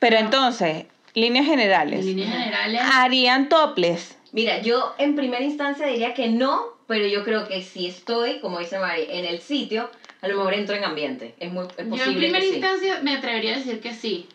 Pero 0.00 0.16
entonces, 0.18 0.86
líneas 1.14 1.46
En 1.46 1.52
generales. 1.52 2.04
líneas 2.04 2.32
generales, 2.32 2.80
¿Harían 2.92 3.48
toples? 3.48 4.18
Mira, 4.32 4.60
yo 4.60 4.94
en 4.98 5.14
primera 5.14 5.42
instancia 5.44 5.86
diría 5.86 6.12
que 6.12 6.28
no, 6.28 6.60
pero 6.88 7.06
yo 7.06 7.24
creo 7.24 7.46
que 7.48 7.62
si 7.62 7.86
estoy, 7.86 8.40
como 8.40 8.58
dice 8.58 8.78
Mari, 8.78 9.06
en 9.08 9.24
el 9.24 9.40
sitio, 9.40 9.88
a 10.20 10.28
lo 10.28 10.36
mejor 10.36 10.54
entro 10.54 10.74
en 10.74 10.84
ambiente. 10.84 11.34
Es, 11.38 11.50
muy, 11.52 11.64
es 11.64 11.76
yo 11.76 11.82
en 11.84 11.90
posible 11.90 12.18
primera 12.18 12.40
que 12.40 12.48
sí. 12.48 12.54
instancia 12.56 13.00
me 13.02 13.12
atrevería 13.16 13.54
a 13.54 13.58
decir 13.58 13.80
que 13.80 13.94
sí. 13.94 14.26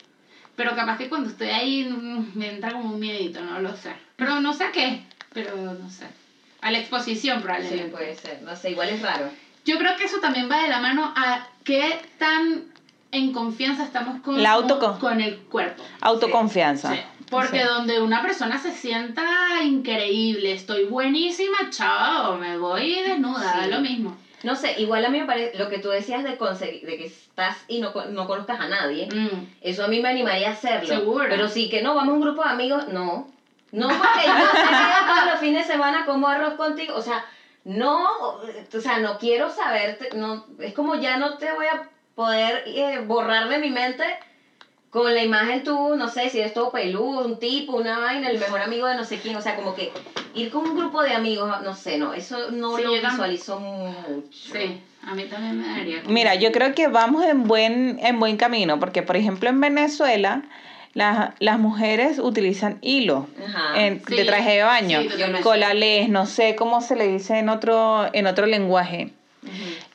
Pero 0.56 0.76
capaz 0.76 0.98
que 0.98 1.10
cuando 1.10 1.30
estoy 1.30 1.50
ahí 1.50 1.84
mm, 1.86 2.32
me 2.36 2.50
entra 2.50 2.72
como 2.72 2.94
un 2.94 3.00
miedito, 3.00 3.42
no 3.42 3.60
lo 3.60 3.76
sé. 3.76 3.92
Pero 4.22 4.40
no 4.40 4.54
sé 4.54 4.66
a 4.66 4.72
qué, 4.72 5.02
pero 5.34 5.56
no 5.56 5.90
sé. 5.90 6.06
A 6.62 6.70
la 6.70 6.78
exposición 6.78 7.38
Sí, 7.40 7.44
probablemente. 7.44 7.86
puede 7.88 8.16
ser. 8.16 8.40
No 8.44 8.56
sé, 8.56 8.70
igual 8.70 8.90
es 8.90 9.02
raro. 9.02 9.30
Yo 9.66 9.80
creo 9.80 9.96
que 9.98 10.04
eso 10.06 10.20
también 10.20 10.48
va 10.50 10.62
de 10.62 10.70
la 10.70 10.80
mano 10.80 11.12
a 11.16 11.48
qué 11.64 12.00
tan 12.20 12.66
en 13.12 13.34
confianza 13.34 13.84
estamos 13.84 14.22
con, 14.22 14.42
La 14.44 14.62
con 15.00 15.22
el 15.22 15.38
cuerpo. 15.40 15.84
Autoconfianza. 16.02 16.94
Sí. 16.94 17.00
Porque 17.32 17.62
Sí. 17.62 17.66
donde 17.68 18.00
una 18.00 18.22
persona 18.22 18.60
se 18.60 18.72
sienta 18.74 19.26
increíble, 19.64 20.52
estoy 20.54 20.84
buenísima, 20.86 21.58
chao, 21.72 22.38
me 22.38 22.58
voy 22.60 23.02
desnuda, 23.02 23.54
Sí. 23.54 23.60
da 23.62 23.68
lo 23.78 23.82
mismo. 23.82 24.16
No 24.44 24.56
sé, 24.56 24.80
igual 24.82 25.04
a 25.06 25.10
mí 25.10 25.20
me 25.20 25.26
parece, 25.26 25.58
lo 25.58 25.68
que 25.70 25.80
tú 25.80 25.90
decías 25.90 26.24
de 26.24 26.38
conseguir, 26.38 26.86
de 26.86 26.98
que 26.98 27.06
estás 27.08 27.58
y 27.68 27.80
no, 27.80 27.92
con- 27.92 28.14
no 28.14 28.28
conozcas 28.28 28.60
a 28.60 28.68
nadie, 28.68 29.08
Mm. 29.12 29.48
eso 29.62 29.84
a 29.84 29.88
mí 29.88 30.00
me 30.00 30.10
animaría 30.10 30.50
a 30.50 30.54
hacerlo. 30.54 30.88
Seguro. 30.96 31.26
Pero 31.30 31.48
sí 31.48 31.70
que 31.70 31.82
no, 31.82 31.96
vamos 31.96 32.12
a 32.14 32.16
un 32.18 32.22
grupo 32.22 32.44
de 32.44 32.50
amigos, 32.50 32.88
no. 32.90 33.28
No, 33.72 33.88
porque 33.88 34.28
yo 34.28 34.46
sé 34.52 34.68
que 34.68 35.08
todos 35.08 35.32
los 35.32 35.40
fines 35.40 35.68
de 35.68 35.74
semana 35.74 36.06
como 36.06 36.28
arroz 36.28 36.56
contigo, 36.56 36.96
o 36.96 37.02
sea, 37.02 37.26
no, 37.64 38.06
o 38.10 38.82
sea, 38.82 39.00
no 39.00 39.18
quiero 39.18 39.50
saberte, 39.50 40.10
no, 40.16 40.46
es 40.60 40.74
como 40.74 40.96
ya 40.96 41.18
no 41.18 41.38
te 41.38 41.52
voy 41.54 41.68
a 41.68 41.90
poder 42.16 42.64
eh, 42.68 43.00
borrar 43.06 43.48
de 43.50 43.60
mi 43.60 43.70
mente 43.70 44.04
con 44.90 45.14
la 45.14 45.24
imagen 45.24 45.64
tú, 45.64 45.96
no 45.96 46.10
sé, 46.10 46.30
si 46.30 46.40
eres 46.40 46.54
todo 46.54 46.70
peludo, 46.70 47.26
un 47.26 47.40
tipo, 47.40 47.78
una 47.78 48.00
vaina, 48.00 48.30
el 48.30 48.40
mejor 48.40 48.60
amigo 48.60 48.88
de 48.88 48.96
no 48.96 49.06
sé 49.06 49.20
quién, 49.20 49.38
o 49.38 49.42
sea, 49.42 49.56
como 49.56 49.74
que 49.74 49.92
ir 50.36 50.52
con 50.52 50.70
un 50.70 50.76
grupo 50.76 51.02
de 51.02 51.14
amigos, 51.14 51.50
no 51.64 51.74
sé, 51.74 51.98
no, 51.98 52.14
eso 52.14 52.52
no 52.52 52.76
Sí, 52.76 52.84
lo 52.84 52.92
visualizo 52.92 53.60
mucho. 53.60 54.28
Sí, 54.32 54.82
a 55.08 55.16
mí 55.16 55.24
también 55.26 55.62
me 55.62 55.68
daría. 55.68 56.04
Mira, 56.08 56.36
yo 56.36 56.52
creo 56.52 56.76
que 56.76 56.90
vamos 56.90 57.24
en 57.24 57.46
buen, 57.46 58.00
en 58.04 58.20
buen 58.20 58.36
camino, 58.36 58.82
porque 58.82 59.02
por 59.02 59.16
ejemplo 59.16 59.50
en 59.50 59.62
Venezuela 59.62 60.44
las, 60.94 61.32
las 61.40 61.58
mujeres 61.60 62.20
utilizan 62.20 62.78
hilo 62.82 63.28
Ajá. 63.48 63.80
en, 63.86 64.02
Sí, 64.06 64.16
de 64.16 64.26
traje 64.26 64.52
de 64.58 64.64
baño, 64.64 65.02
sí, 65.02 65.10
colales, 65.42 66.10
no 66.10 66.26
sé 66.26 66.56
cómo 66.56 66.82
se 66.82 66.96
le 66.96 67.08
dice 67.08 67.38
en 67.40 67.50
otro, 67.50 68.10
en 68.14 68.28
otro 68.28 68.46
lenguaje. 68.46 69.12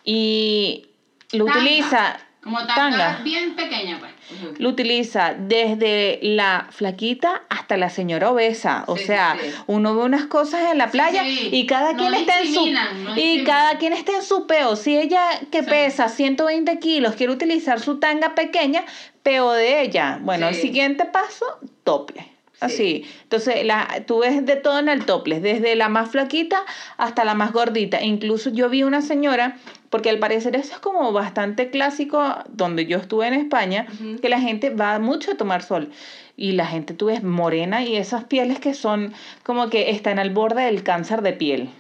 Y 0.05 0.87
lo 1.33 1.47
Tanga. 1.47 1.61
utiliza, 1.61 2.17
Como 2.47 2.59
tanga, 2.67 2.75
tanga. 2.75 3.21
bien 3.25 3.57
pequeña, 3.57 3.99
pues. 3.99 4.13
lo 4.61 4.69
utiliza 4.69 5.35
desde 5.37 6.21
la 6.23 6.69
flaquita 6.71 7.43
hasta 7.49 7.77
la 7.77 7.91
señora 7.91 8.31
obesa. 8.31 8.85
O 8.87 8.97
Sí, 8.97 9.05
sea, 9.05 9.37
sí. 9.41 9.51
uno 9.67 9.97
ve 9.97 10.03
unas 10.05 10.27
cosas 10.27 10.71
en 10.71 10.79
la 10.79 10.91
playa 10.93 11.25
sí. 11.25 11.49
y 11.53 11.67
cada 11.67 11.93
No 11.93 11.99
quien 11.99 12.15
está 12.15 12.41
en 12.41 12.55
su 12.55 12.67
no 12.67 13.17
y 13.17 13.43
cada 13.45 13.79
quien 13.79 13.93
está 13.93 14.13
en 14.17 14.23
su 14.23 14.47
peo. 14.47 14.77
Si 14.77 14.97
ella 14.97 15.21
que 15.51 15.63
Sí. 15.65 15.69
pesa 15.69 16.09
120 16.09 16.79
kilos 16.79 17.17
quiere 17.17 17.33
utilizar 17.33 17.81
su 17.81 17.99
tanga 17.99 18.35
pequeña, 18.37 18.85
peo 19.25 19.51
de 19.53 19.83
ella. 19.83 20.21
Bueno, 20.23 20.47
el 20.49 20.55
siguiente 20.55 21.05
paso, 21.05 21.45
tople. 21.83 22.21
Sí. 22.23 22.59
Así. 22.61 23.05
Entonces, 23.25 23.67
la, 23.67 23.87
tú 24.07 24.21
ves 24.21 24.47
de 24.47 24.57
todo 24.57 24.79
en 24.79 24.89
el 24.89 25.05
topless, 25.05 25.43
desde 25.43 25.77
la 25.77 25.91
más 25.91 26.11
flaquita 26.11 26.63
hasta 26.97 27.25
la 27.27 27.35
más 27.35 27.53
gordita. 27.53 28.03
Incluso 28.03 28.49
yo 28.49 28.71
vi 28.71 28.83
una 28.83 29.03
señora, 29.03 29.59
porque 29.91 30.11
al 30.11 30.19
parecer 30.19 30.57
eso 30.57 30.75
es 30.75 30.79
como 30.79 31.13
bastante 31.13 31.71
clásico 31.71 32.23
donde 32.49 32.87
yo 32.87 32.99
estuve 32.99 33.27
en 33.27 33.35
España, 33.35 33.87
que 34.21 34.29
la 34.29 34.41
gente 34.41 34.71
va 34.71 34.99
mucho 34.99 35.33
a 35.33 35.37
tomar 35.37 35.63
sol. 35.63 35.91
Y 36.37 36.53
la 36.53 36.67
gente 36.67 36.93
tú 36.93 37.07
ves 37.07 37.23
morena 37.23 37.83
y 37.83 37.97
esas 37.97 38.25
pieles 38.25 38.61
que 38.61 38.75
son 38.75 39.15
como 39.43 39.71
que 39.71 39.91
están 39.91 40.19
al 40.19 40.31
borde 40.31 40.65
del 40.65 40.83
cáncer 40.83 41.23
de 41.23 41.33
piel. 41.33 41.71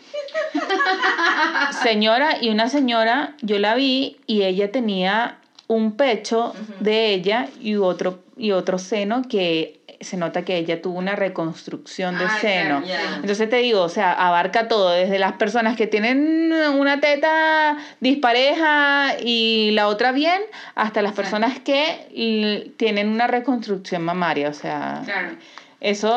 señora, 1.82 2.38
y 2.40 2.48
una 2.48 2.68
señora, 2.68 3.34
yo 3.42 3.58
la 3.58 3.74
vi 3.74 4.16
y 4.26 4.42
ella 4.42 4.72
tenía 4.72 5.38
un 5.68 5.96
pecho 5.96 6.54
de 6.80 7.12
ella 7.12 7.48
y 7.60 7.76
otro, 7.76 8.20
y 8.36 8.52
otro 8.52 8.78
seno 8.78 9.22
que 9.28 9.75
se 10.00 10.16
nota 10.16 10.44
que 10.44 10.56
ella 10.56 10.80
tuvo 10.82 10.98
una 10.98 11.16
reconstrucción 11.16 12.18
de 12.18 12.24
Ah, 12.24 12.38
seno. 12.40 12.82
Entonces 13.16 13.48
te 13.48 13.56
digo, 13.56 13.82
o 13.82 13.88
sea, 13.88 14.12
abarca 14.12 14.68
todo, 14.68 14.90
desde 14.90 15.18
las 15.18 15.32
personas 15.34 15.76
que 15.76 15.86
tienen 15.86 16.52
una 16.78 17.00
teta 17.00 17.76
dispareja 18.00 19.16
y 19.22 19.70
la 19.72 19.88
otra 19.88 20.12
bien, 20.12 20.40
hasta 20.74 21.02
las 21.02 21.12
personas 21.12 21.58
que 21.60 22.72
tienen 22.76 23.08
una 23.08 23.26
reconstrucción 23.26 24.02
mamaria. 24.02 24.48
O 24.48 24.54
sea, 24.54 25.02
Claro. 25.04 25.36
eso 25.80 26.10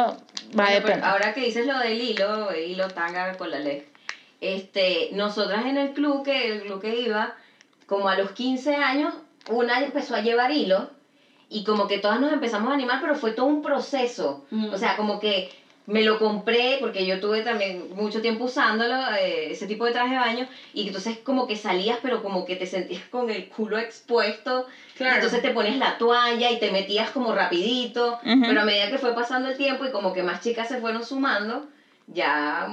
va 0.58 0.66
a 0.66 0.70
Bueno, 0.72 0.74
depender. 0.86 1.04
ahora 1.06 1.34
que 1.34 1.42
dices 1.42 1.66
lo 1.66 1.78
del 1.80 2.02
hilo, 2.02 2.50
hilo 2.56 2.88
tanga 2.90 3.36
con 3.38 3.52
la 3.52 3.60
ley. 3.60 3.86
Este, 4.42 5.10
nosotras 5.14 5.66
en 5.66 5.78
el 5.78 5.92
club 5.92 6.24
que 6.24 6.48
el 6.54 6.62
club 6.62 6.82
que 6.82 7.00
iba, 7.02 7.36
como 7.86 8.08
a 8.10 8.18
los 8.18 8.32
15 8.32 8.76
años, 8.76 9.14
una 9.50 9.80
empezó 9.82 10.16
a 10.16 10.22
llevar 10.22 10.52
hilo 10.52 10.90
y 11.50 11.64
como 11.64 11.88
que 11.88 11.98
todas 11.98 12.20
nos 12.20 12.32
empezamos 12.32 12.70
a 12.70 12.76
animar, 12.76 13.00
pero 13.02 13.16
fue 13.16 13.32
todo 13.32 13.48
un 13.48 13.62
proceso. 13.62 14.46
Mm. 14.52 14.72
O 14.72 14.78
sea, 14.78 14.96
como 14.96 15.20
que 15.20 15.50
me 15.88 16.04
lo 16.04 16.20
compré 16.20 16.78
porque 16.80 17.04
yo 17.04 17.20
tuve 17.20 17.42
también 17.42 17.96
mucho 17.96 18.22
tiempo 18.22 18.44
usándolo, 18.44 18.96
eh, 19.18 19.52
ese 19.52 19.66
tipo 19.66 19.86
de 19.86 19.92
traje 19.92 20.12
de 20.12 20.20
baño, 20.20 20.48
y 20.72 20.86
entonces 20.86 21.18
como 21.18 21.48
que 21.48 21.56
salías, 21.56 21.98
pero 22.04 22.22
como 22.22 22.46
que 22.46 22.56
te 22.56 22.68
sentías 22.68 23.04
con 23.06 23.32
el 23.32 23.50
culo 23.50 23.80
expuesto, 23.80 24.68
Claro. 24.96 25.16
entonces 25.16 25.42
te 25.42 25.50
pones 25.50 25.78
la 25.78 25.98
toalla 25.98 26.52
y 26.52 26.60
te 26.60 26.72
metías 26.72 27.10
como 27.10 27.34
rapidito, 27.34 28.20
Ujú. 28.24 28.42
pero 28.46 28.62
a 28.62 28.66
medida 28.66 28.92
que 28.92 29.00
fue 29.00 29.16
pasando 29.16 29.50
el 29.50 29.58
tiempo 29.58 29.84
y 29.86 29.92
como 29.92 30.14
que 30.14 30.22
más 30.22 30.42
chicas 30.42 30.68
se 30.68 30.78
fueron 30.80 31.04
sumando, 31.04 31.66
ya 32.06 32.68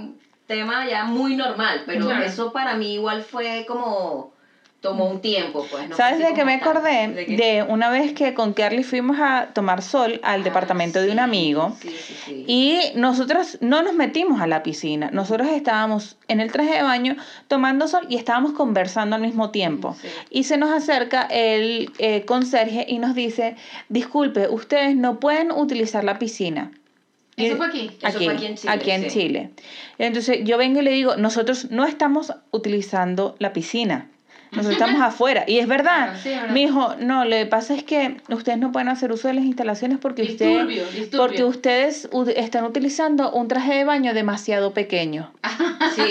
tema 0.46 0.86
ya 0.86 1.04
muy 1.04 1.34
normal, 1.36 1.84
pero 1.86 2.06
Claro. 2.06 2.22
eso 2.24 2.52
para 2.52 2.76
mí 2.76 2.94
igual 2.94 3.22
fue 3.22 3.64
como 3.66 4.35
tomó 4.86 5.06
un 5.06 5.20
tiempo, 5.20 5.66
pues. 5.70 5.88
¿no? 5.88 5.96
¿Sabes 5.96 6.18
de 6.18 6.26
qué 6.26 6.32
como 6.32 6.44
me 6.46 6.54
acordé? 6.54 7.08
¿De 7.26 7.64
una 7.68 7.90
vez 7.90 8.12
que 8.12 8.34
con 8.34 8.54
Kerly 8.54 8.84
fuimos 8.84 9.18
a 9.20 9.48
tomar 9.52 9.82
sol 9.82 10.20
al 10.22 10.40
Ah, 10.40 10.44
departamento 10.44 11.00
de 11.02 11.10
un 11.10 11.18
amigo. 11.18 11.76
Sí, 11.80 11.88
sí, 11.88 12.14
sí. 12.24 12.44
Y 12.46 12.78
nosotros 12.94 13.58
no 13.60 13.82
nos 13.82 13.94
metimos 13.94 14.40
a 14.40 14.46
la 14.46 14.62
piscina, 14.62 15.10
nosotros 15.12 15.48
estábamos 15.48 16.16
en 16.28 16.40
el 16.40 16.52
traje 16.52 16.74
de 16.76 16.82
baño 16.82 17.16
tomando 17.48 17.88
sol 17.88 18.06
y 18.08 18.16
estábamos 18.16 18.52
conversando 18.52 19.16
al 19.16 19.22
mismo 19.22 19.50
tiempo. 19.50 19.96
Y 20.30 20.44
se 20.44 20.56
nos 20.56 20.70
acerca 20.70 21.22
el 21.22 21.90
eh, 21.98 22.24
conserje 22.24 22.86
y 22.88 22.98
nos 22.98 23.14
dice, 23.14 23.56
disculpe, 23.88 24.48
ustedes 24.48 24.94
no 24.96 25.18
pueden 25.18 25.50
utilizar 25.50 26.04
la 26.04 26.18
piscina. 26.18 26.70
Eso 27.36 27.56
fue 27.56 27.66
aquí. 27.66 27.90
Eso 27.98 28.06
Aquí, 28.16 28.24
fue 28.24 28.34
aquí 28.34 28.46
en 28.46 28.54
Chile, 28.56 28.72
aquí 28.72 28.90
en 28.90 29.02
sí. 29.02 29.08
Chile. 29.10 29.50
Entonces 29.98 30.38
yo 30.44 30.56
vengo 30.56 30.80
y 30.80 30.84
le 30.84 30.92
digo, 30.92 31.16
nosotros 31.16 31.70
no 31.70 31.84
estamos 31.84 32.32
utilizando 32.50 33.34
la 33.38 33.52
piscina. 33.52 34.08
Nosotros 34.56 34.72
estamos 34.72 35.00
afuera. 35.02 35.44
Y 35.46 35.58
es 35.58 35.68
verdad. 35.68 36.06
Claro, 36.06 36.18
sí, 36.22 36.28
es 36.30 36.42
verdad. 36.42 36.96
No, 37.00 37.24
lo 37.24 37.30
que 37.36 37.46
pasa 37.46 37.74
es 37.74 37.84
que 37.84 38.16
ustedes 38.30 38.58
no 38.58 38.72
pueden 38.72 38.88
hacer 38.88 39.12
uso 39.12 39.28
de 39.28 39.34
las 39.34 39.44
instalaciones 39.44 39.98
porque 39.98 40.22
ustedes... 40.22 40.66
Disturbio, 40.68 40.84
disturbio. 40.86 41.18
Porque 41.18 41.44
ustedes 41.44 42.08
u- 42.12 42.28
están 42.34 42.64
utilizando 42.64 43.30
un 43.32 43.48
traje 43.48 43.74
de 43.74 43.84
baño 43.84 44.14
demasiado 44.14 44.72
pequeño. 44.72 45.32
Sí. 45.94 46.02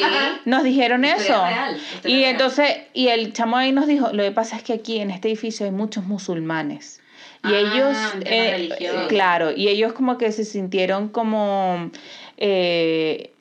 Nos 0.45 0.63
dijeron 0.63 1.05
eso. 1.05 1.27
real, 1.45 1.77
Y 2.05 2.19
real. 2.21 2.31
entonces, 2.31 2.69
y 2.93 3.09
el 3.09 3.33
chamo 3.33 3.57
ahí 3.57 3.71
nos 3.71 3.85
dijo, 3.85 4.11
lo 4.13 4.23
que 4.23 4.31
pasa 4.31 4.55
es 4.55 4.63
que 4.63 4.73
aquí 4.73 4.99
en 4.99 5.11
este 5.11 5.27
edificio 5.27 5.65
hay 5.65 5.71
muchos 5.71 6.05
musulmanes. 6.05 7.01
Y 7.43 7.47
Ah, 7.53 7.59
ellos, 7.59 7.97
eh, 8.25 8.69
claro, 9.07 9.51
y 9.55 9.67
ellos 9.67 9.93
como 9.93 10.17
que 10.17 10.31
se 10.31 10.43
sintieron 10.43 11.09
como, 11.09 11.91
eh, 12.37 13.31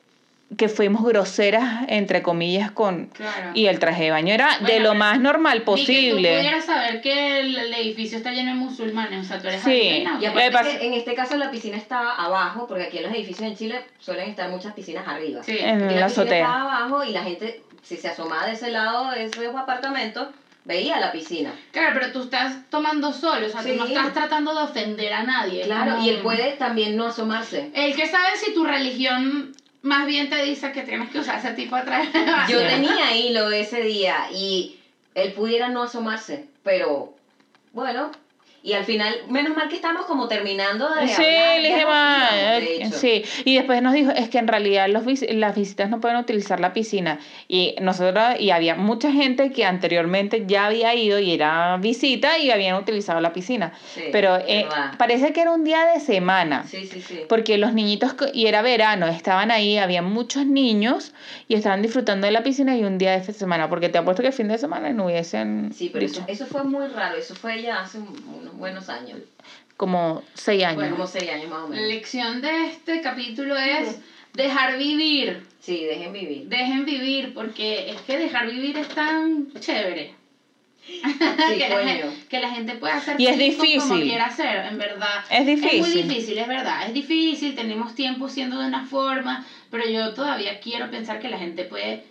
que 0.57 0.69
fuimos 0.69 1.03
groseras, 1.03 1.85
entre 1.87 2.21
comillas, 2.21 2.71
con... 2.71 3.07
Claro. 3.07 3.51
Y 3.55 3.65
el 3.65 3.79
traje 3.79 4.03
de 4.05 4.11
baño 4.11 4.33
era 4.33 4.51
de 4.59 4.59
Bueno, 4.61 4.67
lo 4.77 4.89
pero 4.89 4.93
más 4.93 5.19
normal 5.19 5.53
Ni 5.53 5.59
que 5.59 5.65
tú 5.65 5.71
posible. 5.71 6.37
pudieras 6.37 6.65
saber 6.65 7.01
que 7.01 7.39
el, 7.39 7.57
el 7.57 7.73
edificio 7.73 8.17
está 8.19 8.31
lleno 8.31 8.51
de 8.51 8.57
musulmanes, 8.57 9.25
o 9.25 9.27
sea, 9.27 9.41
tú 9.41 9.47
eres 9.47 9.61
Sí. 9.63 9.71
argentina, 9.71 10.19
Y 10.21 10.25
¿o 10.27 10.33
Lo 10.33 10.39
aparte 10.39 10.51
pasa- 10.51 10.79
que 10.79 10.85
en 10.87 10.93
este 10.93 11.15
caso 11.15 11.35
la 11.37 11.49
piscina 11.51 11.77
estaba 11.77 12.13
abajo, 12.15 12.67
porque 12.67 12.83
aquí 12.83 12.97
en 12.97 13.03
los 13.03 13.13
edificios 13.13 13.41
en 13.49 13.57
Chile 13.57 13.81
suelen 13.99 14.29
estar 14.29 14.49
muchas 14.49 14.73
piscinas 14.73 15.07
arriba. 15.07 15.41
Sí. 15.43 15.57
En 15.59 15.83
Aquí 15.83 15.95
la 15.95 16.01
la 16.01 16.05
piscina 16.07 16.23
azotea. 16.23 16.37
estaba 16.45 16.61
abajo 16.77 17.03
y 17.03 17.11
la 17.11 17.23
gente, 17.23 17.63
si 17.81 17.97
se 17.97 18.07
asomaba 18.07 18.45
de 18.45 18.53
ese 18.53 18.69
lado 18.71 19.11
de 19.11 19.25
esos 19.25 19.43
apartamentos, 19.55 20.27
veía 20.63 20.99
la 20.99 21.11
piscina. 21.11 21.53
Claro, 21.71 21.99
pero 21.99 22.11
tú 22.13 22.21
estás 22.21 22.69
tomando 22.69 23.11
sol, 23.11 23.43
o 23.43 23.49
sea, 23.49 23.61
Sí. 23.61 23.71
tú 23.71 23.77
no 23.77 23.85
estás 23.85 24.13
tratando 24.13 24.53
de 24.55 24.61
ofender 24.61 25.11
a 25.11 25.23
nadie. 25.23 25.63
Claro, 25.63 25.93
como- 25.95 26.05
y 26.05 26.09
él 26.09 26.19
puede 26.21 26.51
también 26.53 26.95
no 26.95 27.07
asomarse. 27.07 27.71
El 27.73 27.95
que 27.95 28.07
sabe 28.07 28.29
si 28.37 28.53
tu 28.53 28.63
religión 28.63 29.53
más 29.85 30.07
bien 30.07 30.29
te 30.29 30.43
dice 30.43 30.71
que 30.71 30.81
tienes 30.81 31.11
que 31.11 31.19
usar 31.19 31.37
ese 31.37 31.53
tipo 31.53 31.75
de 31.75 31.83
traje. 31.83 32.11
Yo 32.49 32.59
tenía 32.59 33.15
hilo 33.15 33.51
ese 33.51 33.83
día 33.83 34.31
y 34.33 34.79
él 35.13 35.33
pudiera 35.33 35.69
no 35.69 35.83
asomarse, 35.83 36.47
pero 36.63 37.13
bueno, 37.71 38.11
y 38.65 38.73
al 38.73 38.83
final, 38.83 39.13
menos 39.29 39.55
mal 39.55 39.69
que 39.69 39.75
estamos 39.75 40.07
como 40.07 40.27
terminando 40.27 40.89
de 40.95 41.07
Sí, 41.07 41.13
hablar, 41.21 41.57
le 41.61 41.69
ya 41.69 41.75
dije, 41.75 41.81
nos 41.85 41.89
"Ma, 41.93 42.29
íbamos, 42.31 42.61
de 42.65 42.75
eh, 42.75 42.83
hecho. 42.83 42.97
sí. 42.97 43.23
Y 43.45 43.55
después 43.55 43.81
nos 43.83 43.93
dijo, 43.93 44.09
es 44.09 44.27
que 44.29 44.39
en 44.39 44.47
realidad 44.47 44.89
los 44.89 45.05
vis- 45.05 45.25
las 45.35 45.55
visitas 45.55 45.87
no 45.91 46.01
pueden 46.01 46.17
utilizar 46.17 46.59
la 46.59 46.73
piscina. 46.73 47.19
Y 47.47 47.75
nosotros, 47.79 48.39
y 48.39 48.49
había 48.49 48.73
mucha 48.73 49.11
gente 49.11 49.51
que 49.51 49.65
anteriormente 49.65 50.45
ya 50.47 50.65
había 50.65 50.95
ido 50.95 51.19
y 51.19 51.31
era 51.31 51.77
visita 51.77 52.39
y 52.39 52.49
habían 52.49 52.75
utilizado 52.77 53.21
la 53.21 53.33
piscina. 53.33 53.71
Sí, 53.93 54.01
Pero 54.11 54.37
eh, 54.47 54.67
parece 54.97 55.31
que 55.31 55.41
era 55.41 55.51
un 55.51 55.63
día 55.63 55.85
de 55.93 55.99
semana. 55.99 56.63
Sí, 56.67 56.87
sí, 56.87 57.01
sí. 57.01 57.19
Porque 57.29 57.59
los 57.59 57.71
niñitos, 57.73 58.15
y 58.33 58.47
era 58.47 58.63
verano, 58.63 59.05
estaban 59.05 59.51
ahí, 59.51 59.77
había 59.77 60.01
muchos 60.01 60.47
niños 60.47 61.13
y 61.47 61.53
estaban 61.53 61.83
disfrutando 61.83 62.25
de 62.25 62.31
la 62.33 62.41
piscina 62.41 62.75
y 62.75 62.83
un 62.83 62.97
día 62.97 63.11
de 63.11 63.31
semana, 63.31 63.69
porque 63.69 63.89
te 63.89 63.99
apuesto 63.99 64.23
que 64.23 64.29
el 64.29 64.33
fin 64.33 64.47
de 64.47 64.57
semana 64.57 64.89
no 64.91 65.05
hubiesen 65.05 65.71
Sí, 65.71 65.91
pero 65.93 66.03
eso, 66.05 66.23
eso 66.27 66.47
fue 66.47 66.63
muy 66.63 66.87
raro, 66.87 67.15
eso 67.17 67.35
fue 67.35 67.61
ya 67.61 67.81
hace 67.81 67.99
un- 67.99 68.15
unos 68.41 68.54
buenos 68.57 68.89
años, 68.89 69.19
como 69.77 70.23
seis 70.33 70.63
años. 70.63 70.75
Bueno, 70.77 70.95
como 70.95 71.07
seis 71.07 71.29
años 71.29 71.49
más 71.49 71.59
o 71.63 71.69
La 71.69 71.75
menos. 71.75 71.87
lección 71.87 72.41
de 72.41 72.67
este 72.67 73.01
capítulo 73.01 73.55
es 73.57 73.99
dejar 74.33 74.77
vivir. 74.77 75.43
Sí, 75.59 75.83
dejen 75.83 76.13
vivir. 76.13 76.47
Dejen 76.47 76.85
vivir, 76.85 77.33
porque 77.33 77.89
es 77.91 78.01
que 78.01 78.17
dejar 78.17 78.47
vivir 78.49 78.77
es 78.77 78.87
tan 78.89 79.51
chévere. 79.59 80.13
Sí, 80.85 81.01
que, 81.57 81.67
la 81.69 81.79
gente, 81.87 82.09
que 82.29 82.39
la 82.39 82.49
gente 82.51 82.75
pueda 82.75 82.97
hacer 82.97 83.19
Y 83.19 83.25
es 83.25 83.31
como 83.55 83.63
difícil. 83.63 84.03
quiera 84.03 84.25
hacer, 84.25 84.65
en 84.67 84.77
verdad. 84.77 85.23
Es 85.31 85.39
Es 85.39 85.45
muy 85.45 85.55
difícil. 85.55 86.07
difícil, 86.07 86.37
es 86.37 86.47
verdad. 86.47 86.85
Es 86.87 86.93
difícil, 86.93 87.55
tenemos 87.55 87.95
tiempo 87.95 88.29
siendo 88.29 88.59
de 88.59 88.67
una 88.67 88.85
forma, 88.85 89.43
pero 89.71 89.89
yo 89.89 90.13
todavía 90.13 90.59
quiero 90.59 90.91
pensar 90.91 91.19
que 91.19 91.29
la 91.29 91.39
gente 91.39 91.63
puede 91.63 92.03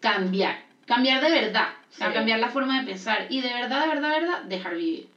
cambiar. 0.00 0.58
Cambiar 0.86 1.22
de 1.22 1.30
verdad. 1.30 1.68
O 1.92 1.94
sea, 1.94 2.12
cambiar 2.14 2.38
la 2.40 2.48
forma 2.48 2.80
de 2.80 2.86
pensar. 2.86 3.26
Y 3.28 3.42
de 3.42 3.52
verdad, 3.52 3.82
de 3.82 3.88
verdad, 3.88 4.14
de 4.14 4.20
verdad, 4.20 4.42
dejar 4.44 4.76
vivir. 4.76 5.08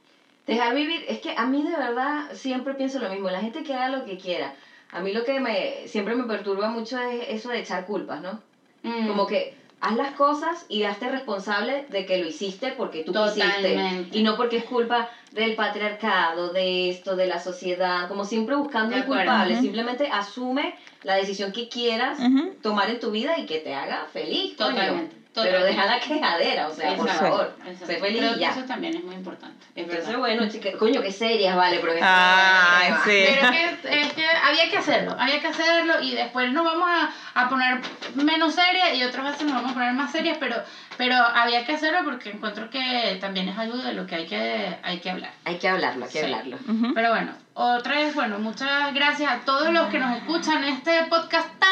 Dejar 0.46 0.74
vivir, 0.74 1.04
es 1.08 1.18
que 1.18 1.34
a 1.36 1.46
mí 1.46 1.62
de 1.62 1.76
verdad 1.76 2.30
siempre 2.34 2.74
pienso 2.74 3.00
lo 3.00 3.10
mismo, 3.10 3.28
la 3.30 3.40
gente 3.40 3.64
que 3.64 3.74
haga 3.74 3.88
lo 3.88 4.04
que 4.04 4.16
quiera. 4.16 4.54
A 4.92 5.00
mí 5.00 5.12
lo 5.12 5.24
que 5.24 5.40
me 5.40 5.88
siempre 5.88 6.14
me 6.14 6.24
perturba 6.24 6.68
mucho 6.68 6.98
es 6.98 7.26
eso 7.28 7.48
de 7.48 7.58
echar 7.58 7.86
culpas, 7.86 8.20
¿no? 8.20 8.40
Mm. 8.82 9.08
Como 9.08 9.26
que 9.26 9.56
haz 9.80 9.96
las 9.96 10.12
cosas 10.12 10.64
y 10.68 10.84
hazte 10.84 11.10
responsable 11.10 11.86
de 11.90 12.06
que 12.06 12.18
lo 12.18 12.28
hiciste 12.28 12.72
porque 12.76 13.02
tú 13.02 13.12
quisiste. 13.12 13.74
Totalmente. 13.74 14.18
Y 14.18 14.22
no 14.22 14.36
porque 14.36 14.58
es 14.58 14.64
culpa 14.64 15.10
del 15.32 15.54
patriarcado, 15.54 16.52
de 16.52 16.90
esto, 16.90 17.16
de 17.16 17.26
la 17.26 17.40
sociedad, 17.40 18.08
como 18.08 18.24
siempre 18.24 18.54
buscando 18.54 18.96
acuerdo. 18.96 19.24
culpable. 19.24 19.60
Simplemente 19.60 20.08
asume 20.10 20.76
la 21.02 21.16
decisión 21.16 21.52
que 21.52 21.68
quieras 21.68 22.18
tomar 22.62 22.88
en 22.90 23.00
tu 23.00 23.10
vida 23.10 23.38
y 23.38 23.46
que 23.46 23.58
te 23.58 23.74
haga 23.74 24.06
feliz, 24.12 24.56
coño. 24.56 25.08
Pero 25.42 25.64
deja 25.64 25.86
la 25.86 26.00
quejadera, 26.00 26.68
o 26.68 26.74
sea, 26.74 26.94
por 26.96 27.06
Exacto, 27.06 27.28
favor. 27.30 27.56
exacto. 27.66 27.86
Sé 27.86 27.96
feliz 27.98 28.18
Creo 28.18 28.30
y 28.30 28.34
que 28.34 28.40
ya. 28.40 28.50
eso 28.50 28.60
también 28.64 28.96
es 28.96 29.04
muy 29.04 29.14
importante. 29.14 29.64
Es 29.74 29.82
Entonces, 29.82 30.06
verdad. 30.06 30.18
bueno, 30.20 30.48
chica, 30.48 30.72
coño, 30.78 31.02
qué 31.02 31.12
serias, 31.12 31.54
vale, 31.56 31.78
pero 31.80 31.92
que 31.94 32.00
Ay, 32.02 32.92
sí. 33.04 33.24
Pero 33.28 33.48
es 33.48 33.50
que, 33.80 34.00
es 34.02 34.12
que 34.14 34.26
había 34.26 34.70
que 34.70 34.78
hacerlo, 34.78 35.16
había 35.18 35.40
que 35.40 35.46
hacerlo 35.48 36.00
y 36.00 36.14
después 36.14 36.50
nos 36.52 36.64
vamos 36.64 36.88
a, 36.88 37.40
a 37.42 37.48
poner 37.48 37.80
menos 38.14 38.54
serias 38.54 38.94
y 38.94 39.04
otras 39.04 39.24
veces 39.32 39.42
nos 39.44 39.54
vamos 39.56 39.72
a 39.72 39.74
poner 39.74 39.92
más 39.92 40.10
serias, 40.12 40.38
pero, 40.40 40.56
pero 40.96 41.14
había 41.16 41.64
que 41.64 41.72
hacerlo 41.74 41.98
porque 42.04 42.30
encuentro 42.30 42.70
que 42.70 43.18
también 43.20 43.48
es 43.48 43.58
algo 43.58 43.76
de 43.78 43.92
lo 43.92 44.06
que 44.06 44.14
hay 44.16 44.26
que, 44.26 44.76
hay 44.82 44.98
que 45.00 45.10
hablar. 45.10 45.32
Hay 45.44 45.58
que 45.58 45.68
hablarlo, 45.68 46.04
hay 46.06 46.10
que 46.10 46.18
Sí. 46.20 46.24
hablarlo. 46.24 46.58
Pero 46.94 47.10
bueno, 47.10 47.32
otra 47.54 47.96
vez, 47.96 48.14
bueno, 48.14 48.38
muchas 48.38 48.92
gracias 48.94 49.30
a 49.32 49.38
todos 49.44 49.72
los 49.72 49.86
que 49.88 49.98
nos 49.98 50.16
escuchan 50.16 50.64
este 50.64 51.04
podcast 51.10 51.48
tan 51.58 51.70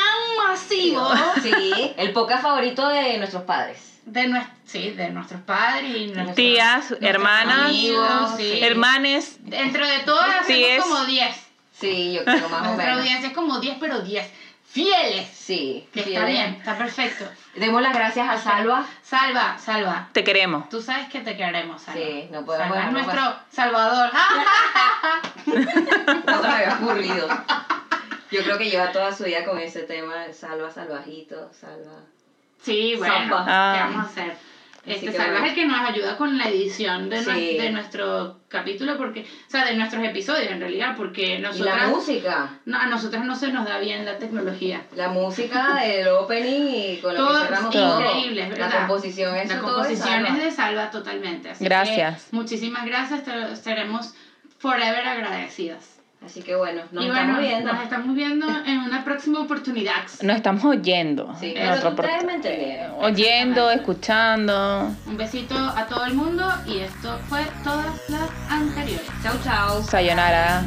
masivo 0.49 1.09
Sí, 1.43 1.53
el 1.97 2.13
podcast 2.13 2.43
favorito 2.43 2.89
de 2.89 3.19
nuestros 3.19 3.43
padres. 3.45 4.01
de, 4.07 4.29
nues- 4.29 4.49
sí, 4.67 4.91
de 4.91 5.11
nuestros 5.11 5.41
padres 5.43 5.97
y 5.97 6.07
nuestros, 6.07 6.35
Tías, 6.35 6.77
nuestros 6.91 7.03
hermanas, 7.03 7.59
amigos, 7.71 8.31
sí. 8.37 8.59
Hermanes, 8.63 9.39
Dentro 9.41 9.87
de 9.87 9.99
todas 10.01 10.43
hacemos 10.43 10.85
como 10.85 11.05
10. 11.07 11.37
Sí, 11.73 12.13
yo 12.15 12.25
creo 12.25 12.49
más 12.49 12.63
o 12.63 12.65
Nuestra 12.67 12.95
audiencia 12.95 13.29
es 13.29 13.35
como 13.35 13.59
10, 13.59 13.77
pero 13.81 14.01
10 14.01 14.31
fieles. 14.75 15.29
Sí, 15.29 15.89
Que 15.93 16.01
está 16.01 16.25
bien, 16.25 16.55
está 16.55 16.77
perfecto. 16.77 17.25
Demos 17.55 17.81
las 17.81 17.95
gracias 17.95 18.29
a 18.29 18.37
Salva. 18.39 18.85
Salva, 19.03 19.57
salva. 19.57 20.09
te 20.13 20.25
queremos. 20.25 20.69
Tú 20.69 20.83
sabes 20.83 21.09
que 21.09 21.21
te 21.21 21.37
queremos, 21.37 21.81
Salva. 21.81 22.01
Sí, 22.01 22.29
no 22.33 22.45
podemos 22.45 22.77
Salva 22.77 22.87
es 22.87 22.93
nuestro 22.93 23.37
salvador. 23.53 24.11
No 26.27 26.43
se 26.43 26.49
me 26.49 26.55
había 26.55 26.75
ocurrido. 26.81 27.29
Yo 28.33 28.43
creo 28.43 28.59
que 28.59 28.69
lleva 28.69 28.91
toda 28.91 29.13
su 29.15 29.25
vida 29.25 29.45
con 29.45 29.59
ese 29.61 29.83
tema, 29.83 30.15
salva, 30.33 30.71
salvajito, 30.71 31.51
salva. 31.53 32.01
sí, 32.61 32.97
bueno, 32.99 33.15
Salva. 33.15 33.45
¿qué 33.75 33.81
vamos 33.81 34.07
a 34.07 34.09
hacer? 34.09 34.37
Este, 34.87 35.07
que 35.07 35.13
Salva 35.13 35.33
bueno. 35.33 35.47
es 35.47 35.53
el 35.53 35.57
que 35.59 35.67
nos 35.67 35.81
ayuda 35.89 36.17
con 36.19 36.37
la 36.37 36.45
edición 36.49 37.09
de, 37.09 37.25
Sí. 37.25 37.57
de 37.57 37.71
nuestro 37.71 38.41
capítulo, 38.49 38.99
porque, 38.99 39.23
o 39.23 39.51
sea, 39.51 39.65
de 39.65 39.75
nuestros 39.77 40.05
episodios 40.05 40.51
en 40.51 40.61
realidad, 40.61 40.95
porque 40.97 41.37
Y 41.37 41.39
la 41.39 41.87
música. 41.89 42.51
no, 42.67 42.79
a 42.79 42.87
nosotros 42.87 43.25
no 43.25 43.35
se 43.35 43.51
nos 43.51 43.65
da 43.67 43.79
bien 43.79 44.05
la 44.05 44.19
tecnología. 44.19 44.83
La 44.95 45.09
música 45.09 45.77
del 45.77 46.09
opening 46.09 46.69
y 46.69 46.97
con 46.99 47.15
lo 47.15 47.27
Todo 47.27 47.41
que 47.41 47.47
cerramos 47.47 47.71
todo. 47.73 48.01
increíble, 48.01 48.43
es 48.43 48.49
La 48.51 48.55
verdad. 48.67 48.79
composición, 48.87 49.37
eso 49.37 49.55
La 49.55 49.61
todo 49.61 49.81
es 49.83 49.89
composición 49.89 50.27
es 50.27 50.43
de 50.45 50.51
Salva 50.51 50.91
totalmente. 50.91 51.51
Así 51.51 51.65
Gracias. 51.65 52.25
que 52.27 52.37
muchísimas 52.37 52.85
gracias, 52.85 53.25
te- 53.25 53.53
estaremos 53.53 54.15
forever 54.59 55.07
agradecidas. 55.09 55.94
Así 56.25 56.43
que 56.43 56.55
bueno, 56.57 56.83
nos 56.91 57.05
y 57.05 57.09
estamos 57.09 57.27
bueno, 57.37 57.41
viendo. 57.41 57.73
nos 57.73 57.83
estamos 57.83 58.17
viendo 58.17 58.47
en 58.67 58.79
una 58.81 59.05
próxima 59.05 59.41
oportunidad. 59.41 60.03
Nos 60.23 60.37
estamos 60.37 60.65
oyendo. 60.65 61.35
Sí, 61.39 61.49
En 61.49 61.55
pero 61.55 61.75
otro 61.75 61.89
ustedes 61.91 62.17
pro- 62.19 62.27
me 62.27 62.35
entendieron. 62.35 62.93
Oyendo, 63.05 63.71
escuchando. 63.71 64.91
Un 65.07 65.17
besito 65.17 65.55
a 65.57 65.87
todo 65.87 66.05
el 66.07 66.15
mundo 66.15 66.51
y 66.67 66.79
esto 66.79 67.19
fue 67.29 67.43
todas 67.63 67.87
las 68.09 68.31
anteriores. 68.51 69.07
Chau, 69.23 69.35
chau. 69.45 69.83
Sayonara. 69.83 70.63